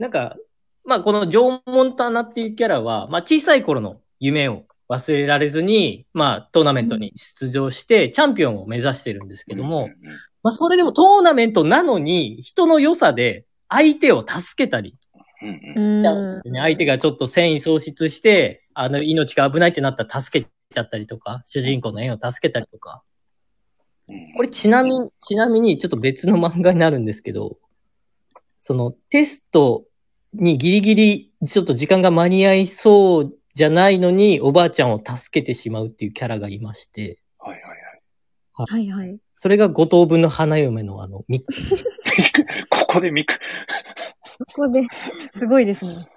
[0.00, 0.34] なんか、
[0.82, 10.16] まあこのジョー・モンタナっていうキャラは、まあ小さい頃の夢を忘れられずに、まあトーナメントに出場して、チャンピオンを目指してるんですけども、うんうんうん。
[10.42, 14.96] まあそれでもトーナメントなのに、人の良さで相手を助けたり、
[15.42, 16.50] うんううんん。
[16.50, 23.02] ね相手がちょっと戦意喪失して、あの命が危ないってなったら助けちゃったりとか、主人公の縁を助けたりとか、
[24.08, 24.32] うん。
[24.34, 27.58] これちなみに、ちなみにちょっと別の漫画になるんですけど、
[28.62, 29.84] そのテスト
[30.32, 37.60] にギリギリちょっと時間が間に合いそうじゃないのにおばあちゃんを助けてしまうっていうキャラがいまして、はいはい
[38.52, 38.90] はい。
[38.92, 39.20] はいはい。
[39.36, 41.52] それが五等分の花嫁のあの、ミック
[42.68, 43.34] ここでミク。
[44.54, 44.82] ここで、
[45.32, 46.08] すごいですね。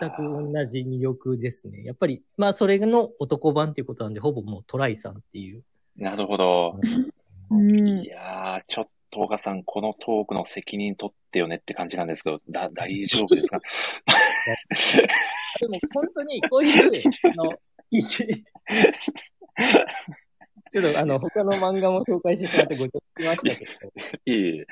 [0.00, 1.84] 全く同じ魅力ですね。
[1.84, 5.62] やっぱり、まあそれの男版っていうことなんで、ほぼもうトライさんっていう。
[5.96, 6.80] なるほど。
[7.50, 8.06] うんい。
[8.06, 13.58] やー、ちょっと、岡さん、このトークの責任取ってよねって感じなんですけど、だ、 大丈夫ですか？
[15.60, 17.52] でも本当にこういう、あの、
[17.90, 23.92] いいちょっとあの、他の漫画も紹介してしまってごちゃつきましたけど、
[24.26, 24.66] いえいえ。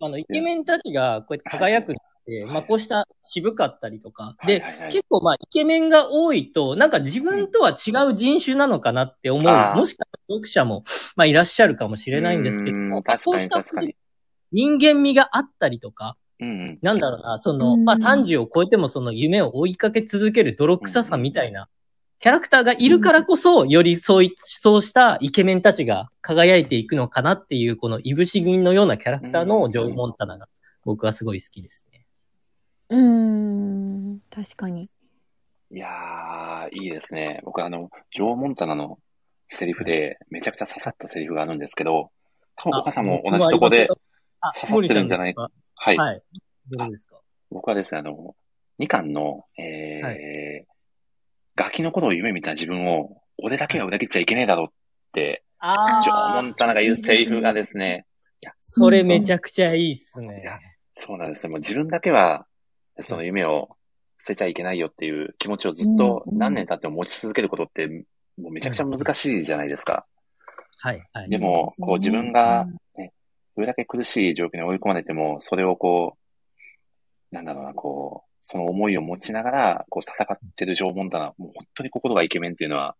[0.00, 1.94] あの、イケメンたちがこうやって輝くっ
[2.26, 4.90] て、まあこうした渋かったりとか、で、はいはいはい。
[4.92, 9.76] 結構まあイケメンが多いと、なんか自分とは違う人種なのかなって思う、あー。
[9.76, 10.84] もしか読者も、
[11.16, 12.76] まあいらっしゃるかもしれないんですけど
[13.18, 13.62] そうした。
[14.52, 16.78] 人間味があったりとか、うんうん。
[16.82, 21.68] なんだろうな、その、うんまあ、30を超えてもその夢を追いかけ続ける泥臭さみたいな、
[22.20, 30.48] キャラクターがいるからこそ、よりそうい、そうしたイケメンたちが輝いていくのかなっていう、このいぶし銀のようなキャラクターのジョー・モンタナが、
[30.84, 32.06] 僕はすごい好きですね。
[32.90, 34.20] うん。
[34.30, 34.88] 確かに。
[35.70, 37.40] いやー、いいですね。
[37.44, 38.98] 僕あの、ジョー・モンタナの
[39.48, 42.10] セリフで、めちゃくちゃ刺さったセリフがあるんですけど、
[42.56, 43.88] 多分岡さんも同じとこで、
[44.40, 45.34] あ、刺さってるんじゃない？
[45.34, 45.50] か？
[45.74, 45.96] はい。
[45.96, 46.22] はい。
[46.70, 47.20] どうですか？
[47.50, 48.34] 僕はですね、あの、
[48.78, 50.64] 2巻の、えーは
[51.56, 54.68] ガキの頃を夢見た自分を、俺だけは裏切っちゃいけねえだろっ
[55.12, 58.06] て、あジョー・モンタナが言うセリフがですね、
[58.60, 60.44] それめちゃくちゃいいっすねい。
[60.44, 60.56] や
[60.94, 61.50] そうなんですよ。
[61.50, 62.46] もう自分だけは、
[63.02, 63.70] その夢を
[64.20, 67.88] 捨てちゃいけないよっていう気持ちをずっとうん何年経っても持ち続けることって、
[68.40, 70.06] もうめちゃくちゃ難しいじゃないですか。
[70.78, 71.28] はい、はい。
[71.28, 72.66] でも、こう自分が、
[72.96, 73.12] ね、
[73.56, 76.16] どれだけ苦しい状況に追い込まれても、それをこ
[77.32, 82.96] う、なんだろうな、こう、その思いを持ちながら、こう戦ってる縄文だな、もう本当に心がイケメンっていうのは、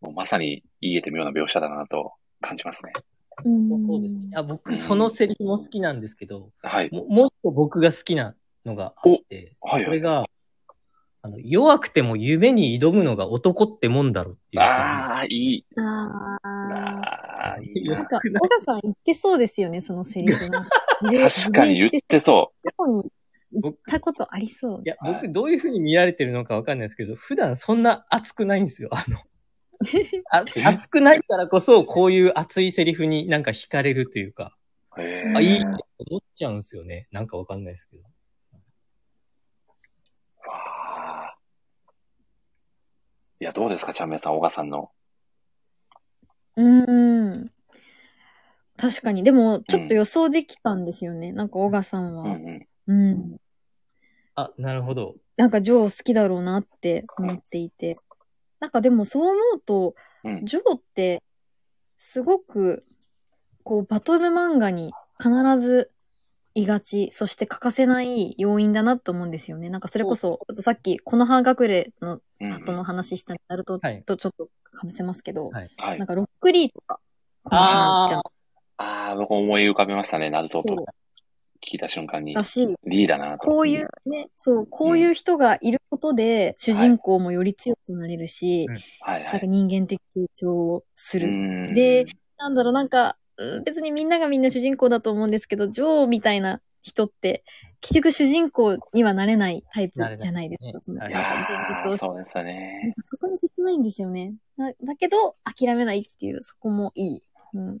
[0.00, 2.92] もうまさに言えてみような描写だなと感じますね。
[3.44, 4.22] うんそうですね。
[4.28, 6.90] いや僕、そのセリフも好きなんですけど、はい。
[6.92, 8.34] ももう一個僕が好きな
[8.64, 10.24] のがあって、おはいはいそれが、
[11.22, 14.62] あの、弱くても夢に挑むのが男ってもんだろっていう。
[14.62, 15.66] ああ、いい。
[15.76, 16.48] ああ。
[17.86, 18.06] ななん。
[18.06, 20.48] か、小川さん言ってそうですよね、そのセリフ。
[20.48, 23.12] 確かに言ってそ過去に
[23.52, 24.88] 行ったことありそうい。
[24.88, 28.90] や、はい僕どういう風に見られてるのかわかんないですけど、普段そんな熱くないんですよ。
[28.92, 29.18] あの、
[30.30, 34.56] あ熱くないからこそ、こういう熱いセリフになんか惹かれるというか、
[34.98, 35.66] へあ、いいえって
[36.10, 37.08] 思っちゃうんですよね。
[37.12, 38.02] なんかわかんないですけど。
[40.46, 40.54] わ
[41.26, 41.38] あ。
[43.40, 44.90] いや、どうですか、ちゃんめいさん、小川さんの。
[46.56, 47.52] うーん。
[48.76, 49.22] 確かに。
[49.22, 51.32] でも、ちょっと予想できたんですよね。
[51.32, 52.24] なんか、小賀さんは。
[52.24, 53.00] うんうん。
[53.10, 53.36] うん。
[54.34, 55.14] あ、なるほど。
[55.36, 57.96] なんか、ジョー好きだろうなって思っていて。
[58.58, 59.94] なんか、でも、そう思うと、
[60.24, 60.44] うん。
[60.44, 61.22] ジョーって、
[61.96, 62.84] すごく、
[63.62, 65.92] こう、バトル漫画に必ず
[66.54, 69.70] いがち、そして欠かせない要因だなと思うんですよね。
[69.70, 76.06] なんか、それこそ、ちょっとさっき、この葉隠れのうん里の話したナルトはいとちょっとかぶせますけど、はいはいなん。
[76.06, 77.00] か、ロックリーとか、
[77.44, 78.18] この葉じゃ
[78.78, 80.74] ああ、僕思い浮かべましたね、ナルトと
[81.68, 82.44] 聞いた瞬間にだ。
[82.44, 83.46] し、リーだなと。
[83.46, 89.32] こういうね、そう、こういう人がいることで、主人公もより強くなれるし、うんはいはい。
[89.32, 91.28] なんか人間的成長をする。
[91.28, 92.06] うんで、
[92.38, 93.14] なんだろう、なんか、うん
[93.64, 97.44] 別にみんながみんな主人公だと思うんですけど、ジョーみたいな人って、
[97.80, 101.82] 結局主人公にはなれないタイプじゃないですか。
[101.84, 102.94] そそうですね。
[102.96, 104.34] かそこに切ないんですよね。
[104.56, 107.22] だだけど、諦めないっていう、そこもいい。
[107.54, 107.78] うん。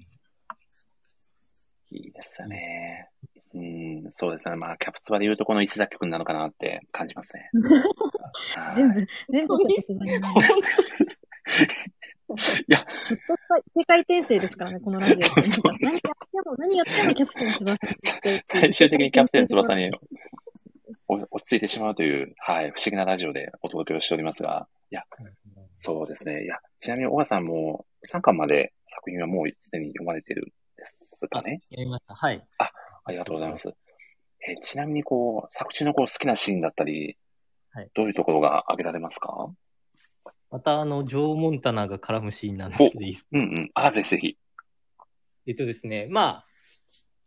[1.90, 3.08] いいですよね。
[3.54, 4.56] うん、そうですね。
[4.56, 7.50] まあ、キャプツバで言うとこの石崎くんなのかなって感じますね。
[8.56, 9.56] は い全部、全部。
[12.36, 15.48] いや、ちょっとした世界転生ですからね、このラジオ って。
[15.48, 19.90] なんか何やっても、何やってもキャプテン翼に最終的にキャプテン翼に
[21.08, 25.04] お落ち着いてしまうという、はい、不思議なラジオでお届けをしておりますが、いや、
[25.78, 26.44] そうですね。
[26.44, 30.52] いや、ちなみに小川さんも3巻まで作品はもうすでに読まれてるんで
[31.04, 31.58] すかね？
[31.70, 32.14] やりました。
[32.14, 32.44] はい。
[32.58, 33.68] ありがとうございます。
[34.46, 37.16] えーちなみにこう、作中のこう好きなシーンだったり、
[37.70, 39.50] はいどういうところが挙げられますか？
[40.50, 43.28] また、あの、ジョー・モンタナが絡むシーンなんですけど、いいですか？
[43.32, 43.70] うんうん。
[43.74, 44.36] あ、ぜひぜひ。
[45.46, 46.44] えっとですね、まあ、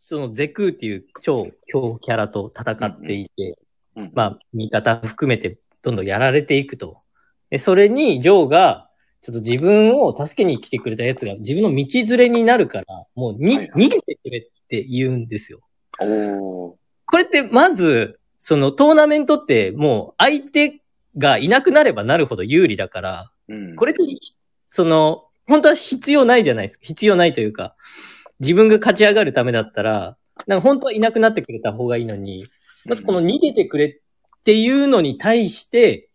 [0.04, 3.58] そのゼクーっていう超強キャラと戦っていて、
[3.96, 7.02] うんうん、まあ、味方含めてどんどんやられていくと。
[7.50, 8.90] で、それにジョーが、
[9.22, 15.60] ちょっと自分を助けに来てくれたやつが自分の道連れになるから、もうに、はいはい逃げてくれって言うんですよ。
[16.00, 16.76] おー。
[17.06, 20.81] これってまず、そのトーナメントってもう相手
[21.18, 23.76] がいなくなればなるほど有利だから、うん。
[23.76, 24.02] これって、
[24.70, 26.86] その、本当は必要ないじゃないですか。
[26.86, 27.76] 必要ないというか、
[28.40, 30.18] 自分が勝ち上がるためだったら、
[30.48, 32.46] なんか本当はいなくなってくれた方がいいのに、
[32.86, 36.10] まずこの逃げてくれっていうのに対して、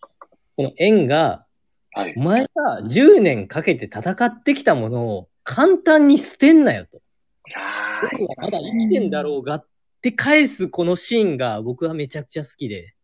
[0.56, 1.44] この縁が、
[1.93, 2.20] はいお。
[2.20, 7.01] 前が10年かけて戦ってきたものを簡単に捨てんなよと。
[8.39, 9.66] まだ生きてんだろうがっ
[10.02, 12.95] て返すこのシーンが僕はめちゃくちゃ好きで。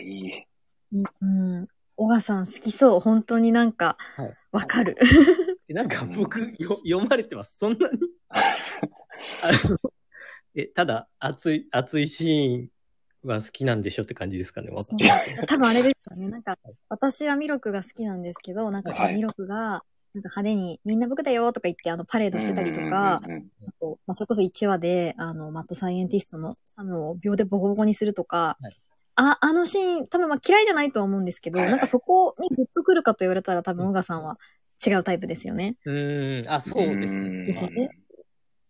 [0.00, 0.44] い
[0.92, 1.04] い。
[1.20, 1.68] うん。
[1.96, 3.00] 小賀さん好きそう。
[3.00, 4.96] 本当になんかはい、わかる。
[5.68, 7.56] えなんか僕 よ読まれてます？
[7.58, 7.98] そんなに？
[8.30, 9.92] あの
[10.54, 14.70] え、ただ熱い、熱いシーンは好きなんでしょって感じですかね。
[15.46, 16.28] 多分あれですよね。
[16.28, 16.58] なんか、
[16.88, 23.20] 私はミロクが好きなんですけど、なんかそはいのミロクが、なんか派手に、みんな僕だよとか言って、あの、パレードしてたりとか、あ
[23.78, 28.72] とまあ、それこそ1話で、あの、マッドサイエンティストのサムを秒でボコボコにするとか、はい
[29.20, 34.38] あ、あのシーン、多分まあ嫌いじゃないとは思うんですけど、はいはいなんかそこにグッとくるかと言われたら多分小賀さんは
[34.84, 35.76] 違うタイプですよね。
[35.84, 37.90] うーん、あ、そうですね。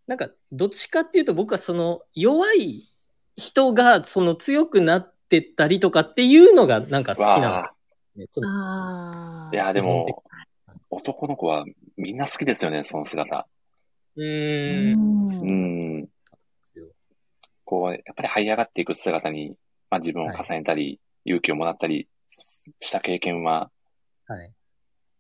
[0.09, 2.91] なんか、どっちかっていうと僕はその弱い
[3.37, 7.73] 人がその強くなってったりとかっていうのがなんか好きなのわ
[8.17, 8.27] ね。
[8.45, 10.25] あーいや、でも、
[10.91, 11.65] 男の子は
[11.97, 13.47] みんな好きですよね、その姿。
[14.17, 14.99] ううーん。
[14.99, 15.99] ん。
[15.99, 16.09] うん。
[17.65, 19.55] こう、やっぱり這い上がっていく姿に、
[19.91, 22.09] まあ自分を重ねたり、勇気をもらったり
[22.81, 23.71] した経験は、
[24.27, 24.53] はい。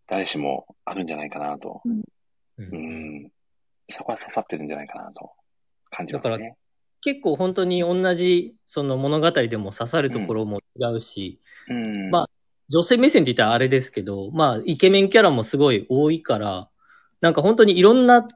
[0.06, 1.82] 誰しもあるんじゃないかなと。
[1.84, 1.88] う
[2.58, 3.32] うんん。
[3.90, 5.32] そこは刺さってるんじゃないかなと
[5.90, 6.56] 感じますだかね。
[7.00, 12.10] 結構本当に同じその物語でも刺さるところも違うし、うん。
[12.10, 12.30] まあ
[12.68, 16.68] 女性目線って言ったらあれですけど、まあイケメンキャラもすごい多いから、
[17.20, 18.26] なんか本当にいろんな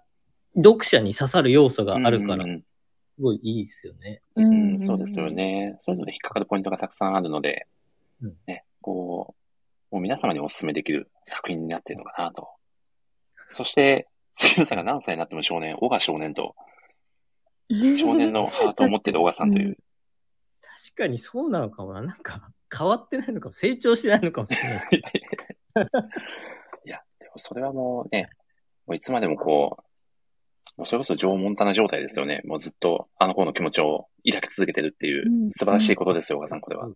[0.57, 2.65] 読者に刺さる要素があるからう、ん
[3.17, 4.21] すごいいいですよね。
[4.35, 5.31] うんうんそうですよ。
[5.31, 5.79] ね。
[5.85, 7.67] そういうので引っかかるポイントがたくさんあるので、
[8.21, 9.35] うんね、こ
[9.91, 12.49] う、もう皆様にお勧めできる作品になっているのかなと。
[13.51, 16.57] そして、杉野さんが何歳になっても少年、小賀少年と、
[17.71, 19.77] 少年のハートを持っている小賀さんという。
[20.61, 22.03] 確かにそうなのかもな。
[22.03, 23.55] なんか変わってないのかも。
[23.55, 25.21] 成長してないのかもしれない。
[26.85, 28.29] いや、でもそれはもうね、
[28.87, 29.85] もういつまでもこう、
[30.77, 32.41] もうそれこそジョー・モンタナ状態ですよね。
[32.45, 36.89] もうずっとあの子の気持ちを抱き続けてるっていううん素晴らしいことですよ、岡さん、これは。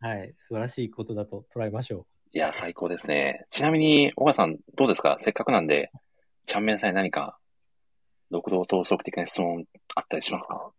[0.00, 0.34] はい。
[0.38, 3.46] 素晴らしいことだと捉えましょいや、最高ですね。
[3.50, 5.16] ちなみに、岡さん、どうですか？
[5.18, 5.90] せっかくなんで、
[6.46, 7.38] ちゃんめんさんに何か、
[8.30, 9.64] 独道闘争的な質問
[9.94, 10.70] あったりしますか？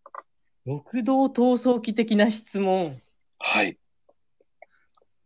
[0.65, 0.69] う。
[0.69, 3.01] 六道闘争記的な質問。
[3.39, 3.77] はい。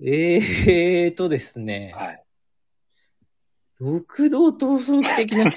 [0.01, 1.93] えーとですね。
[1.95, 2.23] はい。
[3.79, 5.51] 六道闘争記的な。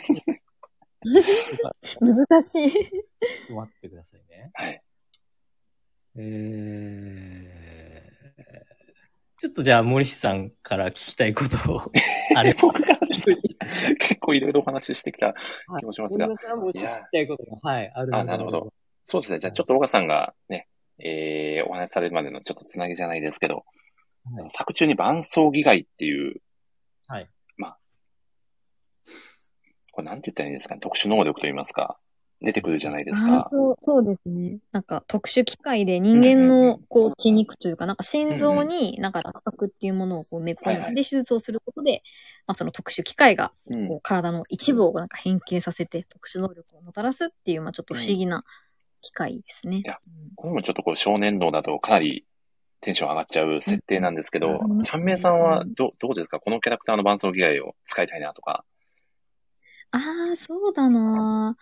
[2.00, 2.70] 難しい。
[2.70, 2.84] ちょっ
[3.48, 4.50] と待ってくださいね。
[4.54, 4.82] はい。
[6.18, 11.92] えー、ちょっとじゃあ森さんから聞きたいことを、
[12.36, 13.36] あれ僕からですね
[13.98, 15.34] 結構いろいろお話ししてきた
[15.78, 16.26] 気もしますが。
[16.26, 18.72] 森さんからも聞きたいことが、はい、あるあなるほど。
[19.04, 19.38] そうですね。
[19.38, 20.68] じゃあちょっと岡さんがね、
[20.98, 23.64] えー、お話しされるまでのちょっとつなぎじゃないですけど、はい
[24.50, 26.40] 作中に伴奏議外っていう、
[27.06, 27.28] はい。
[29.96, 31.96] これなんて言ったらいいんですかね、特殊能力と言いますか、
[32.42, 33.42] 出てくるじゃないですか。
[33.50, 34.58] そう、そうですね。
[34.70, 42.02] なんか特殊機械で人間のこう血肉というか、なんか心臓になんか落角っていうものをこうめ込んで手術をすることで、
[42.46, 43.88] まあその特殊機械がうん。
[43.88, 48.44] こう体の一部をなんか変形させて特殊能力をもたらすっていう、まあちょっと不思議な
[49.00, 49.78] 機械ですね。
[49.78, 50.30] いやうん。
[50.34, 52.26] これもちょっとこう少年道だとかなり
[52.82, 56.38] テンション上がっちゃう設定なんですけどうん、ちゃんめいさんはどどうですか？
[56.38, 58.62] このキャラクターの伴奏議外を使いたいなとか。
[59.96, 61.56] ああ、そうだな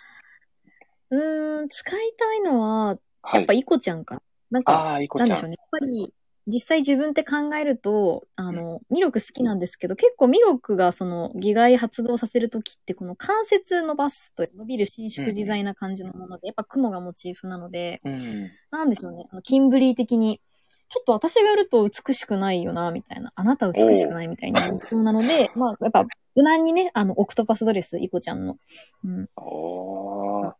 [1.11, 3.53] うーん、使いたいのは、はいやっぱ。
[3.53, 4.23] イコちゃんかな。
[4.51, 5.19] なんか、ああ。
[5.19, 5.57] なんでしょうんね。
[5.59, 6.13] やっぱり、
[6.47, 18.51] 実際自分って考えると、あの、ミロク好きなんですけど、結構ミロクがその、擬外発動させるときって、この関節伸ばすと伸びる伸縮自在な感じのもので、やっぱ雲がモチーフなので、うん。
[18.71, 19.27] なんでしょうね。
[19.31, 20.41] あの、キンブリー的に、
[20.89, 23.33] ちょっと私がやると美しくないよな、みたいな。
[23.35, 28.57] あなた美しくないみたいに言いそうなので、まあ、やっぱ、無難にね、あの、オクトパスドレス、イコちゃんの、
[29.05, 30.55] うん、おー。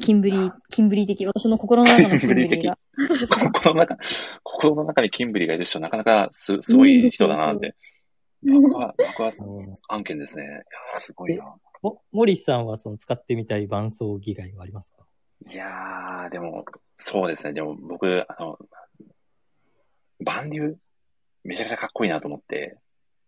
[0.00, 2.78] キンブリー、キンブリー的、私の心の中のキンブリーが。
[3.54, 3.96] 心の中、
[4.42, 7.76] 心の中にキンブリがいる人、なかなかすすごい人だなって。
[8.42, 9.32] 僕は、僕は
[9.88, 10.44] 案件ですね。
[10.44, 11.54] いや、すごいな。
[11.80, 15.04] も森さんはその使ってみたい伴奏議外はありますか？
[15.50, 16.64] いやー、でも、
[16.96, 17.52] そうですね。
[17.52, 18.58] でも僕、あの、
[20.24, 20.76] バン流
[21.44, 22.78] めちゃくちゃかっこいいなと思って。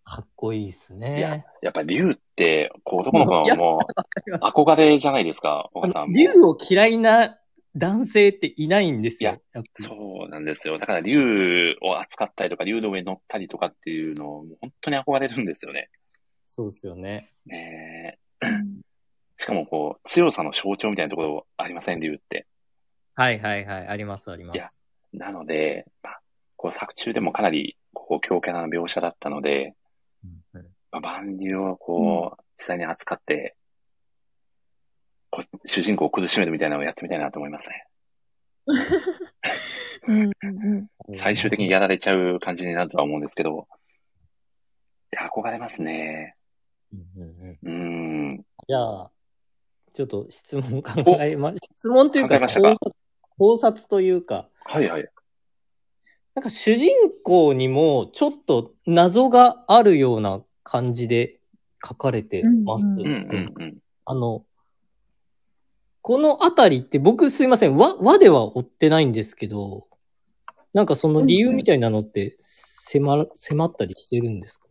[0.05, 6.13] かっこいいですいやね。、やっぱ竜って、こう男の子いやのもう憧れじゃないですか、岡さんも。
[6.15, 7.39] 竜を嫌いな
[7.77, 9.41] 男性っていないんですよ。
[9.81, 10.79] そうなんですよ。
[10.79, 15.91] だから竜を扱ったりとか、竜の上に乗ったりとかっていうのを、本当に憧れるんですよね。
[16.47, 17.33] そうですよね。
[17.45, 18.47] ねえ
[19.37, 22.47] しかもこう、強さの象徴みたいなところありません、竜って。
[23.17, 23.89] はいはいはい。
[23.89, 24.59] ありますあります。
[24.59, 24.71] いや
[25.15, 26.21] なので、まあ、
[26.57, 29.75] こう作中でもかなり、こう、強キャラな描写だったので、
[30.23, 33.55] うんうんまあ、万流をこう、実際に扱って、
[35.31, 37.87] こう主人公を苦しめるみたいなのをやってみたいなと思いますね。
[40.09, 41.15] うんうんうん。
[41.15, 43.67] 最終的にやられちゃう感じになるとは思うんですけど、
[44.21, 46.35] いや、憧れますね。
[46.93, 48.47] うんうんうんうーん。
[48.69, 49.11] じゃあ、
[49.95, 52.75] ちょっと質問考えま、質問というか考えましたか？
[53.39, 55.09] 考察、というか、はいはい。
[56.35, 56.91] なんか主人
[57.25, 61.41] 公にもちょっと謎があるような感じで
[61.85, 62.85] 書かれてます。
[62.85, 63.79] うんうんうんうん。
[64.05, 64.45] あの、
[66.03, 69.87] このあたりって僕すいません、和、和では追ってないんですけど、
[70.73, 74.67] なんかその理由みたいなのって迫ら、迫ったりしてるんですか？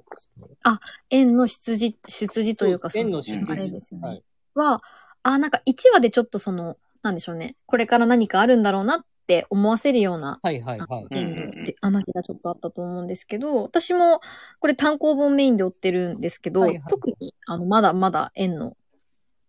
[1.10, 4.08] 円の出自、出自というか、円の出自あれですよね。
[4.08, 4.24] はい
[4.54, 4.82] は、
[5.24, 7.56] あ、なんか1話でちょっとその、なんでしょうね。
[7.65, 11.03] これから何かあるんだろうなって思わせるようなはいはいはい。
[11.03, 14.19] うん円ので話がちょっとあったと思うんですけど、私も
[14.60, 18.76] これ単行本メインで追ってるんですけど、はいはい特にあのまだまだ円の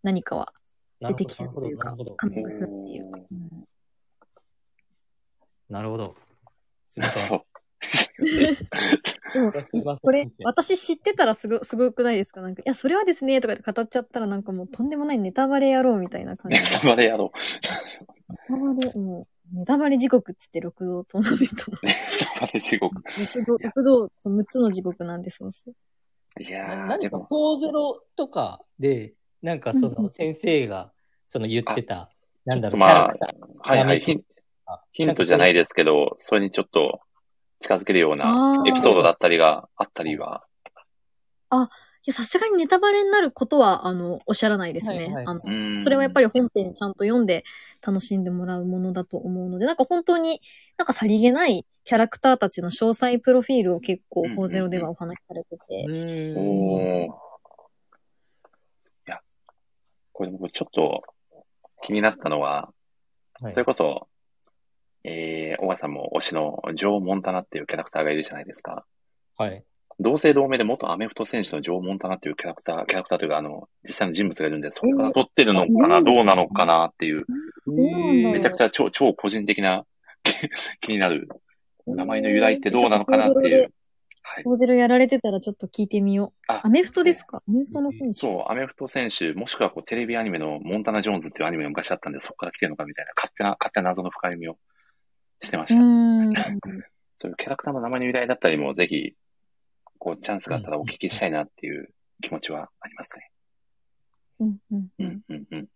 [0.02, 0.52] 何かは
[1.00, 3.20] 出てきてるというかカミングスっていうか。
[3.30, 3.64] うん
[5.68, 6.14] なるほど。
[6.90, 7.40] すみません。
[9.72, 12.40] でも、これ、私知ってたらすご、すごくないですか？
[12.40, 16.64] なんか、いや、それはですね、とかって語っちゃったらなんかもうとんでもないネタバレ野郎みたいな感じで。
[16.64, 17.38] ネタバレやろう。
[18.32, 19.20] ネタバレ、も
[19.52, 21.78] う、ネタバレ地獄っつって六道トーナメントの。
[21.82, 21.94] ネ
[22.34, 23.02] タバレ地獄。
[23.18, 26.43] 六道、六道と6つの地獄なんで、そうそう。
[26.43, 30.93] いや何かでも、4-0とかで、なんかその先生が
[31.28, 32.10] その言ってた、
[32.44, 33.14] なんだろう、まあ
[33.60, 34.01] はいはい。
[34.01, 34.14] ヒ
[35.05, 37.01] ントじゃないですけど、それにちょっと
[37.60, 40.44] 近づけるようなエピソードだったりがあったりは。
[42.06, 45.06] いや、さすがにネタバレになることは、あの、おっしゃらないですね。
[45.06, 45.24] はいはい。
[45.26, 47.42] あのそれはやっぱり本編ちゃんと読んで
[47.84, 50.40] 楽しんでもらうものだと思うので、なんか本当に
[50.76, 54.40] なんかさりげないキャラクターたちの詳細プロフィールを結構うんうんうん。
[54.44, 56.34] 40ではお話しされてて、うー。
[56.34, 57.06] んおー。
[57.06, 57.10] い
[59.06, 59.20] や、
[60.12, 61.02] これ僕ちょっと
[61.82, 62.70] 気になったのは、
[63.40, 63.52] はい。
[63.52, 64.06] それこそ、
[65.08, 68.84] えー、小川さんも推しのジョー・モンタナっていうキャラクターがいるじゃないですか。
[69.38, 69.62] はい。
[70.00, 77.24] 同姓同名で元アメフト選手のジョー・モンタナっていうキャラクター、キャラクターというか、あの、実際の人物がいるんで、そこから撮ってるのかな、うんどうなのかなっていう、
[77.66, 79.84] めちゃくちゃ超、超個人的な
[80.80, 81.28] 気になる。
[81.86, 83.72] 名前の由来ってどうなのかなっていう。
[84.22, 84.44] はい。
[84.44, 86.52] 4-0やられてたらちょっと聞いてみよう。
[86.52, 87.38] あアメフトですか？
[87.48, 88.12] アメフトの選手。
[88.14, 94.58] そう、アメフト選手、もしくはこうテレビアニメのモンタナ・ジョーンズっていうアニメが昔あったんで、そこから来てるのかみたいな、勝手な、勝手な謎の深読みを
[95.40, 95.82] してまうした。
[97.18, 99.14] そういうキャラクターの名前の由来だったりも、ぜひ、
[99.98, 101.88] こう、チャンスがあったらお聞きしたいなっていう
[102.22, 103.30] 気持ちはありますね。
[104.40, 105.04] うんうんう。
[105.04, 105.68] ん、うん、うん。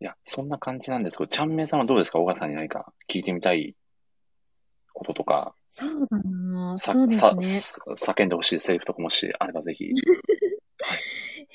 [0.00, 2.18] いや、そんな感じなんですけど、ちゃんめいさんはどうですか？
[2.18, 3.74] 小川さんに何か聞いてみたい
[4.92, 7.44] こととか、そうだなさそうですさね。
[7.96, 9.86] さ叫んでほしいセリフとかもしあればぜひ。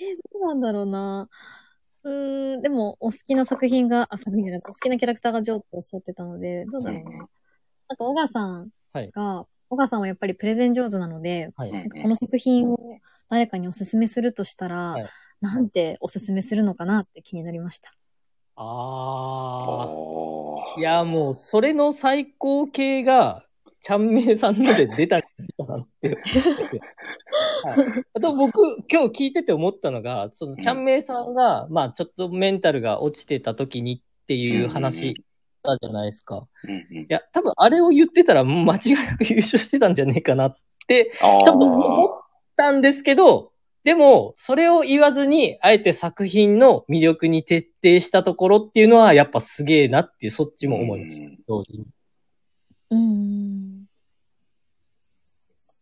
[0.01, 1.29] え、どうなんだろうな
[2.09, 7.11] うーん、でも、お好きな作品が、あ、作品じゃなくて、お好きなキャラクターがジョーっておっしゃってたので、どうだろうな。
[7.11, 11.71] うんなんか、小川さんはいが、小川さんはやっぱりプレゼン上手なので、はい。
[11.71, 12.77] なんかこの作品を
[13.29, 15.05] 誰かにおすすめするとしたら、はい
[15.41, 17.89] なんておすすめするのかなって気になりました。
[18.57, 20.79] あおー。
[20.81, 23.45] いや、もう、それの最高形が、
[23.81, 26.09] ちゃんめいさんので出たんじゃないかなって。
[27.63, 28.59] はい、あと僕、
[28.91, 35.23] 今日聞いてて思ったのが、その、ちゃんめいさんが、まあ、ちょっとメンタルが落ちてた時にっていう話
[35.63, 36.47] だじゃないですか。
[36.63, 40.55] うんうんいや、多分あれを言ってたら間違いなく優勝してたんじゃねえかなっ
[40.87, 42.09] てちょっと思っ
[42.55, 43.51] たんですけど、
[43.83, 51.39] でも、それを言わずに、あえて作品の魅力に徹底したところっていうのは、やっぱすげえなって、そっちも思いましたうん。
[51.47, 51.87] 同時に。
[52.91, 53.48] うーん。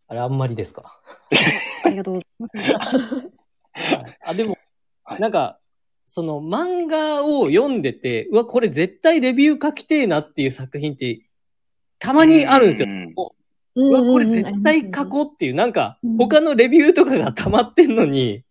[0.08, 0.82] あれ、あんまりですか？
[1.84, 2.26] ありがとうござ
[2.64, 2.98] います。
[2.98, 4.56] はいあ、でも
[5.04, 5.58] は、いなんか、
[6.06, 11.20] その漫画を読んでて、うわ、これ絶対レビュー書きてえなっていう作品って、
[11.98, 12.88] たまにあるんですよ。
[12.88, 13.14] うん
[13.80, 18.42] うわ、これ絶対書こうっていう、なんかうん、他のレビューとかが溜まってんのに、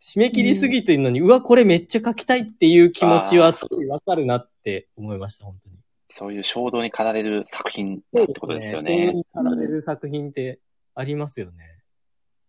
[0.00, 5.76] 締め切りすぎてんのに、うわ、これめっちゃ書きたいっていう気持ちはすごいわかるなって思いました、本当に。
[6.08, 9.12] そういう衝動に駆られる作品だってことですよね。
[9.12, 10.58] そうかられる作品って
[10.94, 11.78] ありますよね。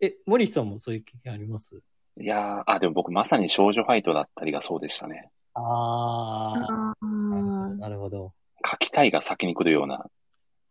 [0.02, 1.82] え、森さんもそういう経験あります？
[2.20, 5.32] いやー、あ、でも僕まさに少女ファイトだったりがそうでしたね。
[5.54, 7.06] ああ
[7.78, 8.34] なるほど。
[8.66, 10.06] 書きたいが先に来るような、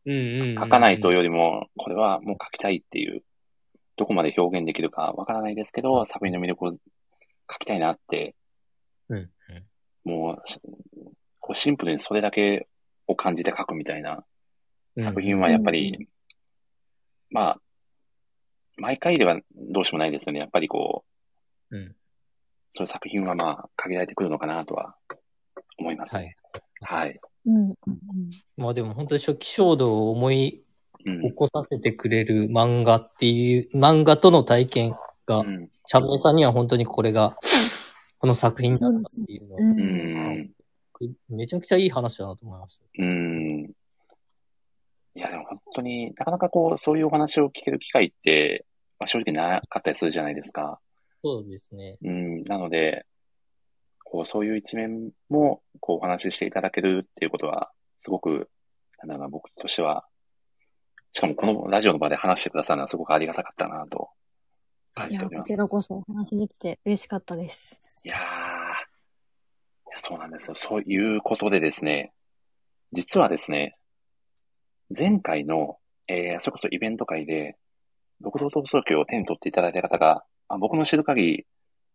[0.06, 0.54] うんうんうんうん。
[0.54, 3.22] 書かないとよりも、これはもう書きたいっていう、
[3.96, 6.78] どこまで表現できるかわからないですけど、作品の魅力を書
[7.58, 8.34] きたいなって、
[9.08, 9.30] うんうん。
[10.10, 10.42] もう、
[11.40, 12.66] こうシンプルにそれだけ
[13.06, 14.24] を感じて書くみたいな
[14.98, 16.06] 作品はやっぱり、うん
[17.30, 17.60] まあ、
[18.76, 20.40] 毎回ではどうしようもないですよね。
[20.40, 21.04] やっぱりこ
[21.70, 21.94] う、うん。
[22.74, 24.96] そういう作品はまあ、限られてくるのかなとは
[25.78, 26.36] 思いますね。
[26.80, 27.20] はい。
[27.44, 27.76] うんうんうん
[28.56, 30.62] まあでも本当に初期衝動を思い
[31.04, 31.22] うん。
[31.22, 34.96] 起こさせてくれる漫画っていう、漫画との体験
[35.26, 35.68] が、うん。
[35.86, 37.36] チャンネルさんには本当にこれが、
[38.18, 39.80] この作品だったっていうのうん
[41.00, 41.14] うん。
[41.28, 42.84] めちゃくちゃいい話だなと思いました。
[42.98, 43.51] うん。
[45.14, 48.64] いや、でも本当になかなかこう、そういうお話を聞ける機会って、
[48.98, 50.80] まあ、正直なかったりするじゃないですか。
[51.22, 51.98] そうですね。
[52.02, 52.44] うん。
[52.44, 53.06] なので、
[54.04, 57.70] こう、そういう一面も、こう、お話ししていただけるっていうことは、
[58.00, 58.50] すごく、
[58.98, 60.06] なんだろうな、僕としては、
[61.12, 64.08] しかもこのラジオの場で話してくださるのはすごくありがたかったなと
[64.94, 65.48] 感いや、じております。
[65.50, 68.02] こちらこそお話できて嬉しかったです。
[68.04, 68.20] いやー、い
[69.92, 70.54] やそうなんですよ。
[70.56, 72.12] そういうことでですね、
[72.92, 73.76] 実はですね、
[74.96, 75.78] 前回の、
[76.08, 77.56] えー、それこそイベント会で、
[78.20, 81.46] 六道闘争記を手に取っていただいた方が、あ僕の知る限り、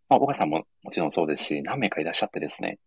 [0.10, 2.80] まあ、岡さんももちろんそうですし、何名かいらっしゃってですね、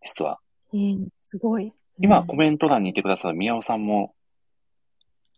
[0.00, 0.38] 実は。
[0.72, 1.72] えー、すごい。
[1.98, 4.14] 今、うんコメント欄にいてくださる宮尾さんも、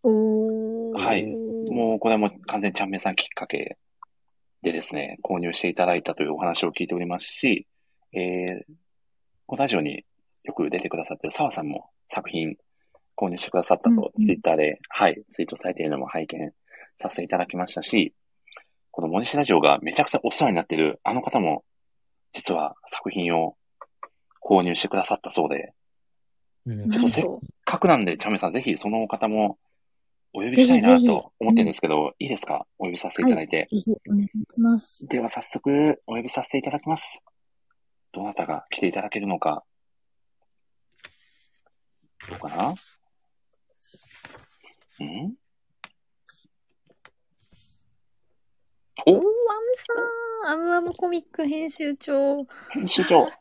[0.02, 0.98] おー。
[0.98, 1.26] はい
[1.70, 3.76] もうこれはもう完全にちゃんめいさんきっかけ
[4.62, 7.66] でですね、購入していただいたというお話を聞いておりますし、
[8.12, 8.72] えー、
[9.46, 10.04] このラジオに
[10.44, 12.56] よく出てくださってる澤さんも作品
[13.16, 16.52] 購入してくださったと、ツイッターで、はい、ツイートされているのも拝見
[17.00, 18.12] させていただきましたし、
[18.90, 21.64] この森氏ラジオがめちゃくちゃお世話になっているあの方も、
[22.32, 23.56] 実は作品を
[24.42, 25.72] 購入してくださったそうで、
[26.66, 29.58] うんなんせっと、かくなんで、チャンメイさん、ぜひそのお方も
[30.32, 32.66] お呼びしたいなと思ってるんですけど、いいですか？
[32.78, 33.64] お呼びさせていただいて。
[33.70, 35.06] ぜひお願いします。
[35.06, 37.20] では早速お呼びさせていただきます。
[38.12, 39.62] どなたが来ていただけるのか。
[42.28, 42.74] どうかな？
[45.04, 45.34] ん？
[49.06, 49.24] おおー、ワン
[49.76, 49.84] さ
[50.48, 52.44] アムアムコミック編集長。
[52.70, 53.28] 編集長。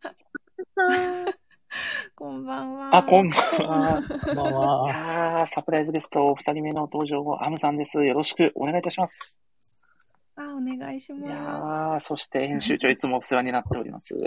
[2.15, 2.95] こんばんは。
[2.95, 4.03] あ、こんばんは。
[4.25, 4.89] こんばんいは。
[4.89, 8.03] やーサプライズゲスト、二人目の登場、アムさんです。
[8.03, 9.39] よろしくお願いいたします。
[10.35, 14.07] あ、お願いしいまやーそして編集長、いつもお世話になっております。
[14.07, 14.15] す。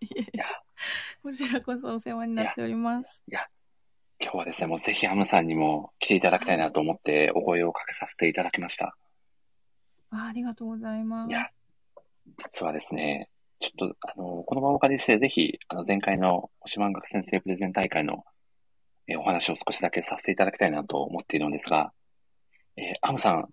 [0.00, 0.42] いえいえ
[1.22, 3.22] こちらこそお世話になっております。
[4.20, 8.96] 今日はですね、もうぜひアムさんにも来ていただきたいなと思ってお声をかけさせていただきました。
[10.10, 11.32] あありがとうございますい。
[11.32, 11.46] や、
[12.36, 13.28] 実はですね、
[13.60, 18.24] ちょっと、あの、この場をお借りして、ぜひ、あの、前回の星漫画家先生プレゼン大会の、
[19.06, 21.92] えーお話を少しだけさせていただきたいなと思っているのですが、
[22.76, 23.48] えーアムさん、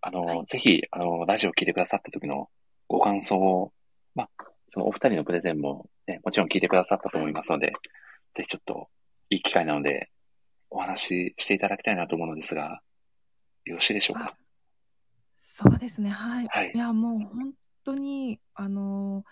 [0.00, 2.48] あの、はいぜひ、あの、ラジオを聞いてくださった時の
[2.88, 3.72] ご感想を、
[4.14, 4.28] まあ、
[4.68, 7.72] そのお二人のプレゼンも、ね、もちろん聞いてくださったと思いますので、
[8.34, 8.88] ぜひちょっと、
[9.32, 10.10] いい機会なので、
[10.68, 12.82] お話ししていただきたいなと思うのですが、
[13.64, 14.36] よろしいでしょうか？
[15.38, 16.10] そうですね。
[16.10, 16.46] はい。
[16.48, 17.52] はいいや、もう本
[17.82, 19.24] 当に、あの、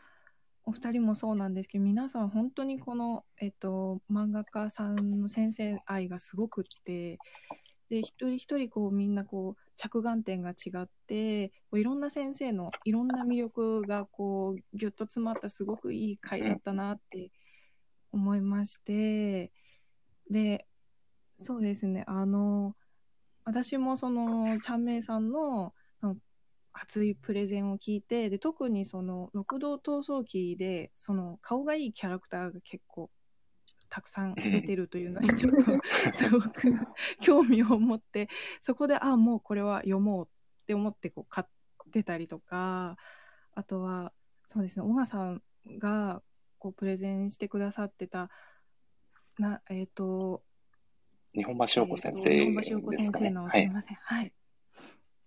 [0.65, 7.19] お二人もそうなんですけど、皆さん本当にこの、えっと、漫画家さんの先生愛がすごくって、
[7.91, 17.31] で、一人一人こうみんなこう着眼点が違って、こういろんな先生のいろんな魅力がこうぎゅっと詰まったすごくいい回だったなって
[18.13, 19.53] 思いまして、
[20.31, 20.67] で、
[21.39, 22.77] そうですね、あの、
[23.45, 25.75] 私もその、ちゃんめいさんの、
[26.73, 33.11] 熱いプレゼンを聞いて、で、特にその、六道闘争記で、その、顔がいいキャラクターが結構、
[33.89, 35.59] たくさん出てるというのに、ちょっと、
[36.15, 36.51] すごく
[37.21, 38.29] 興味を持って、
[38.61, 42.97] そこで、あ、もうこれは読もうって思って、こう、買ってたりとか、
[43.55, 44.13] あとは、
[44.47, 45.43] そうですね、小川さん
[45.79, 46.23] が、
[46.59, 48.31] こう、プレゼンしてくださってた、
[49.41, 50.43] な、えっ、と、
[51.33, 52.93] 日本橋陽子先生えーと日本橋陽子。
[52.93, 53.51] 先生の、はい。
[53.51, 54.33] すみません、はい。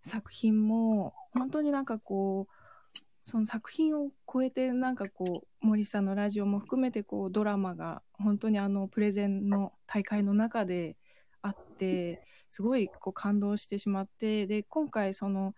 [0.03, 10.97] 作品も、本当になんかこう、その作品を超えて、なんかこう、森さんのラジオも含めて、こう、ドラマが、本当にあの、プレゼンの大会の中で
[11.41, 15.55] あって、すごいこう感動してしまって、で、今回、その、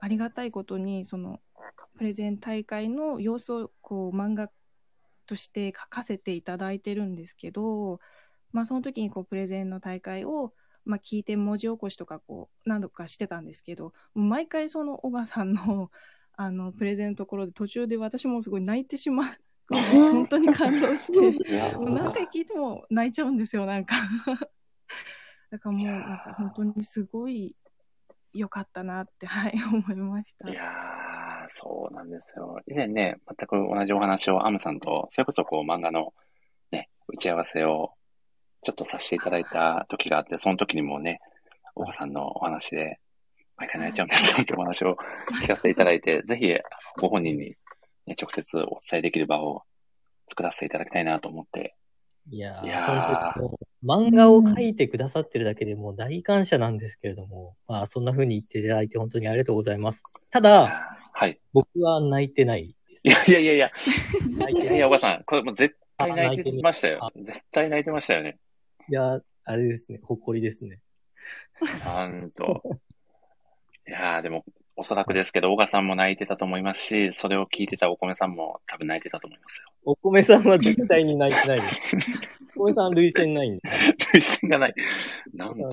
[0.00, 1.40] ありがたいことに、その、
[1.96, 4.50] プレゼン大会の様子を、こう、漫画
[5.26, 8.00] として書かせていただいてるんですけど、
[8.52, 10.52] まあ、その時にこうプレゼンの大会を、
[10.84, 15.90] まあ、聞いて文字起こしとかこう何度かしてたんですけど毎回その小川さんの
[16.34, 19.36] あのプレゼンのところで途中で私もすごい泣いてしまう。
[19.68, 21.76] 本当に感動して。
[21.76, 23.94] もう何回聞いても泣いちゃうんですよなんか。
[25.50, 27.54] だからもうなんか本当にすごい
[28.32, 31.01] 良かったなってはい思いました
[31.54, 32.60] そうなんですよ。
[32.66, 36.14] 以前ね、全く同じお話をアムさんと、それこそこう漫画の
[36.70, 37.92] ね、打ち合わせを
[38.62, 41.20] ちょっとさせていただいた時があって、その時にもね、
[41.74, 42.98] 大川さんのお話で、
[43.58, 44.96] 毎回泣いちゃうんですよってお話を
[45.44, 46.54] 聞かせていただいて、ぜひ
[46.98, 47.54] ご本人に、
[48.06, 49.62] ね、直接お伝えできる場を
[50.28, 51.76] 作らせていただきたいなと思って。
[52.30, 53.34] いやーいや
[53.84, 60.04] 漫画を描いてくださってるだけでもう大感謝なんですけれども、まあそんな風に言っていただいて本当にありがとうございます。
[60.30, 61.38] ただ、はい。
[61.52, 63.32] 僕は泣いてないですい。
[63.32, 63.70] やいやいやいや、
[64.38, 67.10] 泣いやいや、小川さん、これもう絶対泣いてましたよあ。
[67.14, 68.38] 絶対泣いてましたよね。
[68.88, 70.80] いや、あれですね、誇りですね。
[71.84, 72.62] なんと。
[73.86, 74.44] いやー、でも、
[74.74, 79.68] おそらくですけど、小川さんも泣いてたと思いますし、それを聞いてたお米さんも多分泣いてたと思いますよ。
[79.84, 81.96] お米さんは絶対に泣いてないです。
[82.56, 83.60] お米さん類線ないんで。
[83.68, 84.74] 涙腺がない。
[85.34, 85.58] なんと。
[85.58, 85.68] いや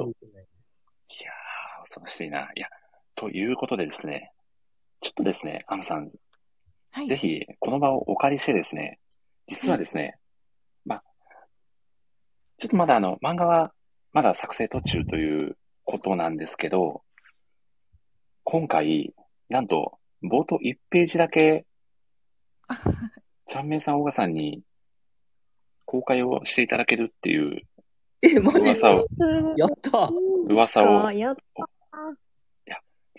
[1.78, 2.52] ー、恐ろしいな。
[2.56, 2.68] いや、
[3.16, 4.32] ということでですね、
[5.02, 6.12] ちょっとですね、アムさん、
[6.92, 7.08] はい。
[7.08, 9.00] ぜひ、この場をお借りしてですね、
[9.48, 10.18] 実はですね、
[10.86, 11.04] まあ、
[12.58, 13.72] ちょっとまだあの、漫画は
[14.12, 17.04] まだ作成途中ということなんですけど、
[18.44, 19.14] 今回、
[19.50, 21.66] なんと、冒頭1ページだけ、
[22.68, 22.78] あ
[23.48, 24.62] ちゃんめいさん、小川さんに
[25.86, 27.62] 公開をしていただけるっていう
[28.22, 29.08] え、マジ噂を。
[29.56, 30.10] やった。
[30.50, 31.36] 噂をあやっ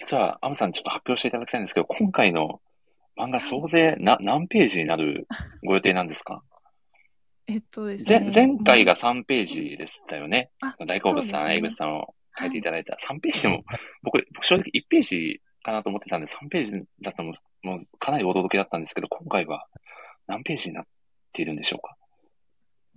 [0.00, 2.60] 実は、アムさんちょっと発表していただきたいんですけど、今回の
[3.18, 5.28] 漫画総勢な、何ページになる
[5.62, 6.42] ご予定なんですか？
[7.46, 8.30] えっとですぜね。
[8.34, 10.50] 前回が3ページでしたよね。
[10.60, 11.56] あ大好物さん、ね。
[11.56, 12.96] エグさんを書いていただいた。
[13.06, 13.62] 3ページでも、
[14.02, 16.72] 僕、僕正直1ページかなと思ってたんで、3ページ
[17.02, 19.66] だったのも、もうかなり驚きだったんですけど、今回は
[20.26, 20.84] 何ページになっ
[21.32, 21.96] ているんでしょうか？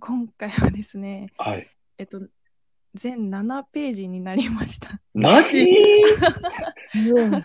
[0.00, 1.68] 今回はですねはい。
[1.98, 2.22] えっと
[2.94, 5.66] 全7ページになりましたマジ？
[7.14, 7.44] うん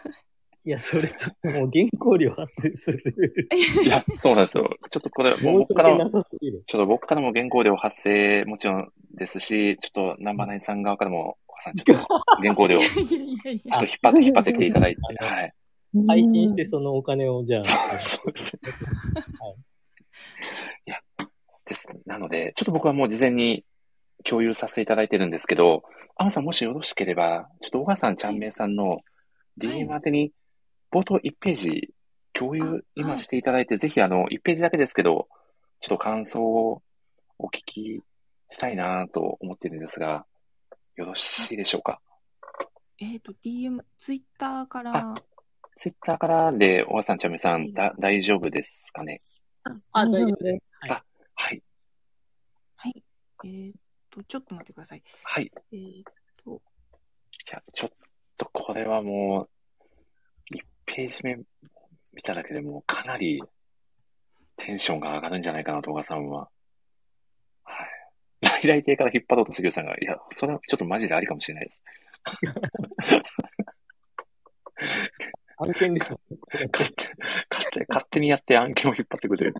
[0.66, 3.02] いや、それちょっともう原稿料発生する。
[3.84, 4.70] いや、そうなんですよ。
[4.92, 6.10] ちょっとこれ、僕からも。
[6.10, 6.24] ちょっ
[6.68, 12.08] と僕からも原稿料発生もちろんですし、ちょっとナンバーナインさん側からも、お母さんちょっと
[12.42, 13.62] 原稿料、 ちょっと引っ
[14.04, 15.54] 張って、引っ張ってきていただいて、はい。
[16.08, 17.64] 配信してそのお金をじゃあ。
[17.64, 18.62] そうですね。
[20.86, 20.98] いや、
[21.66, 21.88] です。
[22.06, 23.64] なので、ちょっと僕はもう事前に
[24.24, 25.84] 共有させていただいてるんですけど、
[26.18, 29.00] アンさんもしよろしければ、ちょっと小川さん、ちゃんめいさんの
[29.60, 30.32] DM 宛てに、
[30.92, 31.94] 冒頭1ページ
[32.34, 35.28] 共有今していただいて、ぜひあの、1ページだけですけど、
[35.82, 36.82] ちょっと感想を
[37.38, 38.02] お聞き
[38.50, 40.26] したいなと思ってるんですが、
[40.96, 42.02] よろしいでしょうか？
[43.00, 45.16] えっ、と、DM、ツイッターから、
[45.78, 49.22] ツイッターからで、小川さん、ちゃんめいさん、だ大丈夫ですかね？
[49.94, 50.64] あ大丈夫です。
[50.82, 51.04] はい
[51.36, 51.64] はい。
[52.76, 53.04] はい。
[53.46, 53.74] えっ、
[54.20, 55.04] と、ちょっと待ってください。
[55.24, 55.52] はい。
[55.72, 55.80] えっ、
[56.44, 56.60] と、い
[57.52, 57.92] や、ちょっ
[58.38, 59.48] とこれはも
[60.54, 61.38] う、1ページ目
[62.14, 63.42] 見ただけでもうかなり
[64.58, 66.50] テンションが上がるんじゃないかなと、小川さんは。
[67.64, 67.86] は
[68.42, 68.48] い。
[68.62, 71.84] 来来亭から引っ張ろうと杉浦さんが、いや、それはちょっとマジでありかもしれないです。
[75.58, 76.20] 案件ですよ。
[76.72, 77.10] 勝手、
[77.50, 79.54] 勝手、勝手にやって案件を引っ張ってくれる。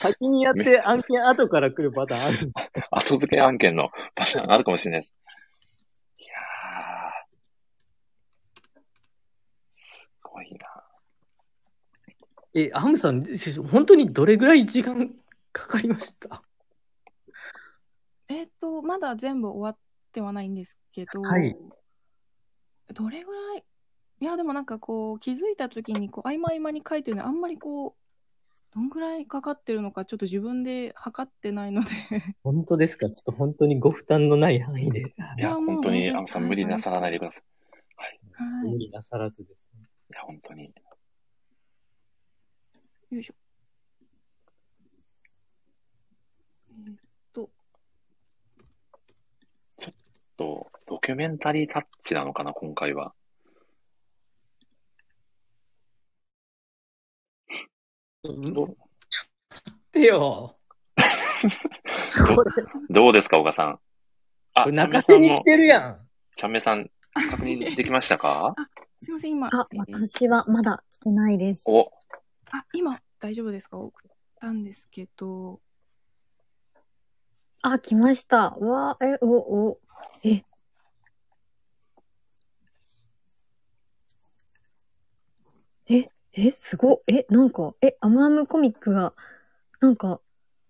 [0.00, 2.52] 先にやって案件後から来るパターンある
[2.90, 5.12] 後付け案件のパターンあるかもしれないです。
[6.18, 8.80] いやー。
[9.74, 10.84] すごいな。
[12.54, 13.24] え、アムさん、
[13.70, 15.14] 本当にどれぐらい時間
[15.52, 16.42] かかりました？
[18.28, 19.78] えっ、と、まだ全部終わっ
[20.12, 21.56] てはないんですけど、はい
[22.94, 23.64] どれぐらい？
[24.20, 28.07] いや、でもなんかこう、気づいた時に、こう、合間合間に書いてるのあんまりこう、
[28.74, 31.88] どんぐらいかかってるのか、ちょっと自分で測ってないので、
[32.44, 33.08] 本当ですか？
[33.10, 35.00] ちょっと本当にご負担のない範囲で。
[35.00, 37.44] いや、本当に、本当にアンさん無理なさらないでください。
[38.32, 38.70] はい。
[38.70, 39.88] 無理なさらずですね。
[40.10, 40.72] いや、本当に。
[43.10, 43.34] よいしょ。
[46.70, 46.96] えーっ
[47.32, 47.50] と、
[50.36, 53.14] と、ドキュメンタリータッチなのかな、今回は。
[58.24, 58.66] どっ
[59.92, 60.56] てよ。
[62.36, 62.50] これ、
[62.90, 63.80] どうですか、岡さん？
[64.54, 66.08] あ、これちゃんめ泣かせに来てるやん。
[66.34, 66.90] ちゃんめさん、
[67.30, 68.54] 確認できましたか？
[69.00, 71.64] すいません、今、あ、えー私はまだ来てないです。
[71.70, 71.92] お、
[72.50, 73.78] あ、今、大丈夫ですか？
[73.78, 75.60] 送ったんですけど、
[77.62, 78.56] あ、来ました。
[78.58, 79.28] うわー、え、お、
[79.68, 79.80] お、
[80.24, 80.42] え。
[85.90, 86.04] え、
[86.38, 87.02] え、すごっ。
[87.08, 89.12] え、なんか、え、アムアムコミックが、
[89.80, 90.20] なんか、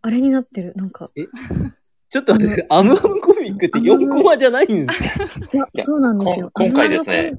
[0.03, 0.73] あれになってる。
[0.77, 1.11] なんか、
[2.09, 5.25] ちょっと待って、アムアムコミックって4コマじゃないんですか？
[5.53, 6.51] いやそうなんですよ。
[6.55, 7.35] 今回ですね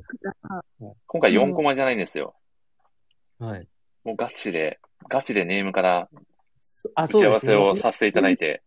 [1.08, 2.36] 今回4コマじゃないんですよ。
[3.40, 3.68] はい。
[4.04, 4.80] もうガチで、
[5.10, 6.08] ガチでネームから
[6.96, 7.56] 打ち合わせ。
[7.56, 8.62] をさせていただいて、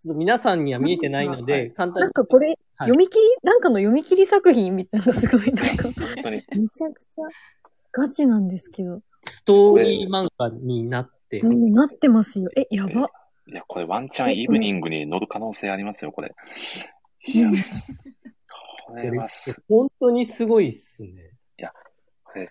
[0.00, 2.12] ちょっと皆さんには見えてないのはで、い簡単になん。
[2.12, 7.24] かこれ、はい読み切り、なんかの読み切り作品みたいな、すごい、なんか、めちゃくちゃ
[7.90, 9.02] ガチなんですけど。
[9.28, 12.50] ストーリー漫画になって、うん、なってますよ。
[12.56, 13.10] え、やば。
[13.46, 16.34] いや、これワンチャンイブニングに乗る可能性ありますよ、これ。
[17.24, 17.54] いやうん、
[18.86, 21.32] これはす、本当にすごいっすね。
[22.28, 22.48] これ、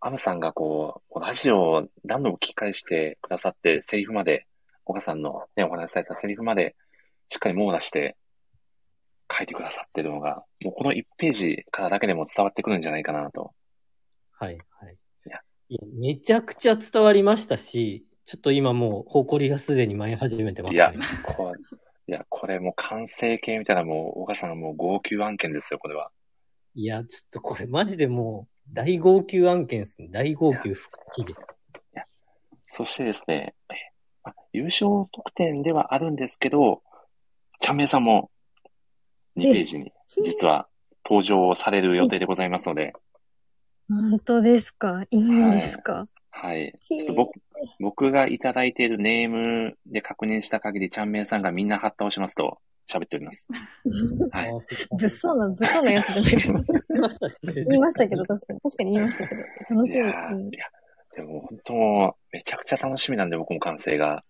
[0.00, 4.46] アムさんがこう、ラジオを何度も聞き返してくださって、セリフまで、
[4.84, 6.74] 岡さんのね、お話しされたセリフまで、
[7.28, 8.16] しっかり網羅して
[9.32, 13.52] 書いてくださってるのが、もうこの1ページからだけでも伝わってくるんじゃないかなと。
[14.32, 14.96] はい、はい。
[15.92, 20.76] めちゃくちゃ伝わりましたし、ちょっと今もう、誇りがすでに舞い始めてますね。
[20.76, 20.92] いや、
[21.24, 21.76] こう、
[22.06, 26.10] いや、これもう完成形みたいなもう、岡さんがもう号泣案件ですよ、これは。
[26.74, 30.08] いや、ちょっとこれマジでもう、大号泣案件ですね。
[30.10, 31.34] 大号泣不可避で。
[32.68, 33.74] そしてですね、え
[34.22, 36.82] ま優勝得点ではあるんですけど、
[37.58, 38.30] ちゃんめいさんも
[39.36, 40.68] 2ページに実は
[41.04, 42.92] 登場される予定でございますので、
[43.90, 45.04] 本当ですか？
[45.10, 46.74] いいんですか、はい。
[46.80, 47.32] きちょっと僕
[47.80, 52.58] 僕がいただいているネームで確認した限り、ちゃんめいさんがみんな発倒しますと
[52.90, 53.46] 喋っております。
[54.32, 54.52] はい。
[54.52, 54.64] 物
[55.04, 56.60] 騒な、物騒なやつじゃないですか。
[57.52, 58.60] 言いましたけど、確かに。
[58.60, 59.42] 確かに言いましたけど。
[59.70, 59.96] 楽しみ。
[59.96, 60.14] いやいや、
[61.16, 64.22] でも本当もうめちゃくちゃ楽しみなんで、僕も完成が。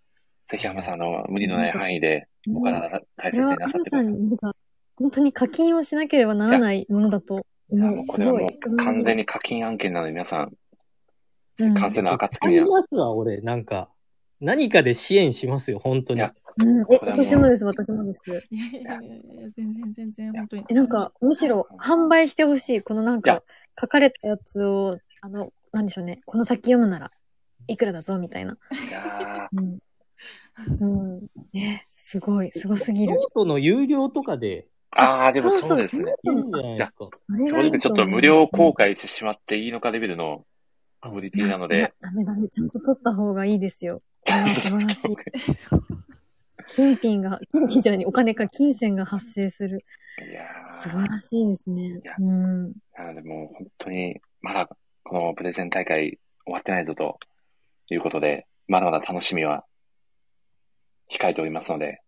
[0.49, 4.01] ぜひ、浜さん、あの、無理のない範囲で、お体大切になさってください。
[4.01, 4.57] アンさんになんか
[4.97, 7.87] 本当に課金をしなければならないものだといや。
[7.91, 8.77] もうこれはもう。
[8.77, 10.53] 完全に課金案件なので、皆さん、
[11.59, 13.39] うん完成の暁あには、りますわ、俺。
[13.43, 13.91] なんか、
[14.41, 16.21] 何かで支援しますよ、本当に。
[16.21, 18.23] いやうん、え、私もです、私もです。
[18.27, 20.65] いやいやいやいや、全然全然、本当に。
[20.71, 22.81] え、なんか、むしろ販売してほしい。
[22.83, 23.45] このなんいやか、
[23.79, 26.23] 書かれたやつを、あの、なんでしょうね。
[26.25, 27.11] この先読むなら、
[27.69, 28.57] いくらだぞ、みたいな。
[28.89, 29.79] いやうん。
[30.81, 31.27] うん。
[31.55, 33.25] え、すごい、すごすぎるノー。
[33.35, 36.15] トの有料とかでああ、でもそうですね。
[36.25, 37.09] うんいいんじゃないですか。
[37.29, 40.45] 正ちょっと無料公開してしまっていいのかレベルの
[41.01, 44.03] クオリティなので、ダメダメ、ちゃんと取った方がいいですよ。
[44.25, 45.17] 素晴らしい。
[46.67, 49.85] 金品が、金品じゃない、お金か金銭が発生する。
[50.29, 52.01] いやー素晴らしいですね。
[52.19, 52.73] うん。
[52.97, 54.69] なのでもう本当に、まだ
[55.05, 57.19] このプレゼン大会終わってないぞと
[57.89, 59.65] いうことで、まだまだ楽しみは
[61.11, 62.03] 控えておりますので、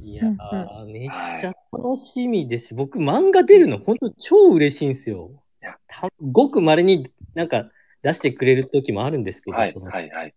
[0.00, 1.08] いやうんー、めっ
[1.40, 5.30] ちゃ楽しみですし、僕漫画出るの本当超嬉しいんですよ
[5.60, 5.76] いや。
[5.88, 7.70] たごく稀になんか
[8.02, 10.28] 出してくれる時もあるんですけど、はいはい、はい。
[10.28, 10.32] い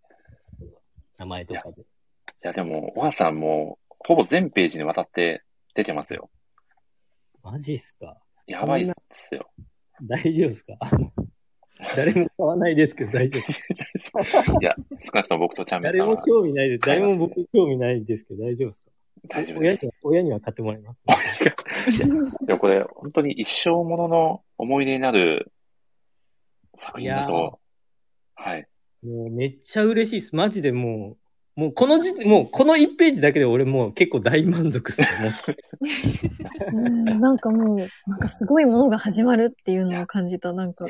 [1.17, 1.85] 名前とかで。
[2.41, 5.43] や、でも、小川さんも、ほぼ全ページにわたって
[5.75, 6.31] 出てますよ。
[7.43, 8.17] マジっすか？
[8.47, 9.51] やばいっすよ。
[10.01, 10.77] 大丈夫ですか？
[11.95, 14.57] 誰も買わないですけど大丈夫。
[14.61, 16.81] いや、少なくとも僕とチャンメン誰もさんは興味ないです。
[16.85, 18.90] 誰も僕興味ないですけど大丈夫ですか？
[19.27, 19.85] 大丈夫です。
[19.85, 20.99] 親には親には買ってもらいます。
[22.45, 25.52] でもこれ、本当に一生ものの思い出になる
[26.76, 27.60] 作品だと、
[28.35, 28.68] はい。
[29.03, 30.35] もうめっちゃ嬉しいです。
[30.35, 31.18] マジでも
[31.57, 35.02] う、もうこの時点、もうこの1ページだけで俺もう結構大満足っす
[36.73, 37.77] なんかもう、
[38.07, 40.53] なんかすごいものが始まるっていうのを感じた。
[40.53, 40.85] なんか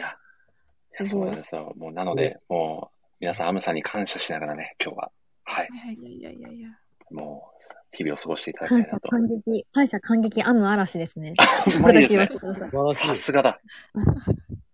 [1.05, 1.73] そうなんですよ。
[1.77, 5.11] もう、なので、もう、皆さん、アムさんに感謝しながらね、今日は、
[5.43, 5.69] はい、
[6.01, 6.69] いやいやいやいや。
[7.11, 9.09] もう、日々を過ごしていただきたいなと。
[9.09, 11.33] 感激、感謝感激アム嵐ですね。
[11.69, 12.69] そこれだけ言わですねさい。
[12.69, 13.21] 素晴らしい。
[13.21, 13.61] すがだ。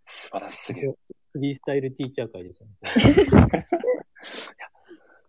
[0.06, 0.98] 素晴らしすぎる。
[1.34, 3.66] フリースタイルティーチャー会ですね。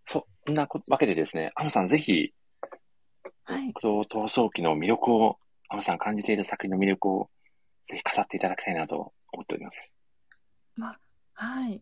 [0.07, 2.33] そんなわけでですね、アムさんぜひ、
[3.45, 3.73] はい。
[3.73, 5.39] この逃走記の魅力を、
[5.71, 7.31] アムさん感じている作品の魅力を、
[7.87, 8.97] ぜひ飾っていただきたいなと
[9.33, 9.95] 思っております。
[10.77, 11.01] まあ、
[11.33, 11.75] はい。
[11.75, 11.81] い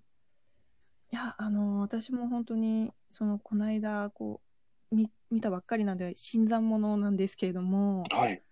[1.10, 4.45] や、あの、私も本当に、その、この間、こう、
[4.90, 8.42] 見、見たばっかりなんで、新参者なんですけれども、はい。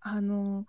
[0.00, 0.66] あの、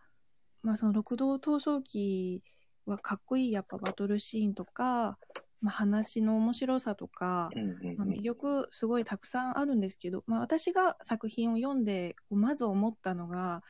[0.62, 2.44] まあ、その、六道闘争記
[2.86, 5.18] はかっこいい、やっぱバトルシーンとか、
[5.66, 13.62] まあ、話の面白さとか、うんうんまあ、うん魅力すごいたくさんあるんですけど、まあ、私が作品を読んでまず思ったのがやっ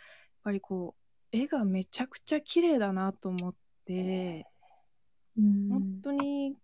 [0.44, 3.56] ぱりこう絵がめちゃくちゃ綺麗だなと思っ
[3.86, 4.46] て
[5.38, 6.58] うん本当に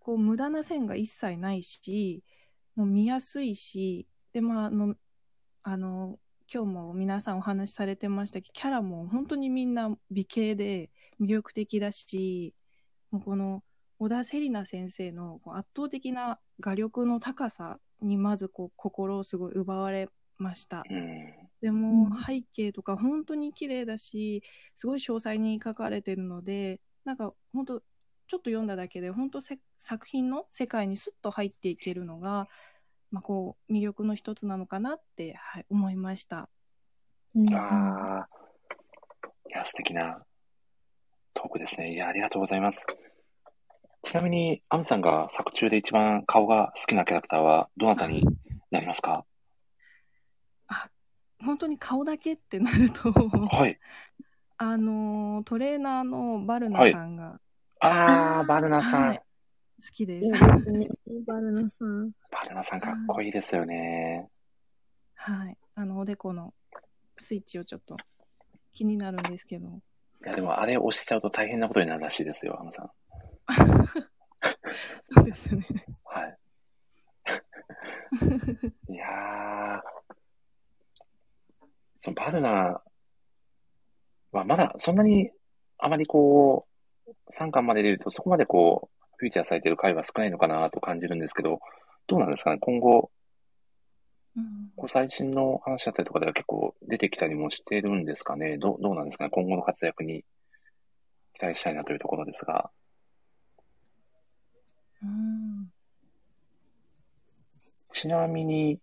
[0.00, 2.24] こう無駄な線が一切ないし
[2.74, 4.94] もう見やすいしでまああの
[5.62, 6.18] あの
[6.52, 10.90] 今日も皆さんお話しされてましたけどキャラも本当にみんな美形で
[11.20, 12.52] 魅力的だし
[13.10, 13.62] もうこの
[13.98, 20.82] 小田セリナ先生の圧倒的な画力の高さにまずこう心をすごい奪われました。
[20.90, 24.42] うんでもうん背景とか本当に綺麗だし
[24.74, 32.48] すごい詳細に書かれてるのでなんか本当ちょっと読んだだけで本当せ作品の世界にスッと入っていけるのが、
[33.12, 36.48] まあ、こう魅力の一つなのかなって、はい、思いました。
[37.36, 38.28] うんああ。
[39.48, 40.24] いや、素敵な
[41.34, 41.92] トークですね。
[41.92, 42.86] いや、ありがとうございます。
[44.02, 48.26] ちなみに、アムさんが作中で一番顔が好きなキャラクターはどなたに
[48.70, 49.24] なりますか？
[51.44, 53.78] 本当に顔だけってなるとはい。
[54.56, 57.40] あのートレーナーのバルナさんが
[57.80, 59.08] ああ、バルナさん。
[59.08, 59.22] はい
[59.82, 60.26] 好きです。
[60.26, 60.88] いいですね。
[61.26, 62.12] バルナさん。
[62.30, 64.30] バルナさんかっこいいですよね。
[65.16, 65.58] はい。
[65.74, 66.54] あの、おでこの
[67.18, 67.96] スイッチをちょっと
[68.72, 69.66] 気になるんですけど。
[69.66, 72.90] いや、でもあれ押しちゃうと大変なことになるらしいですよ、アムさん。
[75.14, 75.66] そうですね。
[76.04, 76.38] はい。
[78.92, 79.80] いやー、
[81.98, 82.80] そのバルナ
[84.30, 85.32] はまだそんなに
[85.78, 86.68] あまりこ
[87.04, 91.60] う、3巻まで出るとそこまでこう、フィーチャーされてる回は少ないのかなと感じるんですけど、
[92.08, 92.58] どうなんですかね？
[92.60, 93.12] 今後、
[94.36, 94.44] うん。
[94.74, 98.58] こう最新の話だったりとかでは結構出てきたりもしてるんですかね？
[98.58, 99.30] どうどうなんですかね？
[99.30, 100.24] 今後の活躍に
[101.34, 102.68] 期待したいなというところですが。
[105.04, 105.70] うん。
[107.92, 108.80] ちなみに、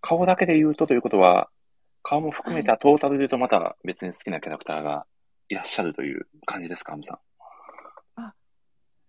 [0.00, 1.50] 顔だけで言うとということは、
[2.02, 5.04] 顔も含めたトータルで言うとまた別に好きなキャラクターが
[5.50, 7.27] いらっしゃるという感じですか、アムさん。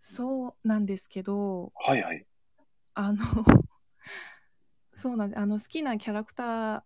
[0.01, 2.25] そうなんですけど、はいはい。
[2.93, 3.17] あの、
[4.93, 6.83] そうなんであの、好きなキャラクター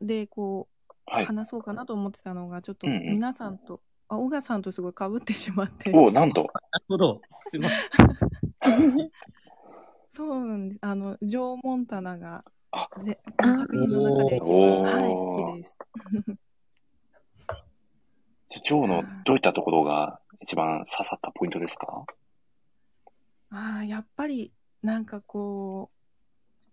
[0.00, 1.24] で、こう、はい。
[1.26, 5.90] 話そうかなと思ってたのが、ちょっとうんうん皆さんと、あ、小川さんとすごい被ってしまって。
[5.92, 6.42] おなんと。
[6.42, 7.20] なるほど。
[7.48, 9.10] すいません。
[10.10, 10.78] そうなんです。
[10.82, 15.76] あの、ジョー・モンタナが、あぜこの作品の中で一おー番、はい、好きです。
[18.64, 22.04] ジョーのどういったところが一番刺さったポイントですか？
[23.54, 24.52] ああ、やっぱり、
[24.82, 25.90] なんかこ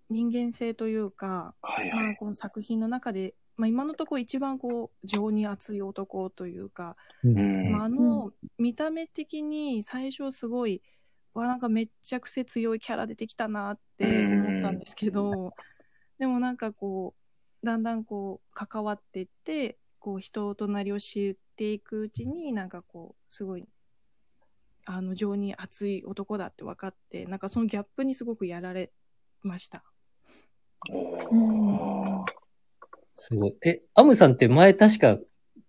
[0.10, 2.18] う、人間性というか、まあ、はいはい。
[2.18, 7.72] この作品の中で、まあ、今のところ一番こう情に熱い男というか、うんうん。
[7.72, 10.82] まあ、あの見た目的に最初すごい
[11.34, 15.54] わなんかめっちゃ癖強いキャラ出てきたなって思ったんですけど、
[16.18, 17.14] でもなんかこ
[17.62, 23.68] うだんだんこう関わっていってこう人となりを知っていくうちになんかこうすごい
[24.86, 28.92] あの情に熱い男だって分かってなんかそのギャップにすごくやられ
[29.44, 29.84] ました。
[33.16, 33.56] すごい。
[33.64, 35.18] え、アムさんって前確か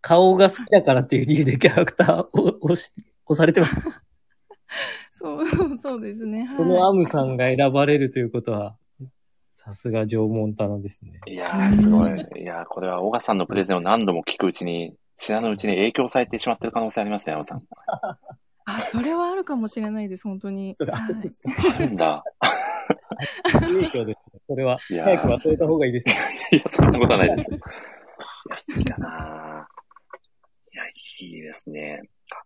[0.01, 2.93] 顔が好きだからっていう理由でキャラクターを押し、
[3.27, 3.77] 押されてます？
[5.13, 5.47] そう
[5.79, 6.45] そうですね。
[6.45, 8.77] はい、このアムさんが選ばれるということは、
[9.53, 11.21] さすが縄文棚ですね。
[11.27, 12.11] いやー、すごい。
[12.41, 17.63] いやー、これは、小川さんのプレゼンを何度も聞くうちに、知らぬうちに影響されてしまってる可能性ありますね、山さん。
[18.65, 20.75] あそれはあるかもしれないです本当に。
[20.77, 21.51] それあはいるんですか？
[21.75, 22.25] あるんだ。
[23.61, 24.41] 影響ですね。
[24.49, 26.15] それは、いやー早く忘れた方がいいですね。
[26.53, 27.51] いや、そんなことはないです。
[27.53, 27.59] い
[28.51, 29.13] や、素敵だなぁ
[30.73, 32.03] いや、いいですね。
[32.31, 32.37] あ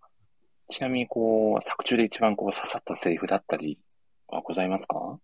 [0.68, 3.78] ちなみに、こう、作中で一番こう刺さったセリフだったり
[4.28, 5.18] はございますか？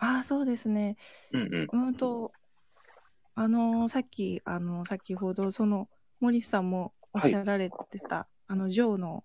[0.00, 0.96] あそうですね。
[1.32, 1.86] うんうん。
[1.86, 2.32] うんと、
[3.36, 5.88] あのーさっき、あのー先ほど、その、
[6.20, 9.22] 森さんもおっしゃられてた、あの、ジョーの、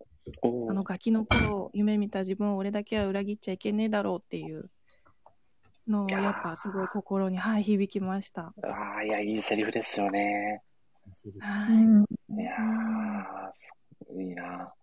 [0.70, 4.70] あの、ガキの頃、夢見た自分を俺だけは裏切っちゃいけねえだろうっていう
[5.88, 8.54] のを、いやっぱすごい心に、はい、響きました。
[8.64, 10.62] ああ、いや、いいセリフですよね。
[11.40, 11.76] はい。
[11.76, 12.06] うん
[12.40, 13.74] いやー、す
[14.08, 14.74] ごいいな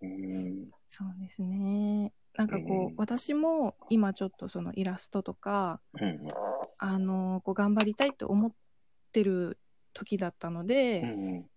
[0.00, 0.70] うん。
[0.88, 2.12] そうですね。
[2.36, 6.20] なんかこう、うん私も今ちょっとそのイラストとか、うん
[6.78, 8.52] あのーこう頑張りたいって思っ
[9.12, 9.58] てる
[9.92, 11.50] 時だったので、うん。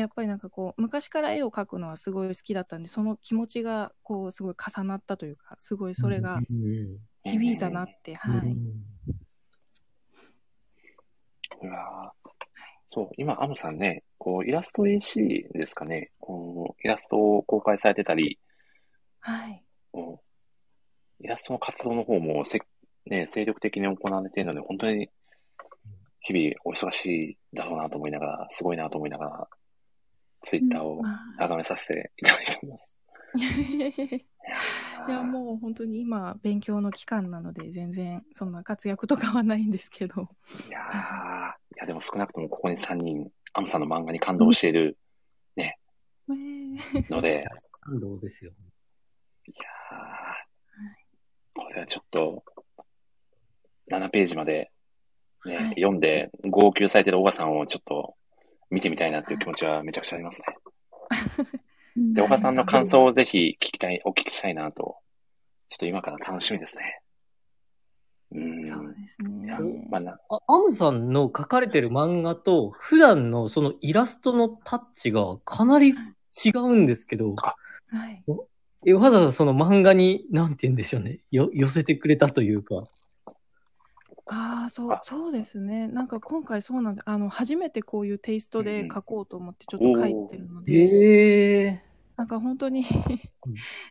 [0.00, 0.06] うんうん。
[0.06, 8.56] やっぱりなんかこう昔から絵を描くのはすごい好きだったんでその気持ちがこうすごい重なったというかすごいそれがうん響いたなって、はい、
[11.62, 12.30] うわー
[12.92, 16.10] そう、今、アムさんね、こう、イラスト AC ですかね。
[16.18, 18.40] こう、イラストを公開されてたり、
[19.20, 19.64] はい、
[21.20, 22.60] イラストの活動の方もせ、
[23.06, 25.08] ね、精力的に行われているので、本当に、
[26.22, 29.48] 日々お忙しいだろうなと思いながら、すごいなと思いながら、
[30.50, 32.96] ツイッターをまあ眺めさせていただいております。
[35.08, 40.22] いやもう本当に今勉強の期間なので全然そんな活躍とかはないんですけど。
[40.68, 44.98] いやー、いやでも少なくともここに3人、アムさんの漫画に感動している
[45.54, 45.78] ね。
[46.28, 47.46] ので、
[47.80, 48.50] 感動ですよ。
[49.46, 51.62] いやー。
[51.62, 52.44] これはちょっと、
[53.88, 54.72] 7ページまで、
[55.46, 55.68] ねはい。
[55.68, 58.16] 読んで、号泣されてる小川さんをちょっと
[58.70, 60.56] 見てみたいなっていう気持ちはめちゃくちゃありますね。
[62.14, 64.96] で、小川さんの感想をぜひ聞きたい、お聞きしたいなと、
[65.68, 67.00] ちょっと今から楽しみですね。
[68.32, 68.64] うん。
[68.64, 69.56] そうですね
[69.90, 77.56] まあな、あアムさんの描かれてる漫画と、普段のそのイラストのタッチがかなり違うんですけど、は
[78.08, 78.24] い
[78.86, 82.88] えわざわざその漫画に、なんて言うんでしょうね、よ寄せてくれたというか。
[84.32, 85.00] ああそうあ。
[85.02, 85.88] そうですね。
[85.88, 91.82] なんか今回そうなんであの初めてこういうテイストで描こうと思ってちょっと描いてるので、ええ。
[92.16, 92.90] なんか本当に ち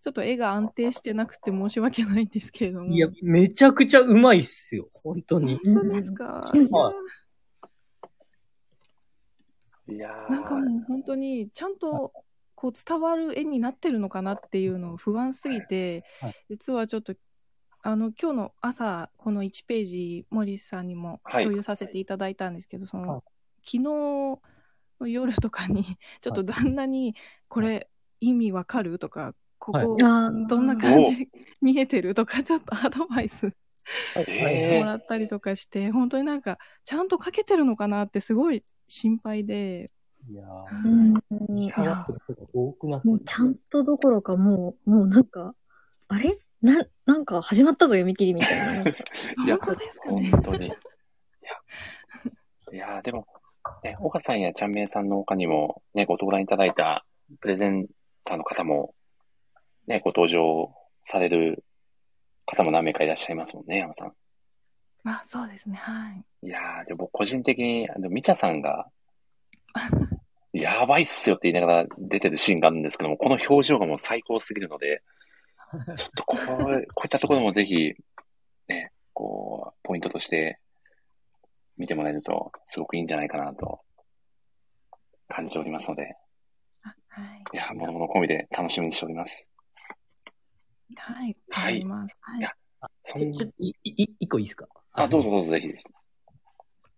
[0.05, 2.93] ょっと絵が安定してなくて申し訳ないんですけれども。
[2.93, 4.87] いや、めちゃくちゃうまいっすよ。
[5.03, 5.59] 本当に。
[5.65, 6.45] 本当ですか。
[6.53, 6.69] うんい
[9.97, 9.97] やい。
[9.97, 10.31] やー。
[10.31, 12.13] なんかもう本当にちゃんと
[12.53, 16.35] こう伝わる絵になってるのかなっていうのを不安すぎて、はい。
[16.49, 17.15] 実はちょっと
[17.81, 21.43] あの今日の朝この1ページ森さんにもはい。
[21.45, 23.21] 共有させていただいたんですけど、その、はい。
[23.65, 24.39] 昨日の
[25.07, 25.83] 夜とかに
[26.21, 27.15] ちょっと旦那に
[27.47, 27.89] これ
[28.19, 28.99] 意味わかる？
[28.99, 31.29] とかここどんな感じ
[31.61, 32.13] 見えてる？
[32.13, 33.51] とかちょっと アドバイス
[34.27, 34.79] えー。
[34.79, 39.91] もらったりとかして、本当になんかちゃんと描けてるのかなってすごい心配で、
[40.29, 40.43] いや
[40.83, 41.13] うん。
[41.63, 45.55] いー、もうちゃんとどころか、もう、もうなんか、
[46.09, 46.37] あれ？
[46.61, 48.89] な、なんか始まったぞ、読み切りみたいな。
[49.45, 50.67] いや本当ですかね本当に。
[50.67, 50.75] いや、
[52.73, 53.27] いやでも、
[53.83, 57.05] ね、岡さんやちゃんめいさんの他にも、ね、ご登壇いただいた
[57.39, 57.87] プレゼン
[58.23, 58.93] ターの方も、
[59.87, 60.73] ね、ご登場
[61.03, 61.63] される
[62.45, 64.13] 方も何名かいらっしゃいますもんね、山さん。
[65.05, 66.47] あ、そうですね、はい。
[66.47, 68.87] いやー、でも個人的に、あの、みちゃさんが、
[70.51, 75.03] やばいっすよって言いながら出てるシーンがあるんですけども、この表情がもう最高すぎるので、
[75.95, 77.93] ちょっとこう、こういったところもぜひ、
[78.67, 80.59] ね、こう、ポイントとして
[81.77, 83.79] 見てもらえると、すごくいいんじゃないかなと
[85.27, 86.15] 感じておりますので、
[86.83, 87.43] あはい。
[87.53, 89.47] いや、ものもの込みで楽しみにしております。
[90.95, 91.37] はい。
[91.49, 92.17] はい頑張ります。
[92.21, 92.51] はいいや。
[93.03, 94.67] そんちょ、ちょ、い、い、一個いいですか？
[94.93, 95.67] あ、どうぞどうぞぜひ。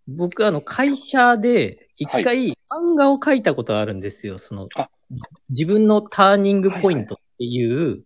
[0.08, 4.38] 僕、あの、会社で一回漫画を描いたことがあるんですよ。
[4.38, 4.88] そのあ、
[5.48, 8.04] 自分のターニングポイントいう、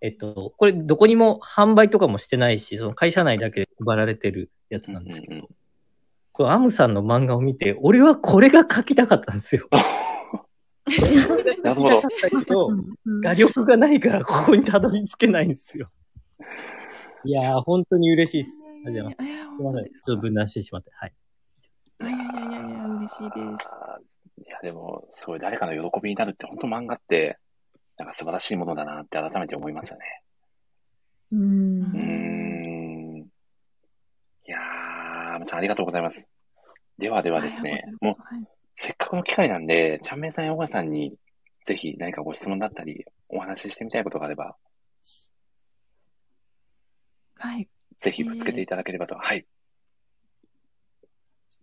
[0.00, 5.56] えっと、これどこにも販売とかもしてないし、その会社内だけで配られてるやつなんですけど、うんうんうん
[6.36, 9.66] これアムさんの漫画を見て、俺はこれが描きたかったんですよ。
[11.64, 12.02] なるほど。
[13.22, 15.90] 画力がないからここにたどり着けないんですよ。
[17.24, 18.66] いやー、本当に嬉しいです。
[18.86, 19.56] ありがとうございます。
[19.56, 19.84] すいません。
[19.84, 20.90] ちょっと分断してしまって。
[20.92, 21.12] はい。
[22.02, 22.18] いやいや
[22.68, 24.46] いや嬉しいです。
[24.46, 27.38] いや、でも、すごい誰かの喜びになるって、本当漫画って、
[27.98, 30.04] なんか素晴らしいものだなって改めて思いますよね。
[31.32, 31.98] うんうー
[33.24, 33.28] ん。
[34.46, 36.26] いやー、アムさんありがとうございます。
[36.98, 38.44] ではではですね、もう、はい
[38.76, 41.16] せっかくの機会なんで、ちゃんめいさんや小川さんに、
[41.64, 44.54] ぜひ何かご質問だったり、お話ししてみたいことがあれば、
[47.38, 47.68] はい。
[47.96, 49.14] ぜひぶつけていただければと。
[49.16, 49.46] はい。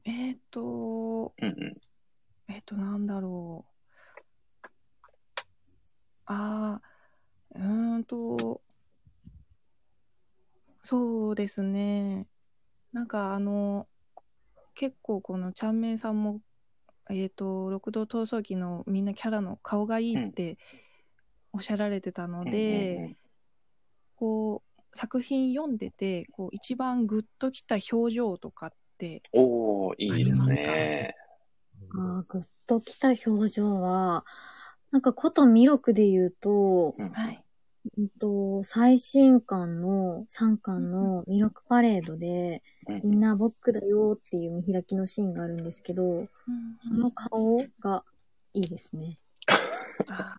[0.05, 1.77] えーっと、うんうん。
[2.49, 3.72] えーっと、なんだろう。
[6.25, 8.61] あー、うーんと、
[10.81, 12.27] そうですね。
[12.91, 13.87] なんかあの、
[14.75, 16.41] 結構このちゃんめいさんも、
[17.09, 20.57] えーっと、六道闘争記のみんなキャラの顔がいいって
[21.51, 23.17] おっしゃられてたので、うんうんうん
[24.15, 31.15] こう、作品読んでて、こう、一番グッときた表情とかって、おー、いいですね。
[31.95, 34.23] あーぐっときた表情は、
[34.94, 37.44] なんかことミロクで言うと、うんはい。
[37.98, 46.28] うんと、最新刊の3巻のミロクパレードで、うんみんな僕だよっていう見開きのシーンがあるんですけど、うん
[46.88, 48.03] その顔が
[48.53, 49.15] いいですね。
[50.07, 50.36] あ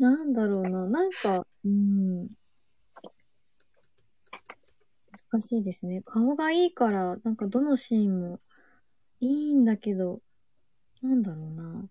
[0.00, 2.26] なんだろうな、なんか、うん。
[5.30, 6.02] 難しいですね。
[6.04, 8.40] 顔がいいから、なんかどのシーンも
[9.20, 10.20] いいんだけど、
[11.00, 11.88] なんだろうな。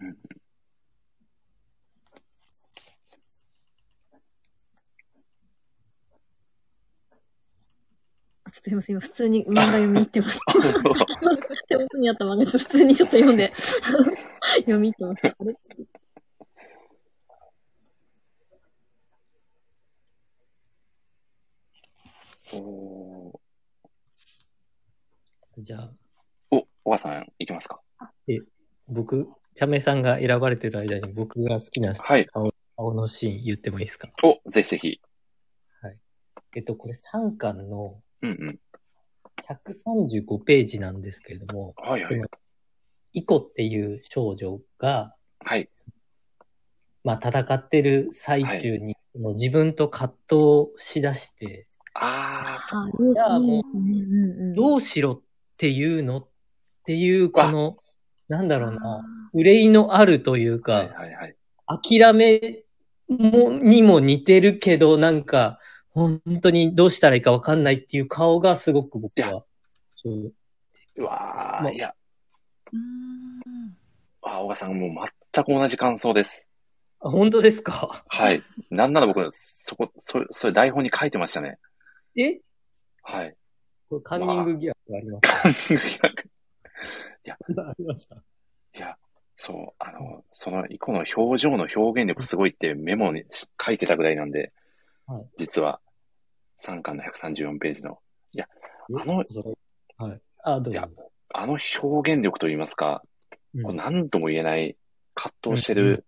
[0.00, 0.16] うん
[8.44, 10.52] あちょっとすいません、今普通に漫画読み入ってました。
[11.68, 13.52] 手元にあった漫画普通にちょっと読んで、
[14.60, 15.04] 読み入って。
[15.04, 15.28] ました。
[15.28, 15.54] あれ？
[22.52, 23.40] おー。
[25.58, 25.92] じゃあ、
[26.50, 27.80] お、小川さん、いきますか？
[28.88, 29.28] 僕、
[29.60, 32.24] チャメさんが選ばれてる間に僕が好きなはい。
[32.24, 34.08] 顔顔のシーン言ってもいいですか？
[34.22, 35.02] お、ぜひぜひ。
[36.56, 38.58] えっと、これ3巻のうんうん。
[39.46, 42.26] 135ページなんですけれども、はいはいその。
[43.12, 45.14] イコっていう少女が、
[45.44, 45.68] はい。
[47.04, 53.12] まあ、戦ってる最中に、もう自分と葛藤しだして、あー、あ、いいですね。
[53.12, 54.54] じゃあもうんうんうん。
[54.54, 55.20] どうしろっ
[55.58, 56.28] ていうのっ
[56.86, 57.76] ていう、この、
[58.30, 59.04] なんだろうあな、
[59.34, 61.36] 憂いのあるというか、はいはいはい。
[61.82, 62.62] 諦め
[63.08, 65.58] もにも似てるけど、なんか、
[65.90, 69.44] 本当にどうしたらいいかわかんないっていう顔がすごく僕いやは、
[69.96, 70.32] そう
[70.96, 73.76] うわー、いや、ーうん
[74.22, 74.90] あ小川さんもう
[75.32, 76.46] 全く同じ感想です。
[77.00, 78.04] あ本当ですか？
[78.06, 78.40] はい。
[78.70, 81.58] なんなら僕、そこ、それ、それ台本に書いてましたね。
[82.16, 82.38] え？
[83.02, 83.34] はい。
[83.88, 85.18] これカンニング疑惑がありま
[85.52, 85.74] す。
[85.74, 85.76] い
[87.30, 88.16] や、 ありました。
[88.74, 88.96] いや、
[89.36, 93.24] そう、あの、その、イコの表情の表現力すごいってメモに
[93.60, 94.52] 書いてたぐらいなんで、
[95.06, 95.80] はい実は、
[96.62, 97.98] 3巻の134ページの、
[98.98, 99.54] あのそれ？
[99.96, 100.20] はい。
[100.42, 101.10] あ、どういやぞ。
[101.32, 103.02] あの表現力といいますか、
[103.54, 104.76] うんこう何とも言えない
[105.14, 106.06] 葛藤してる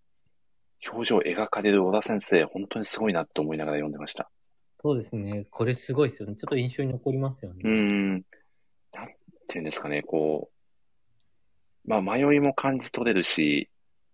[0.88, 4.30] 表情を描かれる小田先生、本当にすごいなと思いながら読んでました。
[4.80, 5.46] そうですね。
[5.50, 6.36] これすごいですよね。
[6.36, 7.68] ちょっと印象に残りますよね。
[7.68, 8.12] ん。
[8.12, 8.22] なん
[9.48, 10.51] ていうんですかね、こう、
[11.84, 13.68] まあ迷いも感じ取れるし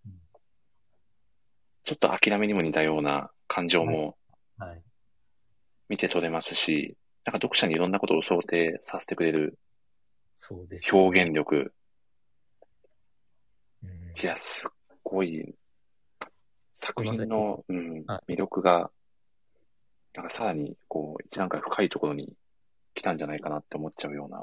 [0.06, 0.12] うん、
[1.84, 4.18] ちょっと諦めにも似たような感情も
[4.58, 4.82] はい。
[5.88, 9.58] 見て取れますし、なんか読者にいろんなことを想定させてくれる
[10.90, 11.72] 表現力。
[13.82, 15.56] うんいや、すっごい、
[16.74, 18.90] 作品の、うんは、魅力が、
[20.12, 22.34] なんかさらに、こう、一段階深いところに
[22.94, 24.38] 来たんじゃないかなって思っちゃうような。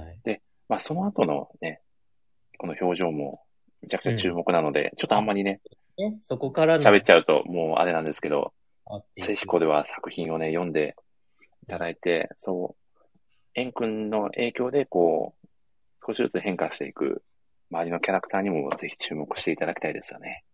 [0.00, 0.40] はい。
[0.70, 1.82] まあ、その後のね、
[2.58, 3.42] この表情も、
[3.82, 5.60] めちゃくちゃ注目なので、ちょっとあんまりね、
[5.98, 6.80] ね、そこからの。
[6.82, 8.52] 喋っちゃうと、もうあれなんですけど、
[9.16, 10.96] ぜひこでは作品をね、読んで
[11.62, 13.00] いただいて、そう、
[13.54, 15.48] 円くんの影響で、こう、
[16.06, 17.22] 少しずつ変化していく、
[17.70, 20.44] 周りのキャラクターにもぜひ注目していただきたいですよね。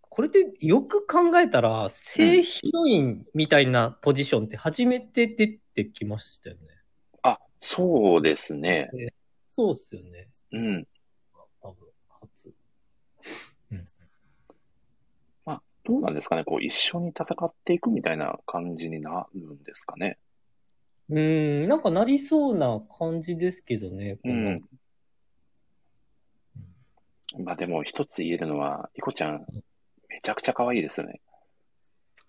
[0.00, 6.62] これでよく考えたら、正ヒロインみたいなポジションって初めて出てきましたよね。
[7.22, 8.90] あ、そうですね。
[9.56, 10.26] そうっすよね。
[10.50, 10.84] うん。
[11.62, 12.52] 多分、初。
[15.86, 16.44] どうなんですかね？
[16.44, 20.16] こう、一緒に戦っていくみたいな感じになるんですかね？
[21.10, 24.14] うーん、なんかなりそうな感じですけどね。
[24.16, 24.56] こうのん。
[27.44, 29.44] まあでも、一つ言えるのは、イコちゃん、
[30.08, 31.20] めちゃくちゃ可愛いですよね。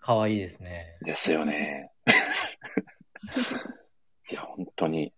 [0.00, 0.94] 可愛いですね。
[1.00, 1.90] ですよね。
[4.30, 5.14] いや、本当に、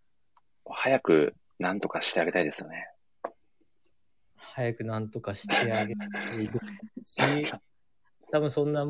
[0.64, 2.88] 早く何とかしてあげたいですよね。
[4.36, 6.02] 早くなんとかしてあげて
[6.36, 6.60] いる
[7.04, 7.52] し、
[8.32, 8.84] 多分そんな、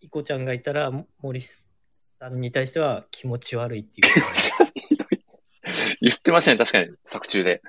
[0.00, 4.06] イコちゃんがいたら、森さんに対しては気持ち悪いっていう。
[6.00, 7.62] 言ってましたね、確かに、作中で。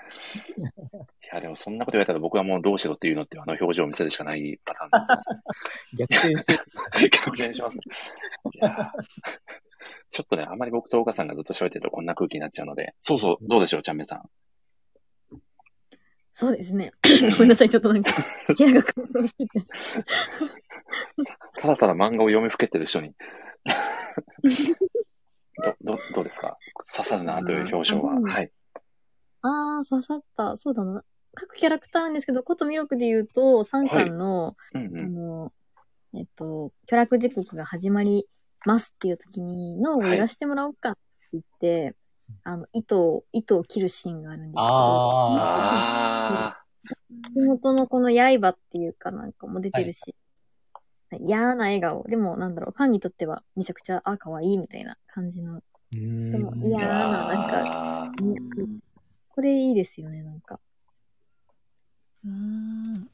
[1.24, 5.08] いや、でもそんなこと言われたら僕はもうどうしろっていうのってあの表情を見せるしかないパターンなん
[5.98, 7.10] です 逆転して、よ。
[7.10, 7.84] 逆転しますね。
[8.54, 8.92] いや
[10.10, 14.24] ちょっとね、あんまり僕と岡さんがずっと喋ってるとこんな空気になっちゃうので、そうそう、どうでしょう、ちゃんめさん。
[16.34, 16.92] そうですね。
[17.34, 18.12] ごめんなさい、ちょっとなんか、
[18.56, 19.62] 部屋が乾燥してて。
[21.60, 23.16] ただただ漫画を読みふけてる人に。
[25.84, 26.58] ど、ど、どうですか？
[26.96, 28.14] 刺さるなという表情は。
[28.14, 28.52] うんはい。
[29.42, 30.56] あー、刺さった。
[30.58, 31.04] そうだな。
[31.34, 35.16] 各キャラクターなんですけど、ことミロクで言うと、3巻の、あうんうん。
[35.16, 35.54] の、
[36.14, 38.28] えっと、巨落時刻が始まり
[38.66, 41.00] ますっていう時に、脳を揺らしてもらおうかって
[41.34, 41.96] 言って、
[42.44, 45.38] あの、糸を、糸を切るシーンがあるんですけど、あ
[46.54, 46.64] あ
[47.34, 50.16] 手元のこの刃っていうかなんかも出てるし、
[51.20, 52.04] 嫌な笑顔。
[52.08, 55.62] でもなんだろう、ファンにとってはめちゃくちゃ、あ、可愛いみたいな感じの。
[55.92, 56.32] ー。
[56.32, 58.12] でもい嫌ーななんか
[59.30, 60.60] これいいですよね、なんか。
[62.26, 63.10] うーん。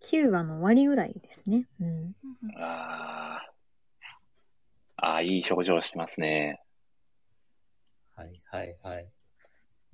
[0.00, 1.66] 9話の終わりぐらいですね。
[1.80, 2.14] うん。
[2.56, 3.53] あー
[4.96, 6.60] あー、いい表情してますね。
[8.14, 9.10] はいはいはい。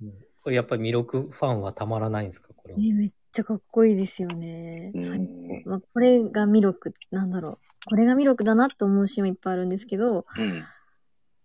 [0.01, 0.13] うん
[0.43, 2.49] これやっぱり魅力ファンはたまらないんですか？
[2.55, 2.79] これは。
[2.79, 4.91] ね、めっちゃかっこいいですよね。
[4.95, 5.27] うん最
[5.63, 5.69] 高。
[5.69, 7.59] まあ、これが魅力、なんだろう。
[7.85, 10.63] これが魅力だなって思うシーンはいっぱいあるんですけど、うん。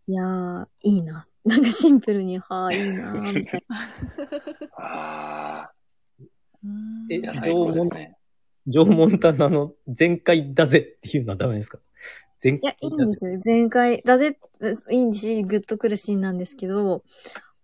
[0.06, 1.28] いやー、いいな。
[1.44, 3.76] なんかシンプルに、はあ、いいなーみたいな。
[4.82, 5.72] ああ、
[7.10, 8.16] いや、最高ですね。
[8.66, 11.78] ジョー・モンタナの全開だぜっていうのはダメですか？
[12.40, 13.40] 全いや、いいんですよ。
[13.44, 14.38] 前回、だぜ、
[14.90, 17.02] いいし、グッとくるシーンなんですけど、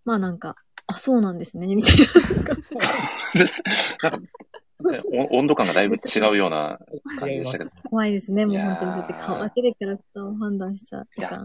[0.05, 0.55] まあなんか、
[0.87, 1.95] あ、そうなんですね、みたい
[4.03, 4.11] な。
[4.11, 6.77] なんか、お温度感がだいぶ違うような
[7.17, 7.71] 感じでしたけど。
[7.89, 8.91] 怖いですね、もいう本当に。
[8.91, 11.43] そうやって顔だけでキャラクターを判断しちゃいかん。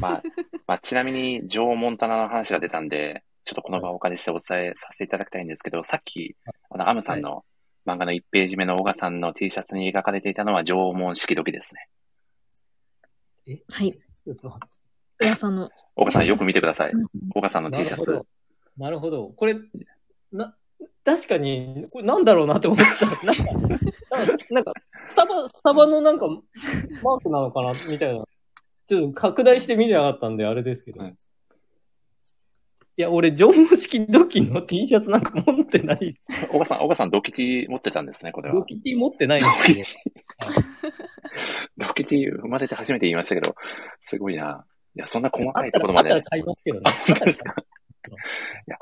[0.00, 0.22] まあ、
[0.66, 6.36] まあ、ちなみに、ジョー・モンタナの話が出たんで、ちょっとこの場をお借りしてお伝えさせていただきたいんですけど、さっき、
[6.68, 7.44] あの、アムさんの
[7.86, 11.88] 漫画の1ページ目のオガさんの T シャツに描かれていたのは縄文式時ですね。
[13.72, 13.92] はい。
[13.92, 14.68] ちょっと待っ
[15.18, 15.70] て噂の。
[15.96, 16.92] オガさんよく見てください。
[17.34, 18.26] オガさんの T シャツなるほど。。
[18.78, 19.28] なるほど。
[19.28, 19.56] これ、
[20.32, 20.54] な、
[21.04, 23.26] 確かに、これなんだろうなって思ってたんです。
[23.30, 23.52] なんか、
[24.10, 26.26] なんか、なんかスタバ、スタバのなんか、
[27.02, 28.24] マークなのかなみたいな。
[28.86, 31.02] ちょっと拡大して見てなかったんで、あれですけど。
[31.02, 31.16] うん
[32.98, 36.48] いや、俺、縄文式土器の T シャツなんか持ってないです。
[36.50, 38.56] オガさん、オガさんドキティ持ってたんですね、これは。
[38.56, 39.80] 土器 T 持ってないんですけど。
[41.78, 43.54] ドキティ生まれて初めて言いましたけど、
[44.00, 44.64] すごいな。
[44.96, 46.90] いや、そんな細かいところまで、あったら買いますけどね。
[47.06, 47.54] 本当ですかい
[48.66, 48.76] や、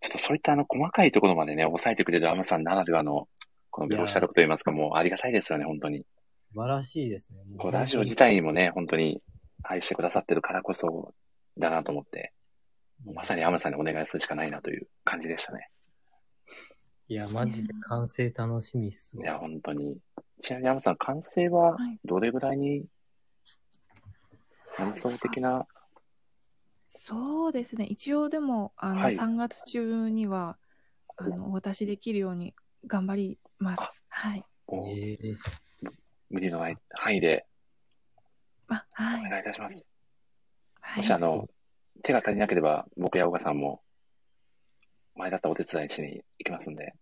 [0.00, 3.28] ちょっとそういったあの細かいところまでね、抑えてくれるアムさんならではの、
[3.68, 6.06] この描写力といいますか、もうありがたいですよね、本当に。
[6.54, 7.40] 素晴らしいですね。
[7.58, 9.20] こうラジオ自体にもね、本当に
[9.62, 11.12] 愛してくださってるからこそ
[11.58, 12.32] だなと思って、
[13.04, 15.70] まさにアムさんにお願いするしかないなという感じでしたね。
[17.08, 19.24] いや、マジで完成楽しみっすわ。
[19.24, 19.96] いや、本当に。
[20.40, 22.84] ちなみにアムさん、完成ははいどれぐらいに
[24.78, 25.66] なりそう的な、
[26.88, 27.84] そうですね。
[27.86, 30.58] 一応でも、あの、はい3月中には、
[31.16, 32.54] あの、お渡しできるように
[32.86, 34.04] 頑張ります。
[34.08, 34.44] はい。
[36.30, 37.46] 無理のない範囲で
[38.68, 39.26] あ、はい。
[39.26, 39.84] お願いいたします。
[40.80, 41.48] はいもしあの、
[42.02, 43.80] 手が足りなければ、僕や小川さんも、
[45.16, 46.94] 前だったらお手伝いしに行きますんで。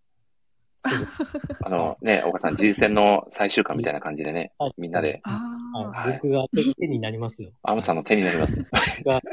[1.63, 5.41] あの、ね、小川さん、G 戦の最終巻みたいな感じでねはい、みんなで、あ
[5.75, 7.51] あ、はい僕が手手になりますよ。
[7.63, 8.57] アムさんの手になります。
[9.05, 9.21] が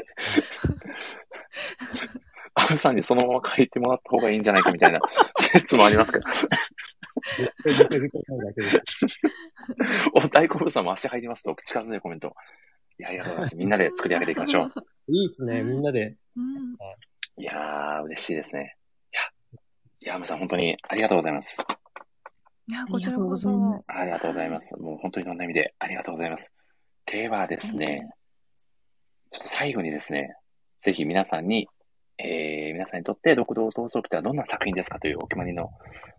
[2.55, 4.99] アムさんにそのまま書いてもらった方がいいんじゃないかみたいな
[5.39, 6.25] 説もありますけど。
[10.13, 12.33] お、大好物さんも足入りますと、力強いコメント。
[12.97, 13.55] いや、ありがとうございます。
[13.57, 14.73] みんなで作り上げていきましょう。
[15.11, 16.15] いいっすね、みんなで。
[16.35, 16.77] うん。
[17.37, 18.77] いやー、嬉しいですね。
[19.13, 19.21] いや、
[20.01, 21.65] いや、アムさん本当にありがとうございます。
[22.67, 23.49] いや、りこちらこそ。
[23.87, 24.75] ありがとうございます。
[24.77, 26.51] もう本当にいろんな意味でありがとうございます。
[27.05, 28.09] ではですね、
[29.29, 30.35] ちょっと最後にですね、
[30.81, 31.67] ぜひ皆さんに、
[32.17, 35.69] えー、皆さんにとって六道闘争記とはどんな作品ですかというお決まりの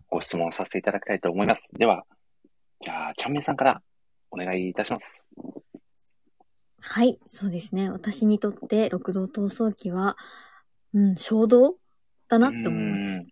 [0.09, 1.67] ご質問をさせていただきたいと思います。
[1.73, 2.05] では、
[2.79, 3.81] じゃあ、ちゃんめいさんから
[4.29, 5.25] お願いいたします。
[6.79, 7.89] はい、そうですね。
[7.89, 10.17] 私にとって六道闘争記は、
[10.93, 11.75] うん、衝動
[12.27, 13.03] だなって思います。
[13.19, 13.27] ん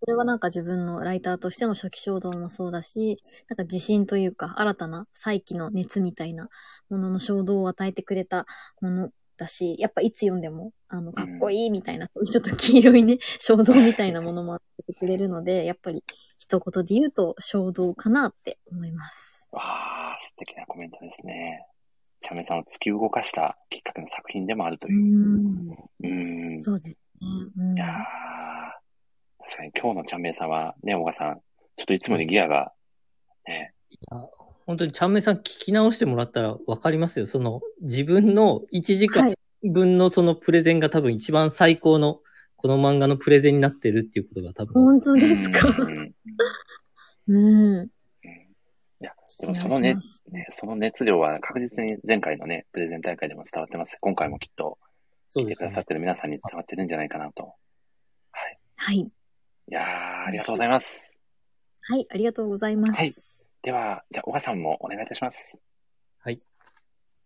[0.00, 3.18] これはなんか自分のライターとしての初期衝動もそうだし、
[3.48, 6.48] なんか自信というか、新たな再起の熱みたいな
[6.88, 8.46] ものの衝動を与えてくれた
[8.80, 16.02] ものだし、やっぱいつ読んでも、あの、かっこいいみたいな、ちょっと黄色いね、衝動みたいなものも与えてくれるので、やっぱり
[16.38, 19.46] 一言で言うと衝動かなって思います。
[19.52, 19.60] わ
[20.14, 21.66] あ、素敵なコメントですね。
[22.20, 25.38] ちゃんめいさんを突き動かしたきっかけの作品でもあるとういう。
[25.38, 26.62] ん、うーん。
[26.62, 27.28] そうですね。
[27.56, 27.90] うんいやー
[29.44, 31.40] 確かに今日のちゃんめいさんは、ね、小川さん、
[31.76, 32.72] ちょっといつもよりギアが、
[33.48, 33.74] ね、
[34.66, 37.26] 本当にちゃんめいさん聞き直してもらったらわかりますよ。
[37.26, 42.20] その自分の1時間はい分のそのプレゼンが多分一番最高の
[42.56, 44.72] この漫画のプレゼンになってるっていうことが多分。
[44.72, 45.68] 本当ですか？
[45.68, 46.14] うん
[47.28, 47.88] うん。
[49.40, 53.96] でもそのね失礼しますね、その熱量は確実に前回のね、プレゼン大会でも伝わってます。
[54.00, 54.78] 今回もきっと
[55.26, 55.84] そうですね来てくださっ。
[55.84, 57.54] てる皆さんに伝わってるんじゃないかなと。
[58.76, 58.98] はい。
[58.98, 59.12] い
[59.66, 59.84] やー、
[60.26, 61.12] ありがとうございます。
[61.88, 62.94] はい、ありがとうございます。
[62.94, 63.12] はい
[63.62, 65.60] では、じゃあ、小川さんもお願いいたします。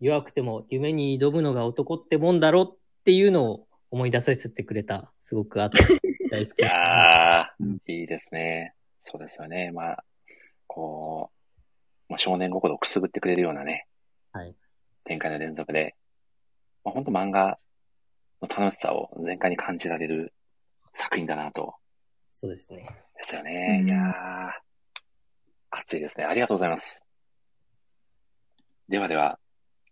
[0.01, 5.79] 弱くても夢に挑むのが男ってもんだろっていうのを思い出させてくれた、すごくあった
[6.31, 8.75] 大好きいやうんー、いいですね。
[9.01, 9.71] そうですよね。
[9.71, 10.05] まあ、
[10.67, 11.31] こ
[12.15, 13.87] う、もう少年心をくすぐってくれるようなね、
[14.33, 14.55] はい。
[15.05, 15.97] 展開の連続で、
[16.85, 17.57] まあ、本当漫画
[18.41, 20.33] の楽しさを全開に感じられる
[20.93, 21.75] 作品だなと。
[22.31, 22.87] そうですね。
[23.17, 23.79] ですよね。
[23.83, 24.51] うんいやー、
[25.71, 26.25] 熱いですね。
[26.25, 27.05] ありがとうございます。
[28.89, 29.39] ではでは、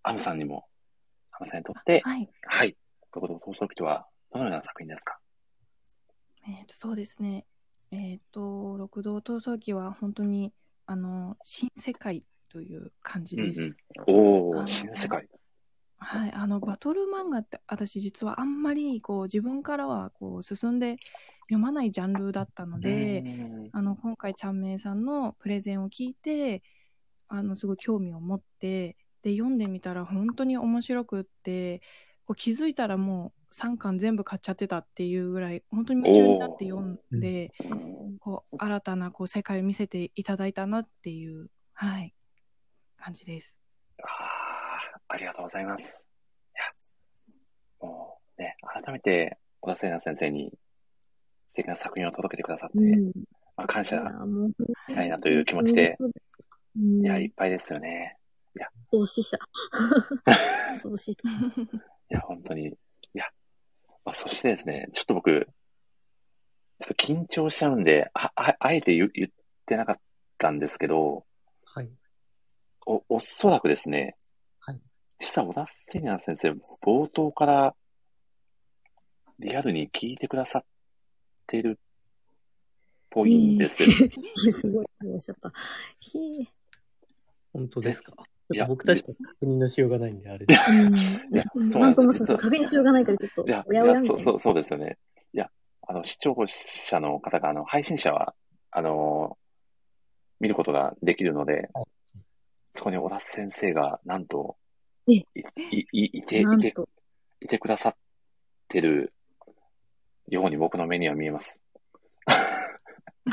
[0.02, 0.66] アムさんにも、
[1.32, 2.28] アムさんにとって、はい。
[2.42, 2.76] はい、
[3.10, 5.18] ということ闘争記とはどのような作品ですか？
[6.46, 7.46] えーとそうですね。
[7.90, 10.52] えっ、と、六道闘争記は本当に、
[10.92, 13.74] あの、新世界という感じです。
[14.06, 15.26] おー、あの新世界。
[15.96, 20.96] はい、あのバトル漫画って私実はあんまりこう自分からはこう進んで
[21.44, 26.62] 読まないジャンルだったので、うんあの今回ちゃんめいさんのプレゼンを聞いて
[27.28, 31.80] あのすごい興味を持ってで読んでみたら本当に面白くって
[32.26, 37.50] こう気づいたらもう3巻全部買っちゃってたっていうぐらい本当に夢中になって読んで
[38.20, 42.14] こう新たなこう世界を見せていただいたなっていう、はい、
[42.98, 43.56] 感じです。
[44.02, 44.42] あー
[45.12, 46.02] ありがとうございます。
[47.82, 50.50] いや、もうね、改めて小田聖奈先生に
[51.48, 53.12] 素敵な作品を届けてくださって、うん。
[53.54, 54.02] まあ、感謝
[54.88, 56.38] したいなという気持ちで、そうです
[56.76, 58.16] うんいや、いっぱいですよね。
[58.90, 59.38] 創始者。
[60.78, 61.18] 創始者。
[62.12, 62.66] いや、本当に。
[62.68, 62.74] い
[63.14, 63.24] や、
[64.04, 65.48] まあ、そしてですね、ちょっと僕、
[66.80, 69.30] ちょっと緊張しちゃうんで、あ、ああえて言言っ
[69.64, 70.00] てなかっ
[70.36, 71.24] たんですけど、
[71.64, 71.88] はい。
[72.84, 74.14] お、おそらくですね、
[74.60, 74.80] はい
[75.18, 76.50] 実は小田聖奈先生、
[76.84, 77.74] 冒頭から
[79.38, 80.64] リアルに聞いてくださっ
[81.46, 81.82] てるっ
[83.08, 83.88] ぽいんですよ。
[83.88, 83.90] い
[84.46, 85.52] やすごい、おっしゃった。
[85.98, 86.46] ひえ。
[87.52, 88.24] 本当ですか？
[88.52, 90.70] いや僕たちと確認のしようがないんで、あれです。
[90.70, 90.96] うん。
[91.36, 94.22] やそうなんともしそう確認しようがないから、ちょっといや、、おやおやいやみたいな。
[94.22, 94.98] そうそうそうですよね。
[95.32, 95.50] いや、
[95.86, 98.34] あの、視聴者の方が、あの、配信者は、
[98.70, 99.36] あの、
[100.40, 101.68] 見ることができるので、
[102.74, 104.56] そこに小田先生が、なんと、
[105.08, 105.24] えい、
[105.70, 106.88] い、いいて、いて、なんと。
[107.40, 107.96] いてくださっ
[108.68, 109.12] てる
[110.28, 111.62] ように僕の目には見えます。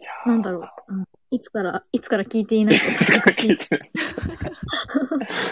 [0.00, 0.94] いやーなんだろう。
[0.94, 3.58] うんいつから、いつから聞いていないと錯覚している。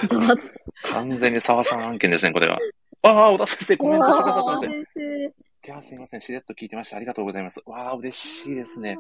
[0.09, 0.53] ざわつ。
[0.85, 2.59] 完全に沢さん案件ですね、これは。
[3.03, 4.61] ああ、小田先生、コメントしてくださっ。
[5.67, 6.21] いやー、すいません。
[6.21, 6.97] しれっと聞いてました。
[6.97, 7.61] ありがとうございます。
[7.67, 8.99] わあ、嬉しいですね。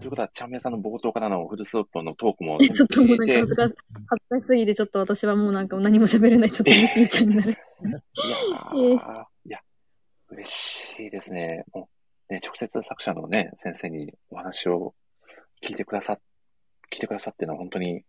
[0.00, 7.50] ということは、ちゃんめいさんの冒頭からのフルスロットのトークもえ、 ちょっともうなんか聞い恥ずかし、恥ずかしすぎて、ちょっと私はもうなんか何も喋れない、ちょっとミキ ーちゃんになる。
[7.50, 9.60] いやー、いや、
[10.30, 11.64] 嬉しいですね。
[11.72, 11.88] も
[12.28, 14.94] う、ね、直接作者のね、先生にお話を
[15.62, 16.18] 聞いてくださ、
[16.90, 18.04] 聞いてくださってのは本当に、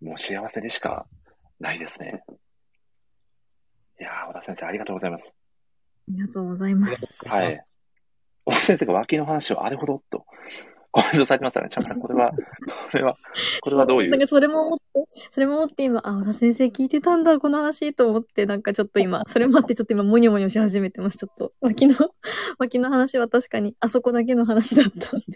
[0.00, 1.06] もう幸せでしか
[1.58, 2.22] ないですね。
[4.00, 5.34] いやー、小田先生ありがとうございます。
[6.08, 7.28] ありがとうございます。
[7.28, 7.64] はい。
[8.44, 10.24] 小田先生が脇の話をあれほどっと、
[11.02, 11.68] コメントされてますよね。
[11.70, 13.16] ちゃんさん、これは、これは、
[13.60, 14.10] これはどういう？
[14.10, 14.84] なんかそれも思って、
[15.30, 21.18] それも思って今、あ、小田先生聞いてたんだ、この話と思って、なんかちょっと今、それもあってちょっと今、もにょもにょし始めてます。
[21.18, 21.94] ちょっと、脇の、
[22.58, 25.26] 脇の話は確かに、あそこだけの話だったんで。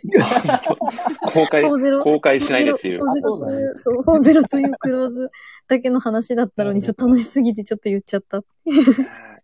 [1.32, 3.00] 公開、40公開しないでっていう。
[3.00, 5.30] 40という、そう、40というクローズ
[5.68, 8.42] だけの話だったのに、ちょっと楽しすぎてちょっと言っちゃった。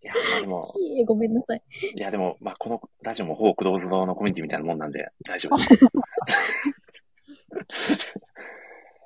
[0.03, 0.62] いや、まあでも、
[1.07, 1.62] ごめんなさい。
[1.95, 5.75] いやでも、まあこのラジオもほぼクローズドのコミュニティみたいなもんなんで、大丈夫です。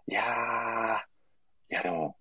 [0.08, 2.16] いやー、いやでも、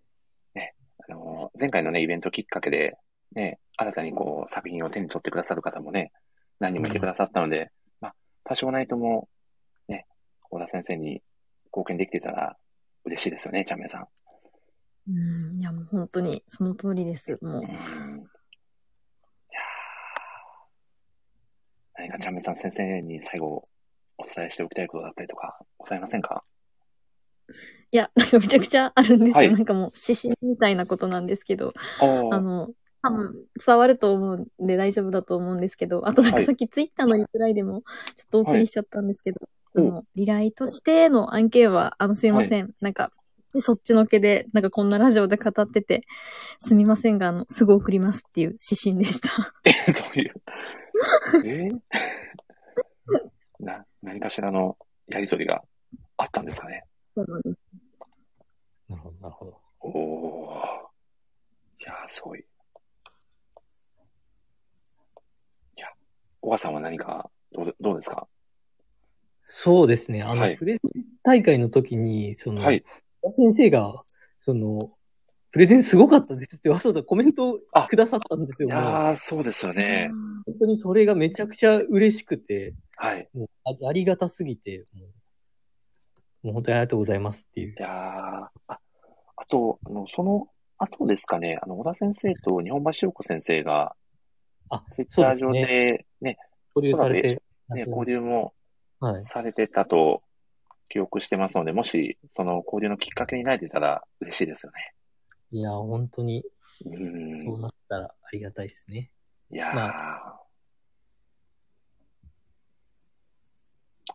[0.53, 0.75] ね、
[1.09, 2.95] あの、前回のね、イベントきっかけで、
[3.33, 6.11] ね、新たにこう、作品を手に取ってくださる方もね、
[6.59, 9.27] 何人もいてくださったので、まあ、多少ないとも、
[9.87, 10.05] ね、
[10.49, 11.21] 小田先生に
[11.65, 12.57] 貢献できてたら
[13.05, 14.07] 嬉しいですよね、ちゃんめいさん。
[15.07, 17.39] うん、いやもう本当に、その通りです。
[17.41, 17.61] もううん。
[17.61, 23.61] いやー何かちゃんめいさん先生に最後
[24.17, 26.43] お伝えしておきたいことだったりとかございませんか？
[27.91, 29.35] いや、なんかめちゃくちゃあるんですよ。
[29.35, 29.51] はい。
[29.51, 32.71] なんかもう指針みたいなことなんですけど、あの、
[33.03, 36.41] 多分伝わると思うんで大丈夫だと思うんですけど、あとなんはい。
[36.41, 37.83] かさっきツイッターのリプライでも
[38.15, 39.41] ちょっとお送りしちゃったんですけど、
[39.75, 39.87] はい。
[39.87, 43.11] あのリライとしての案件は、あのすいません、なんか、
[43.49, 46.01] そっちのけで、なんかこんなラジオで語ってて、
[46.61, 49.29] すみませんが、あの、すぐ送りますっていう指針でした。
[49.65, 50.33] え、どういう？
[51.45, 51.79] えー？
[53.59, 55.63] な、何かしらのやりとりが
[56.17, 56.83] あったんですかね
[57.15, 57.43] なる
[58.97, 59.61] ほど、なるほど。
[59.81, 60.55] おー。
[61.79, 62.39] いやー、すごい。
[62.39, 62.43] い
[65.79, 65.87] や、
[66.41, 68.27] 小川さんは何か、どうでどうですか？
[69.43, 70.23] そうですね。
[70.23, 72.83] あの、はいプレゼン大会の時に、その、はい。
[73.29, 73.93] 先生が、
[74.39, 74.91] その、
[75.51, 78.69] プレゼンすごかったですってわざわざコメントをあくださったんですよ。
[78.69, 80.09] いやー、そうですよね。
[80.45, 83.27] 本当にそれがめちゃくちゃ嬉しくて、はい。
[83.33, 84.85] もうあありがたすぎて、
[86.43, 87.75] もう本当にありがとうございますっていうい。
[87.77, 87.91] やー
[88.67, 88.79] あ、
[89.35, 90.47] あと、あの、その
[90.77, 93.95] 後ですかね、あの、小田先生と日本橋陽子先生が、
[94.69, 96.05] あ、ツイッそうですター上でね。
[96.21, 96.37] ね、
[96.75, 97.41] 交流されて。
[97.69, 98.53] ね、交流も
[99.01, 99.21] はい。
[99.21, 100.21] されてたと
[100.87, 104.93] 記憶してますので、もし、その交流のきっかけになれてたら嬉しいですよね。
[105.51, 106.43] いや、本当に、
[106.85, 106.89] う
[107.35, 107.41] ん。
[107.41, 109.11] そうなったらありがたいですね。
[109.51, 110.39] いやー、ま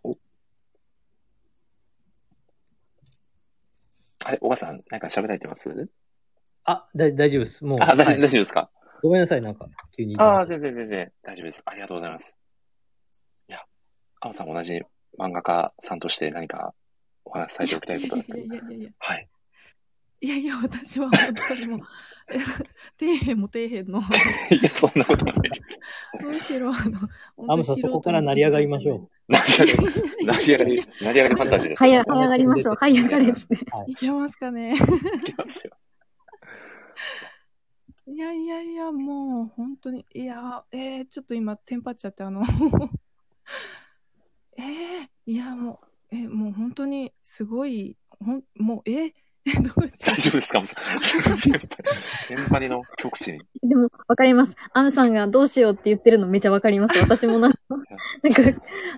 [0.03, 0.17] お
[4.25, 5.89] あれ、小川さん、なんか喋られてます？
[6.65, 7.65] あ、だ、大丈夫です。
[7.65, 7.79] もう。
[7.83, 8.71] あ、大丈夫、はい大丈夫ですか？
[9.03, 10.17] ごめんなさい、なんか、急に。
[10.19, 11.63] ああ、全然全然大丈夫です。
[11.67, 12.35] ありがとうございます。
[13.49, 13.61] いや、
[14.21, 14.81] アムさんも同じ
[15.19, 16.73] 漫画家さんとして何か
[17.27, 18.49] お話しされておきたいことだったりい。
[18.49, 18.91] やいやいやいや。
[18.99, 19.29] はい。
[20.21, 21.81] いやいや、私は本当にもう、
[22.29, 22.39] え
[22.99, 24.01] 底辺も底辺の、
[24.51, 25.81] いや、そんなことないです。
[26.21, 31.83] むしろ、あの、アムさん、そこから成り上がりましょ成り上がり、成り上がり、 成り上がりファンタジーです。
[31.83, 32.75] はいや、はい上がりましょう。
[32.75, 33.59] はい上がれですね。
[33.63, 33.79] う。
[33.79, 34.75] はいいけますかね。
[34.75, 34.79] い
[35.23, 35.77] きますよ。
[38.09, 42.43] いやいやいや、もう本当に、いや、えー、ちょっと今、テンパっちゃって、あの、
[44.57, 45.81] えー、いや、も
[46.13, 49.13] う、えもう本当に、すごい、ほん、もう、えー、
[49.47, 50.59] 大丈夫ですか？
[50.59, 51.41] アムさん。
[51.41, 51.69] テンパ
[52.29, 53.41] テンパリの極地に。
[53.63, 54.57] でも、わかります。
[54.73, 56.99] アムさんがどうしようって言ってるのめちゃわかります。
[56.99, 57.59] 私もなんか、
[58.23, 58.43] なんか、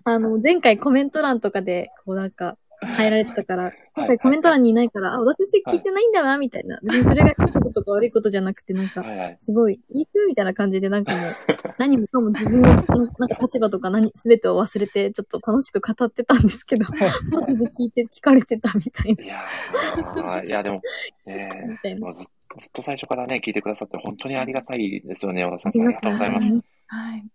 [0.05, 6.79] あの、前回コメント欄とかで、こうなんか、入られてたから、今回コメント欄にいないから、あ、小田先生聞いてないんだな、みたいな。
[6.83, 9.05] 別にそれがいいこととか悪いことじゃなくて、なんか。
[9.41, 11.21] すごい、いい風みたいな感じで、なんかもう、
[11.79, 16.87] 何もかも自分の、 なんか立場とか何、すべてを忘れて、ちょっと楽しく語ってたんですけど、
[17.31, 20.81] マジで聞いて、聞かれてたみたいな、いやー、いや、でも、
[21.27, 21.99] えみたいな。
[21.99, 22.25] ーもうず
[22.61, 25.85] ずっと最初からね、聞いてくださって本当にありがたいですよね、小田先生。
[25.85, 26.49] ありがとうございます。
[26.49, 27.21] いやはい。
[27.21, 27.29] ー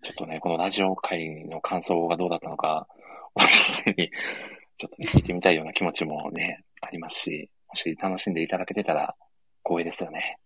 [0.00, 2.88] ちょっとね、このラジオ会の感想がどうだったのか、
[3.38, 4.10] 小田先生に
[4.76, 9.14] ちょっとね、聞いてみたいような気持ちもね、ありますし、もし楽しんでいただけてたら
[9.64, 10.38] 光栄ですよね。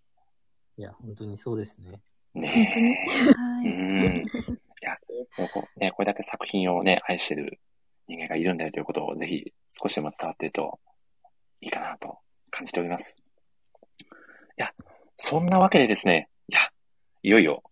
[0.77, 2.01] いや、本当にそうですね。
[2.35, 2.97] ね本当にう
[3.39, 3.69] はい。
[3.69, 4.16] ん。
[4.16, 4.24] い
[4.81, 4.97] や、
[5.39, 7.60] もうこうね、これだけ作品をね、愛してる
[8.09, 10.81] 人間がいるんだよということをぜひ少しでも伝わっていると
[11.60, 12.19] いいかなと
[12.51, 13.16] 感じております。
[14.01, 14.05] い
[14.56, 14.73] や、
[15.19, 16.60] そんなわけでですね、いや、
[17.23, 17.62] いよいよ、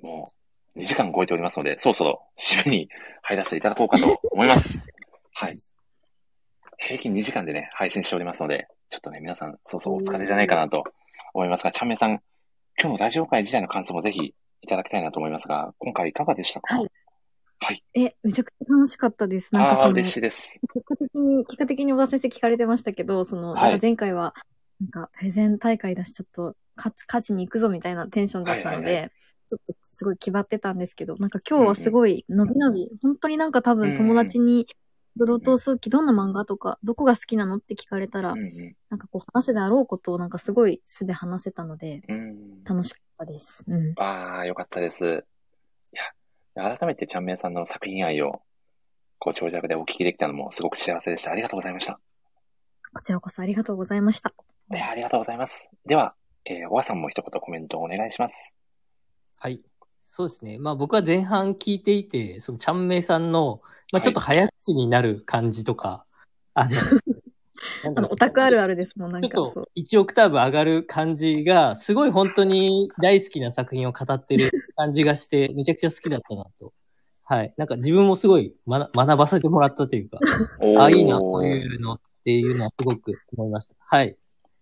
[0.00, 0.37] もう
[0.78, 2.88] 2時間超えておりますので、そろそろ締めに
[3.22, 4.84] 入らせていただこうかと思います。
[5.34, 5.58] はい。
[6.78, 10.84] 平均2時間でね、配信しておりますので、ちょっとね、皆さん、そうそうお疲れじゃないかなと
[11.34, 12.10] 思いますが、ちゃんめいさん、
[12.80, 16.76] 今日のラジオ会自体の感想もぜひいただきたいなと思いますが、今回いかがでしたか？
[16.78, 16.88] はい
[17.60, 17.82] はい。
[17.96, 19.52] え、めちゃくちゃ楽しかったです。
[19.52, 20.60] なんかその、嬉し結いです。
[20.84, 24.32] 果的に、結果的に小田先生聞かれてましたけど、その、はい前回は、
[24.80, 29.12] なんか、プレゼン大会だし、ちょっと、勝つ、勝ちに行くぞみたいなテンションだったので、はいはい
[29.48, 34.66] ちょっとすごい気張ってたんですけど、なんか今日はすごい伸び伸び、本当になんか多分友達に、
[35.16, 42.12] ブドウ糖早期どんな漫画とか、どこが好きなのって聞かれたら、うんうなんかこう話せであろうことをなんかすごい素で話せたので、ん。
[42.12, 42.64] うん。
[42.64, 43.64] 楽しかったです。
[43.66, 43.94] うん。
[43.96, 45.24] ああ、よかったです。
[46.54, 48.42] いや、改めてちゃんめいさんの作品愛を、
[49.18, 51.32] こう、長尺でお聞きできたのもすごく幸せでした。
[51.32, 51.98] ありがとうございました。
[52.92, 54.32] こちらこそありがとうございました。
[54.70, 55.70] ありがとうございます。
[55.86, 56.14] では、
[56.44, 58.57] えー、おばさんも一言コメントをお願いします。
[59.38, 59.60] はい。
[60.02, 60.58] そうですね。
[60.58, 63.60] まあ僕は前半聞いていて、そのちゃんめいさんの、
[63.92, 66.04] まあちょっと早口になる感じとか、
[66.54, 66.70] あの、
[67.84, 69.70] なんだろうあの、オタクあるあるですもん、なんちょっかそうと。
[69.74, 76.72] 1オクターブ上がる感じが、すごい本当に大好きな作品を語ってる感じがして、 めちゃくちゃ好きだったなと。
[77.24, 77.54] はい。
[77.56, 80.18] なんか自分もすごい学学ばせてもらったというか、
[80.82, 83.74] あ、いいな、こういうのっていうのはすごく思いました。
[83.78, 84.16] はい。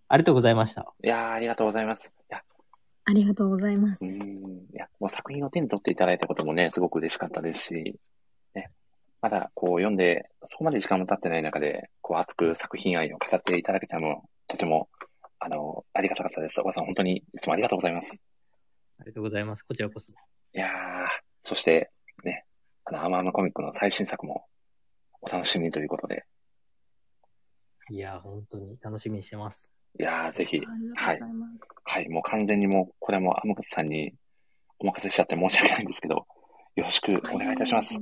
[0.09, 0.85] ありがとうございました。
[1.03, 2.11] いやーありがとうございます。
[2.29, 2.43] いや、
[3.09, 4.03] ありがとうございます。
[4.03, 4.67] うーん。
[4.73, 7.95] いや、もう作品を手に取っていただいたこともね、すごく嬉しかったですし、
[8.53, 8.69] ね。
[9.21, 14.89] まだ、こう、読んで、そこまで時間も経ってない中で、こう、熱く作品愛を語っていただけたのも、とても、
[15.39, 16.59] あの、ありがたかったです。
[16.59, 18.21] おばさん、本当に、いつもありがとうございます。
[18.99, 19.63] ありがとうございます。
[19.63, 20.05] こちらこそ。
[20.53, 20.69] いやー、
[21.43, 21.89] そして、
[22.25, 22.43] ね、
[22.83, 24.47] あの、アマアマコミックの最新作も、
[25.21, 26.25] お楽しみにということで、
[27.89, 29.71] いやー、本当に楽しみにしてます。
[29.99, 31.19] いやー、ぜひあ、りがとうござい。
[31.89, 34.13] はい、もう完全にもう、これもアムクスさんに
[34.79, 36.27] お任せしちゃって申し訳ないんですけど、
[36.75, 37.95] よろしくお願いいたします。
[37.95, 37.97] い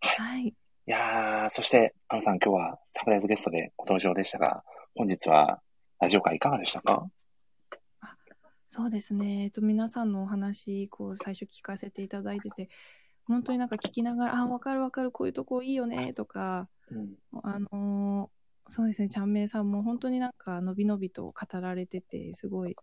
[0.00, 0.54] はい。
[0.86, 4.62] やー、そして、アムさん今日はサプライズゲストでご登場でしたが、
[4.94, 5.60] 本日は
[5.98, 7.06] ラジオ会いかがでしたか？
[8.68, 9.44] そうですね。
[9.44, 12.68] えっと、皆さんのお話、こう、最初聞かせていただいてて、
[13.24, 17.14] 本当になんか聞きながら、あ、わかるわかる、こういうとこいいよね、とか、うん。
[17.42, 22.76] あのーそうですね、ちゃんめいさんも本当になんか、のびのびと語られてて、すごい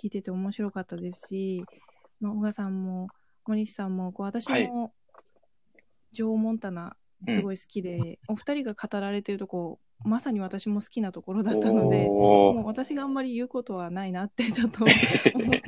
[0.00, 1.64] 聞いてて面白かったですし、
[2.20, 3.08] まあ、小川さんも、
[3.46, 4.68] 森下さんも、こう、私はい。
[4.68, 4.92] も、
[6.12, 6.96] ジョー・モンタナ、
[7.28, 15.60] すごい好きで、お二人が語られてるとこ、まさに私も好きなところだったので、もう私があんまり言うことはないなってちょっと思って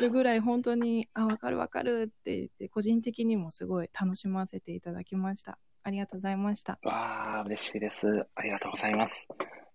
[0.00, 5.58] るぐらい本当に、あ、わかるわかるって言って、個人的にもすごい楽しませていただきました。
[5.86, 6.80] ありがとうございました。
[6.82, 8.08] わー、嬉しいです。
[8.34, 9.28] ありがとうございます。
[9.30, 9.34] い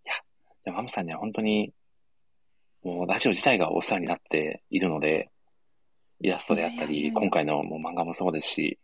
[0.10, 0.14] や、
[0.66, 1.72] でもアムさんには本当に、
[2.84, 5.32] もうラジオ自体がお世話になっているので、
[6.20, 8.78] イラストであったり、今回のもう漫画もそうですし、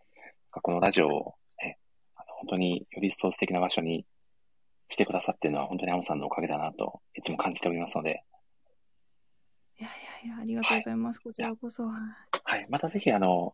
[0.52, 1.78] このラジオを、ね、
[2.16, 4.06] あの本当により一層素敵な場所に
[4.88, 8.24] してくださっているのは本当にアムさんのおかげだなといつも感じておりますので、
[9.78, 9.92] いやい
[10.26, 11.20] やいや、ありがとうございます。
[11.20, 11.84] こちらこそ。
[11.84, 12.00] は
[12.56, 12.66] い。
[12.70, 13.48] またぜひあの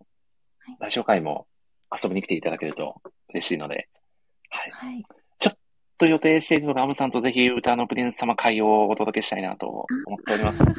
[0.59, 1.47] はい、ラジオ会も
[2.01, 3.87] 遊びに来ていただけると嬉しいので、
[4.49, 4.71] はい。
[4.71, 5.03] はい。
[6.03, 9.85] と予定しているのがアムさんとぜひ歌のプリンス様会をお届けしたいなと思
[10.17, 10.63] っております。
[10.65, 10.69] は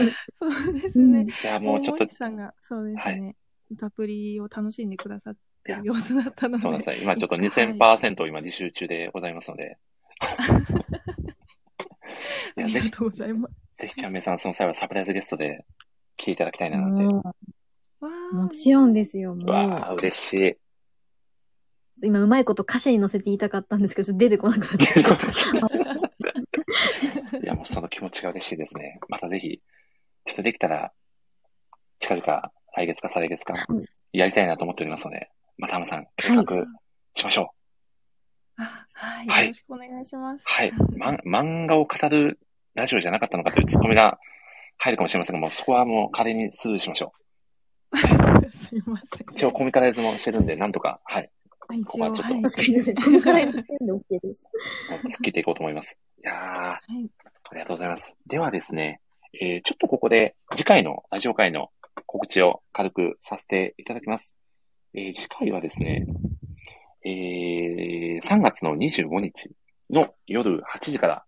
[0.00, 0.12] い。
[0.34, 0.50] そう
[0.80, 1.26] ですね。
[1.42, 3.36] いや、もうちょっと森、さんが、そうですはね。
[3.70, 6.62] 歌プリを楽しんでくださってる様子だったので。
[6.62, 6.96] そうなんですよ。
[7.02, 9.78] 今ちょっとはい2000%今履修中でございますので。
[12.56, 13.80] いや、ぜひ、ありがとうございます。
[13.82, 15.64] ぜひちゃんめいさん、その際はサプライズゲストで
[16.16, 17.28] 来ていただきたいななんて。
[18.32, 19.96] もちろんですよ、もわあ、う。
[19.96, 20.54] 嬉しい。
[22.02, 25.26] 今、うまいこと歌詞に乗せて言いたかったんですけど、ちょっと出てこなくなっちゃった。
[27.38, 28.98] いや、もうその気持ちが嬉しいですね。
[29.08, 29.58] またぜひ、
[30.24, 30.92] ちょっとできたら、
[31.98, 33.54] 近々、来月か再来月か、
[34.12, 36.44] やりたいなと思っておりますので、またアムさん、計画
[37.14, 37.54] しましょ
[38.56, 38.62] う。
[38.62, 39.28] あはい。
[39.28, 40.44] はいよろしくお願いします。
[40.46, 40.72] はい。
[40.98, 42.38] ま、漫画を語る
[42.74, 44.18] ラジオじゃなかったのかというツッコミが
[44.78, 47.12] 入るかもしれませんが、もうそこはもう仮にスルーしましょ
[48.52, 49.28] すいません。
[49.28, 49.32] う。
[49.32, 51.30] 一応コミカライズもしてるんで、なんとか、はい。
[51.72, 52.42] 一応、ここはちょっとはい。
[52.42, 53.04] 確かに確かに。
[53.04, 54.44] このくらいの時点で OK です。
[54.90, 55.98] 突っ切っていこうと思います。
[56.18, 57.10] いやー、はい。
[57.50, 58.14] ありがとうございます。
[58.26, 59.00] ではですね、
[59.40, 61.70] えー、ちょっとここで次回のラジオ会の
[62.06, 64.36] 告知を軽くさせていただきます。
[64.94, 66.06] えー、次回はですね、
[67.04, 69.50] えー、3月の25日
[69.88, 71.24] の夜8時から、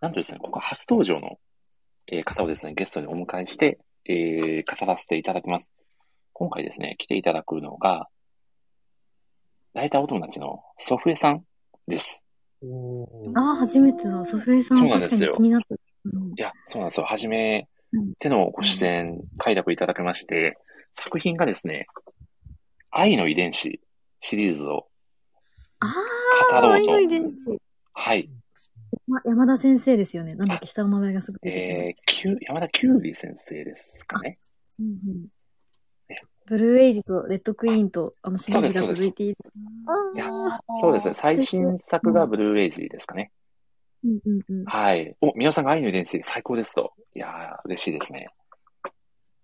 [0.00, 1.38] なんとですね、ここは初登場の、
[2.06, 3.78] えー方をですね、ゲストにお迎えして、
[4.10, 5.70] えー、語らせていただきます。
[6.32, 8.08] 今回ですね、来ていただくのが、
[9.72, 11.44] ライターお友達のソフエさん
[11.86, 12.20] です。
[13.36, 14.24] ああ、初めてだ。
[14.26, 15.74] ソフエさんそうなんですよ確かに気になった。
[16.04, 17.06] うんいや、そうなんですよ。
[17.06, 20.58] はじめうんてのご出演、快諾いただきまして、
[20.92, 21.86] 作品がですね、
[22.90, 23.80] 愛の遺伝子
[24.20, 24.88] シリーズを
[25.78, 25.86] あ
[26.56, 27.38] あ、語ろうと愛の遺伝子。
[27.92, 28.28] はい。
[29.10, 30.34] ま山田先生ですよね。
[30.34, 31.62] なんだっけ、下の名前がすぐ出てくる。
[31.62, 34.36] えー、きゅ山田キュウリ先生ですかね。
[34.78, 35.28] うんうん
[36.46, 39.36] ブルーエイジとレッドクイーンとあのシリーズが続いている。
[40.80, 41.14] そうですね。
[41.14, 43.30] 最新作がブルーエイジですかね。
[44.02, 44.64] うんうんうん。
[44.64, 45.14] はい。
[45.20, 46.92] お、皆さんが愛の遺伝子最高ですと。
[47.14, 48.26] いやー、嬉しいですね。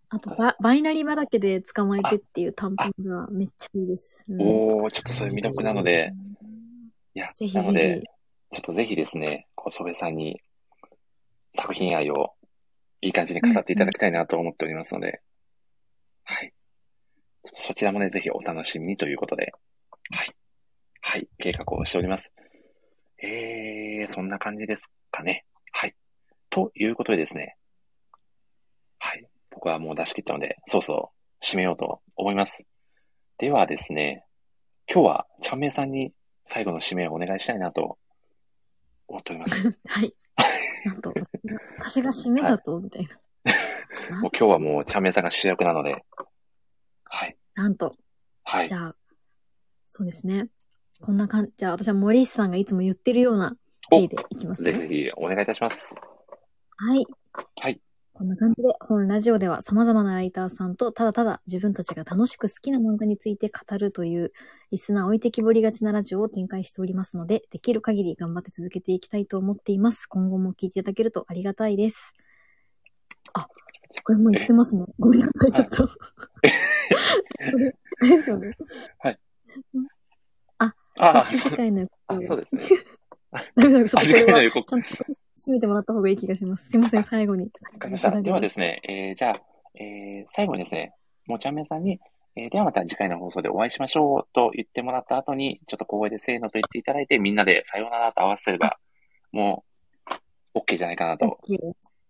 [0.08, 4.24] あとバ、バイナリー畑で捕まえてっていう短編がめっちゃいいです。
[4.28, 6.12] うんおー、ちょっとそういう魅力なので、
[7.14, 8.02] いや、ぜひなのでぜ、
[8.52, 10.40] ちょっとぜひですね、こう、ソベさんに
[11.54, 12.34] 作品愛を
[13.00, 15.20] いい感じに飾っていただきたいなと思っておりますので、
[16.24, 16.52] はい。
[17.44, 19.52] ちそちらもね、ぜひお楽しみにということで、
[20.10, 20.34] はい。
[21.00, 22.32] はい、計画をしております。
[23.22, 25.44] えー、そんな感じですかね。
[25.72, 25.94] はい。
[26.50, 27.56] ということでですね、
[28.98, 29.26] はい。
[29.50, 32.64] 僕はもう出し切ったので、そうそう締めようと思います。
[33.38, 34.24] ではですね、
[34.92, 36.12] 今日は、ちゃんめいさんに
[36.44, 37.98] 最後の締めをお願いしたいなと
[39.08, 39.78] 思っております。
[39.86, 40.14] はい。
[40.84, 41.12] なんと、
[41.78, 43.18] 私が締めだと、みたいな。
[44.20, 46.04] もう今日はもう、ちゃんめいさんが主役なので、
[47.04, 47.36] はい。
[47.54, 47.96] なんと、
[48.44, 48.74] はいじ。
[48.74, 48.96] ゃあ、
[49.86, 50.48] そうですね。
[51.00, 53.56] こんな感じ、じゃあ私は森石さんがいつも言ってるような
[53.90, 54.88] でいきますぜひね。
[54.88, 55.94] ぜひお願いいたします。
[56.78, 57.06] はい。
[57.60, 57.80] はい。
[58.16, 64.32] こんな感じで、本ラジオでは様々なライターさんと、ただただ自分たちが楽しく好きな漫画について語るという、
[64.70, 70.06] リスナー置いてきぼりがちなラジオを展開しておりますので、できる限り頑張って続けていきたいと思っています。
[70.06, 72.14] 今後も聞いていただけるとありがたいです。
[73.34, 73.46] あ、
[74.02, 74.86] これもう言ってますね。
[74.98, 75.86] ごめんなさい、ちょっと。
[75.86, 75.92] こ
[77.58, 78.56] れ、あれですよね。
[80.98, 82.62] あそして次回の予あ、告そうですね。
[83.56, 84.42] ダメだ、ちょっとこれは
[85.36, 86.70] 締めてもらった方がいい気がします。
[86.70, 87.44] すいません、最後に。
[87.44, 88.10] わかりました。
[88.10, 89.42] ではですね、えー、じゃあ、
[89.74, 90.94] えー、最後にですね、
[91.26, 92.00] もちゃんめさんに、
[92.36, 98.78] えー、ではまた次回の放送でお会いしましょうと言ってもらった後に、ちょっと小声でせーのと言っていただいて、みんなでさようならと合わせれば、
[99.32, 99.64] も
[100.54, 101.36] う、OK じゃないかなと。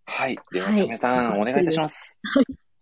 [0.05, 0.39] はい。
[0.51, 2.17] では、はいちゃんめさん、お願いいたします。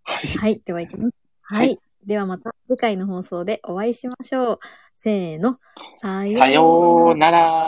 [0.04, 0.38] はい。
[0.38, 0.62] はい。
[0.64, 1.16] では行きます。
[1.42, 1.58] は。
[1.58, 4.60] はいではまた次回の放送でお会いしましょう。
[4.96, 5.58] せーの。
[6.00, 7.66] さよさようなら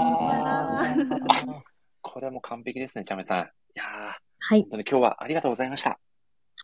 [0.80, 1.64] さようなら
[2.08, 3.40] これも完璧ですね、ちゃんめさん。
[3.40, 3.42] い
[3.76, 3.88] やー、
[4.40, 4.62] はい。
[4.62, 6.00] 本当に今日はありがとうございました。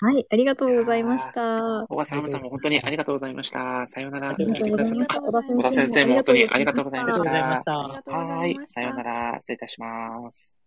[0.01, 0.25] はい。
[0.29, 1.85] ありがとうございました。
[1.87, 3.87] 小川さんさんも本当にありがとうございました。
[3.87, 4.29] さようなら。
[4.29, 5.21] ありがとうございました。
[5.21, 5.31] 小
[5.63, 8.57] 田先生も本当にありがとうございましたはい。
[8.65, 9.37] さようなら。
[9.39, 10.57] 失礼いたします。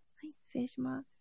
[0.47, 1.16] 失礼します。